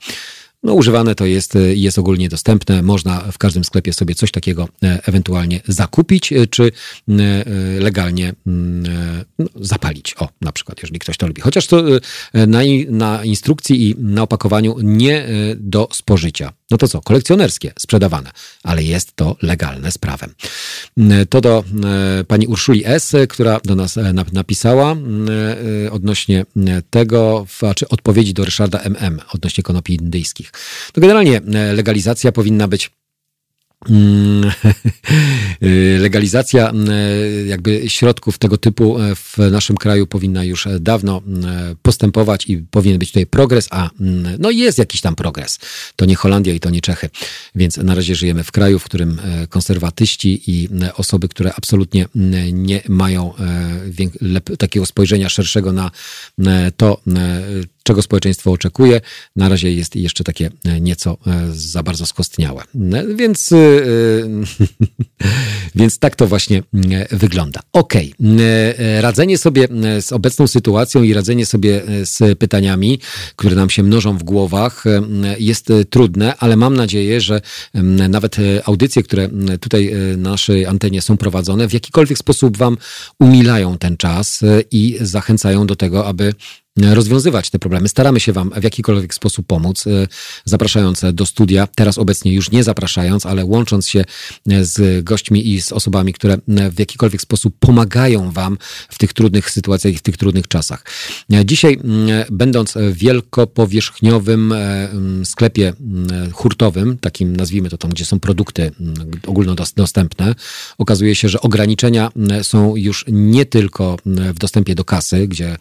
[0.63, 2.81] No, używane to jest, jest ogólnie dostępne.
[2.81, 6.71] Można w każdym sklepie sobie coś takiego e, ewentualnie zakupić, e, czy e,
[7.79, 10.15] legalnie mm, no, zapalić.
[10.19, 11.41] O, na przykład, jeżeli ktoś to lubi.
[11.41, 11.83] Chociaż to
[12.33, 12.59] na,
[12.89, 16.53] na instrukcji i na opakowaniu nie do spożycia.
[16.71, 17.01] No to co?
[17.01, 18.31] Kolekcjonerskie, sprzedawane,
[18.63, 20.33] ale jest to legalne z prawem.
[21.29, 21.63] To do
[22.27, 23.99] pani Urszuli S., która do nas
[24.33, 24.95] napisała
[25.91, 26.45] odnośnie
[26.89, 27.45] tego,
[27.75, 30.52] czy odpowiedzi do Ryszarda MM odnośnie konopi indyjskich.
[30.93, 32.91] To generalnie e, legalizacja powinna być
[33.89, 34.51] mm,
[35.99, 41.21] legalizacja e, jakby środków tego typu e, w naszym kraju powinna już dawno
[41.81, 43.89] postępować i powinien być tutaj progres, a
[44.39, 45.59] no jest jakiś tam progres.
[45.95, 47.09] To nie Holandia i to nie Czechy.
[47.55, 52.05] Więc na razie żyjemy w kraju, w którym konserwatyści i osoby, które absolutnie
[52.53, 53.33] nie mają
[54.59, 55.91] takiego spojrzenia szerszego na
[56.77, 57.01] to,
[57.83, 59.01] czego społeczeństwo oczekuje.
[59.35, 62.63] Na razie jest jeszcze takie e, nieco e, za bardzo skostniałe.
[62.93, 63.49] E, więc,
[65.75, 66.63] więc tak to właśnie
[67.11, 67.59] wygląda.
[67.73, 68.11] Okay.
[69.01, 69.67] radzenie sobie
[70.01, 72.99] z obecną sytuacją i radzenie sobie z pytaniami,
[73.35, 74.83] które nam się mnożą w głowach,
[75.39, 77.41] jest trudne, ale mam nadzieję, że
[78.09, 78.35] nawet
[78.65, 79.29] audycje, które
[79.59, 82.77] tutaj na naszej antenie są prowadzone, w jakikolwiek sposób Wam
[83.19, 84.41] umilają ten czas
[84.71, 86.33] i zachęcają do tego, aby
[86.77, 87.89] rozwiązywać te problemy.
[87.89, 90.07] Staramy się Wam w jakikolwiek sposób pomóc, e,
[90.45, 94.05] zapraszając do studia, teraz obecnie już nie zapraszając, ale łącząc się
[94.49, 98.57] e, z gośćmi i z osobami, które e, w jakikolwiek sposób pomagają Wam
[98.89, 100.85] w tych trudnych sytuacjach i w tych trudnych czasach.
[101.45, 101.79] Dzisiaj,
[102.31, 104.53] będąc w wielkopowierzchniowym
[105.23, 105.73] sklepie
[106.33, 108.71] hurtowym, takim nazwijmy to tam, gdzie są produkty
[109.27, 110.35] ogólnodostępne,
[110.77, 115.57] okazuje się, że ograniczenia są już nie tylko w dostępie do kasy, gdzie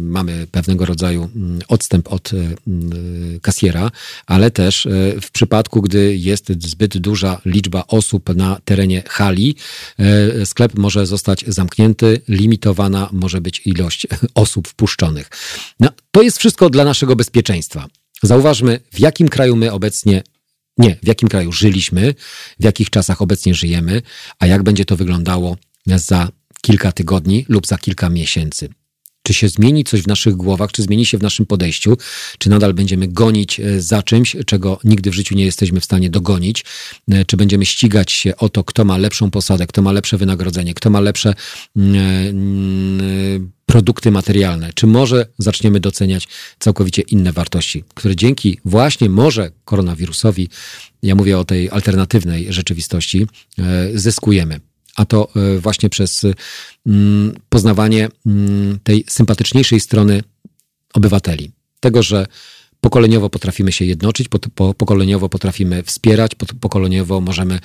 [0.00, 3.90] mamy mamy pewnego rodzaju mm, odstęp od e, mm, kasjera,
[4.26, 4.90] ale też e,
[5.20, 9.56] w przypadku, gdy jest zbyt duża liczba osób na terenie hali,
[9.98, 15.30] e, sklep może zostać zamknięty, limitowana może być ilość osób wpuszczonych.
[15.80, 17.86] No, to jest wszystko dla naszego bezpieczeństwa.
[18.22, 20.22] Zauważmy, w jakim kraju my obecnie
[20.78, 22.14] nie, w jakim kraju żyliśmy,
[22.60, 24.02] w jakich czasach obecnie żyjemy,
[24.38, 26.28] a jak będzie to wyglądało za
[26.62, 28.68] kilka tygodni lub za kilka miesięcy.
[29.22, 31.96] Czy się zmieni coś w naszych głowach, czy zmieni się w naszym podejściu,
[32.38, 36.10] czy nadal będziemy gonić e, za czymś, czego nigdy w życiu nie jesteśmy w stanie
[36.10, 36.64] dogonić,
[37.10, 40.74] e, czy będziemy ścigać się o to, kto ma lepszą posadę, kto ma lepsze wynagrodzenie,
[40.74, 41.34] kto ma lepsze
[41.76, 46.28] mm, e, mm, produkty materialne, czy może zaczniemy doceniać
[46.58, 50.48] całkowicie inne wartości, które dzięki właśnie może koronawirusowi,
[51.02, 53.26] ja mówię o tej alternatywnej rzeczywistości,
[53.94, 54.60] zyskujemy
[54.96, 56.26] a to e, właśnie przez
[56.86, 60.22] mm, poznawanie mm, tej sympatyczniejszej strony
[60.92, 61.50] obywateli.
[61.80, 62.26] Tego, że
[62.80, 64.28] pokoleniowo potrafimy się jednoczyć,
[64.76, 67.58] pokoleniowo potrafimy wspierać, pokoleniowo możemy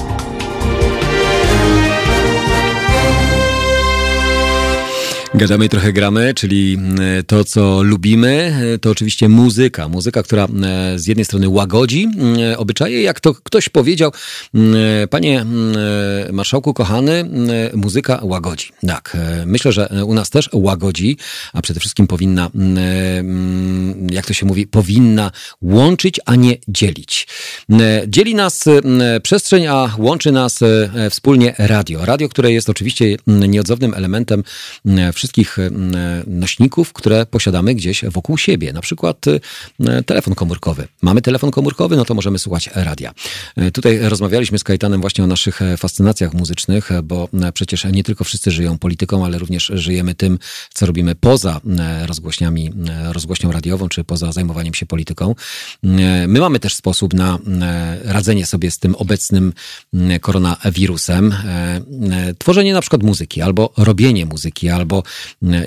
[5.39, 6.79] Gadamy i trochę gramy, czyli
[7.19, 9.89] e, to, co lubimy, e, to oczywiście muzyka.
[9.89, 12.09] Muzyka, która e, z jednej strony łagodzi
[12.57, 14.13] obyczaje, jak to ktoś powiedział,
[15.11, 15.45] panie
[16.33, 17.31] marszałku kochany,
[17.75, 18.69] muzyka łagodzi.
[18.87, 19.17] Tak,
[19.47, 21.17] myślę, że u nas też łagodzi,
[21.53, 22.51] a przede wszystkim powinna,
[24.11, 25.31] jak to się mówi, powinna
[25.63, 27.29] łączyć, a nie dzielić.
[28.07, 28.65] Dzieli nas
[29.23, 30.59] przestrzeń, a łączy nas
[31.11, 32.07] wspólnie radio.
[32.07, 34.45] Radio, które jest oczywiście nieodzownym elementem
[35.13, 35.28] wszystkich
[35.59, 35.71] e,
[36.27, 38.73] nośników, które posiadamy gdzieś wokół siebie.
[38.73, 40.89] Na przykład e, telefon komórkowy.
[41.03, 43.15] Mamy telefon komórkowy, no to możemy słuchać radia.
[43.57, 48.51] E, tutaj rozmawialiśmy z Kajtanem właśnie o naszych fascynacjach muzycznych, bo przecież nie tylko wszyscy
[48.51, 50.39] żyją polityką, ale również żyjemy tym,
[50.75, 51.61] co robimy poza
[52.07, 52.73] rozgłośniami,
[53.13, 55.35] rozgłośnią radiową, czy poza zajmowaniem się polityką.
[56.29, 57.39] My mamy też sposób na
[58.05, 59.53] radzenie sobie z tym obecnym
[60.21, 61.35] koronawirusem.
[62.39, 65.03] Tworzenie na przykład muzyki, albo robienie muzyki, albo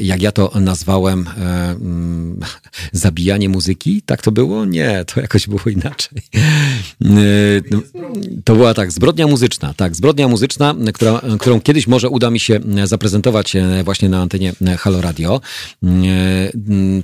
[0.01, 2.39] jak ja to nazwałem, e, mm,
[2.91, 4.65] zabijanie muzyki, tak to było?
[4.65, 6.21] Nie, to jakoś było inaczej.
[7.05, 7.07] E,
[8.43, 12.59] to była tak, zbrodnia muzyczna, tak, zbrodnia muzyczna, która, którą kiedyś może uda mi się
[12.83, 15.41] zaprezentować e, właśnie na antenie Halo Radio.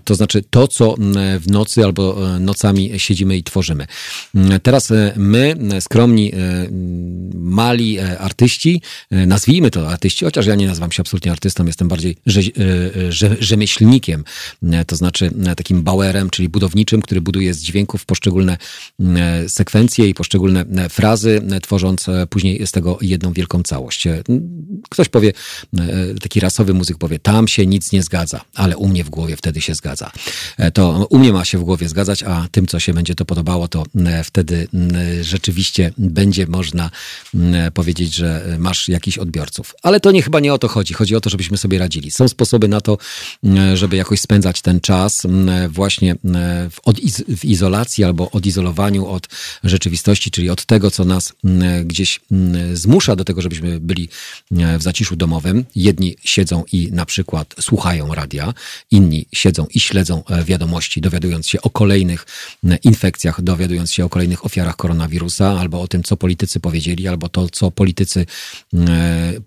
[0.03, 0.95] To znaczy to, co
[1.39, 3.87] w nocy albo nocami siedzimy i tworzymy.
[4.63, 6.31] Teraz my, skromni,
[7.33, 12.26] mali artyści, nazwijmy to artyści, chociaż ja nie nazywam się absolutnie artystą, jestem bardziej e,
[13.39, 14.23] rzemieślnikiem,
[14.63, 18.57] e, to znaczy e, takim Bauerem, czyli budowniczym, który buduje z dźwięków poszczególne
[18.99, 24.07] e, sekwencje i poszczególne e, frazy, e, tworząc później z tego jedną wielką całość.
[24.89, 25.33] Ktoś powie,
[26.21, 29.61] taki rasowy muzyk powie, tam się nic nie zgadza, ale u mnie w głowie wtedy
[29.61, 30.11] się zgadza.
[30.73, 33.67] To u mnie ma się w głowie zgadzać, a tym, co się będzie to podobało,
[33.67, 33.83] to
[34.23, 34.67] wtedy
[35.21, 36.91] rzeczywiście będzie można
[37.73, 39.75] powiedzieć, że masz jakichś odbiorców.
[39.83, 40.93] Ale to nie chyba nie o to chodzi.
[40.93, 42.11] Chodzi o to, żebyśmy sobie radzili.
[42.17, 42.97] Są sposoby na to,
[43.73, 45.27] żeby jakoś spędzać ten czas
[45.69, 46.15] właśnie
[46.69, 49.27] w, w izolacji albo odizolowaniu od
[49.63, 51.33] rzeczywistości, czyli od tego, co nas
[51.85, 52.19] gdzieś
[52.73, 54.09] zmusza do tego, żebyśmy byli
[54.51, 55.65] w zaciszu domowym.
[55.75, 58.53] Jedni siedzą i na przykład słuchają radia,
[58.91, 62.25] inni siedzą i śledzą e, wiadomości, dowiadując się o kolejnych
[62.83, 67.49] infekcjach, dowiadując się o kolejnych ofiarach koronawirusa, albo o tym, co politycy powiedzieli, albo to,
[67.49, 68.25] co politycy,
[68.73, 69.41] e, e,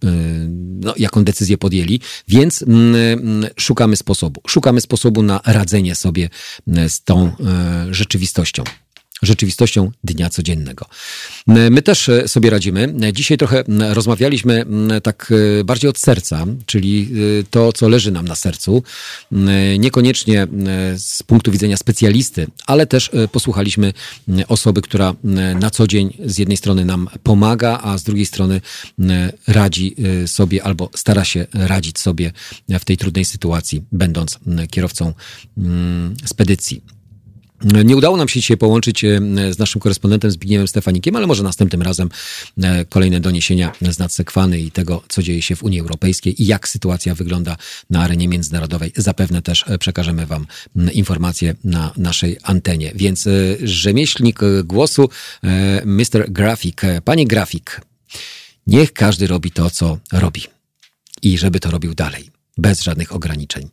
[0.80, 2.00] no, jaką decyzję podjęli.
[2.28, 2.59] Więc
[3.58, 4.40] szukamy sposobu.
[4.48, 6.28] Szukamy sposobu na radzenie sobie
[6.88, 7.32] z tą
[7.90, 8.64] rzeczywistością
[9.22, 10.86] rzeczywistością dnia codziennego.
[11.46, 12.94] My też e, sobie radzimy.
[13.12, 14.64] Dzisiaj trochę rozmawialiśmy
[15.02, 17.08] tak e, bardziej od serca, czyli
[17.40, 18.82] e, to, co leży nam na sercu.
[19.78, 20.46] Niekoniecznie
[20.96, 23.92] z punktu widzenia specjalisty, ale też posłuchaliśmy
[24.48, 25.14] osoby, która
[25.54, 28.60] na co dzień z jednej strony nam pomaga, a z drugiej strony
[29.46, 32.32] radzi sobie albo stara się radzić sobie
[32.68, 34.38] w tej trudnej sytuacji, będąc
[34.70, 35.12] kierowcą
[36.24, 36.99] spedycji.
[37.64, 39.20] Nie udało nam się dzisiaj połączyć e,
[39.50, 42.08] z naszym korespondentem Zbigniewem Stefanikiem, ale może następnym razem
[42.62, 46.68] e, kolejne doniesienia z nadsekwany i tego, co dzieje się w Unii Europejskiej i jak
[46.68, 47.56] sytuacja wygląda
[47.90, 48.92] na arenie międzynarodowej.
[48.96, 50.46] Zapewne też e, przekażemy Wam
[50.92, 52.92] informacje na naszej antenie.
[52.94, 53.28] Więc
[53.62, 55.08] rzemieślnik głosu,
[55.84, 56.30] Mr.
[56.30, 56.82] Grafik.
[57.04, 57.80] Panie Grafik,
[58.66, 60.42] niech każdy robi to, co robi
[61.22, 63.68] i żeby to robił dalej bez żadnych ograniczeń.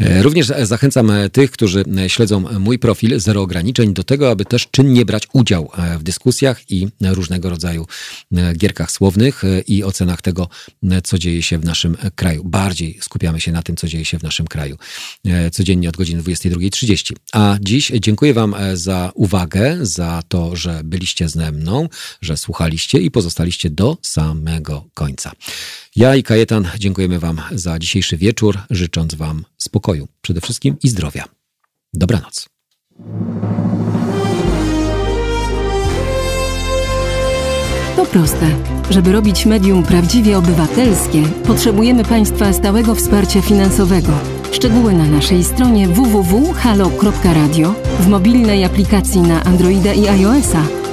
[0.00, 4.44] E, również zachęcam e, tych, którzy e, śledzą mój profil Zero Ograniczeń do tego, aby
[4.44, 7.86] też czynnie brać udział w dyskusjach i różnego rodzaju
[8.56, 10.48] gierkach słownych i ocenach tego,
[11.04, 12.44] co dzieje się w naszym kraju.
[12.44, 14.76] Bardziej skupiamy się na tym, co dzieje się w naszym kraju.
[15.52, 17.12] Codziennie od godziny 22.30.
[17.32, 21.88] A dziś dziękuję Wam za uwagę, za to, że byliście ze mną,
[22.22, 25.32] że słuchaliście i pozostaliście do samego końca.
[25.96, 31.24] Ja i Kajetan dziękujemy Wam za dzisiejszy wieczór, życząc Wam spokoju przede wszystkim i zdrowia.
[31.94, 32.48] Dobranoc.
[37.96, 38.56] To proste.
[38.90, 44.12] Żeby robić medium prawdziwie obywatelskie, potrzebujemy Państwa stałego wsparcia finansowego.
[44.52, 50.80] Szczegóły na naszej stronie www.halo.radio, w mobilnej aplikacji na Androida i iOS-a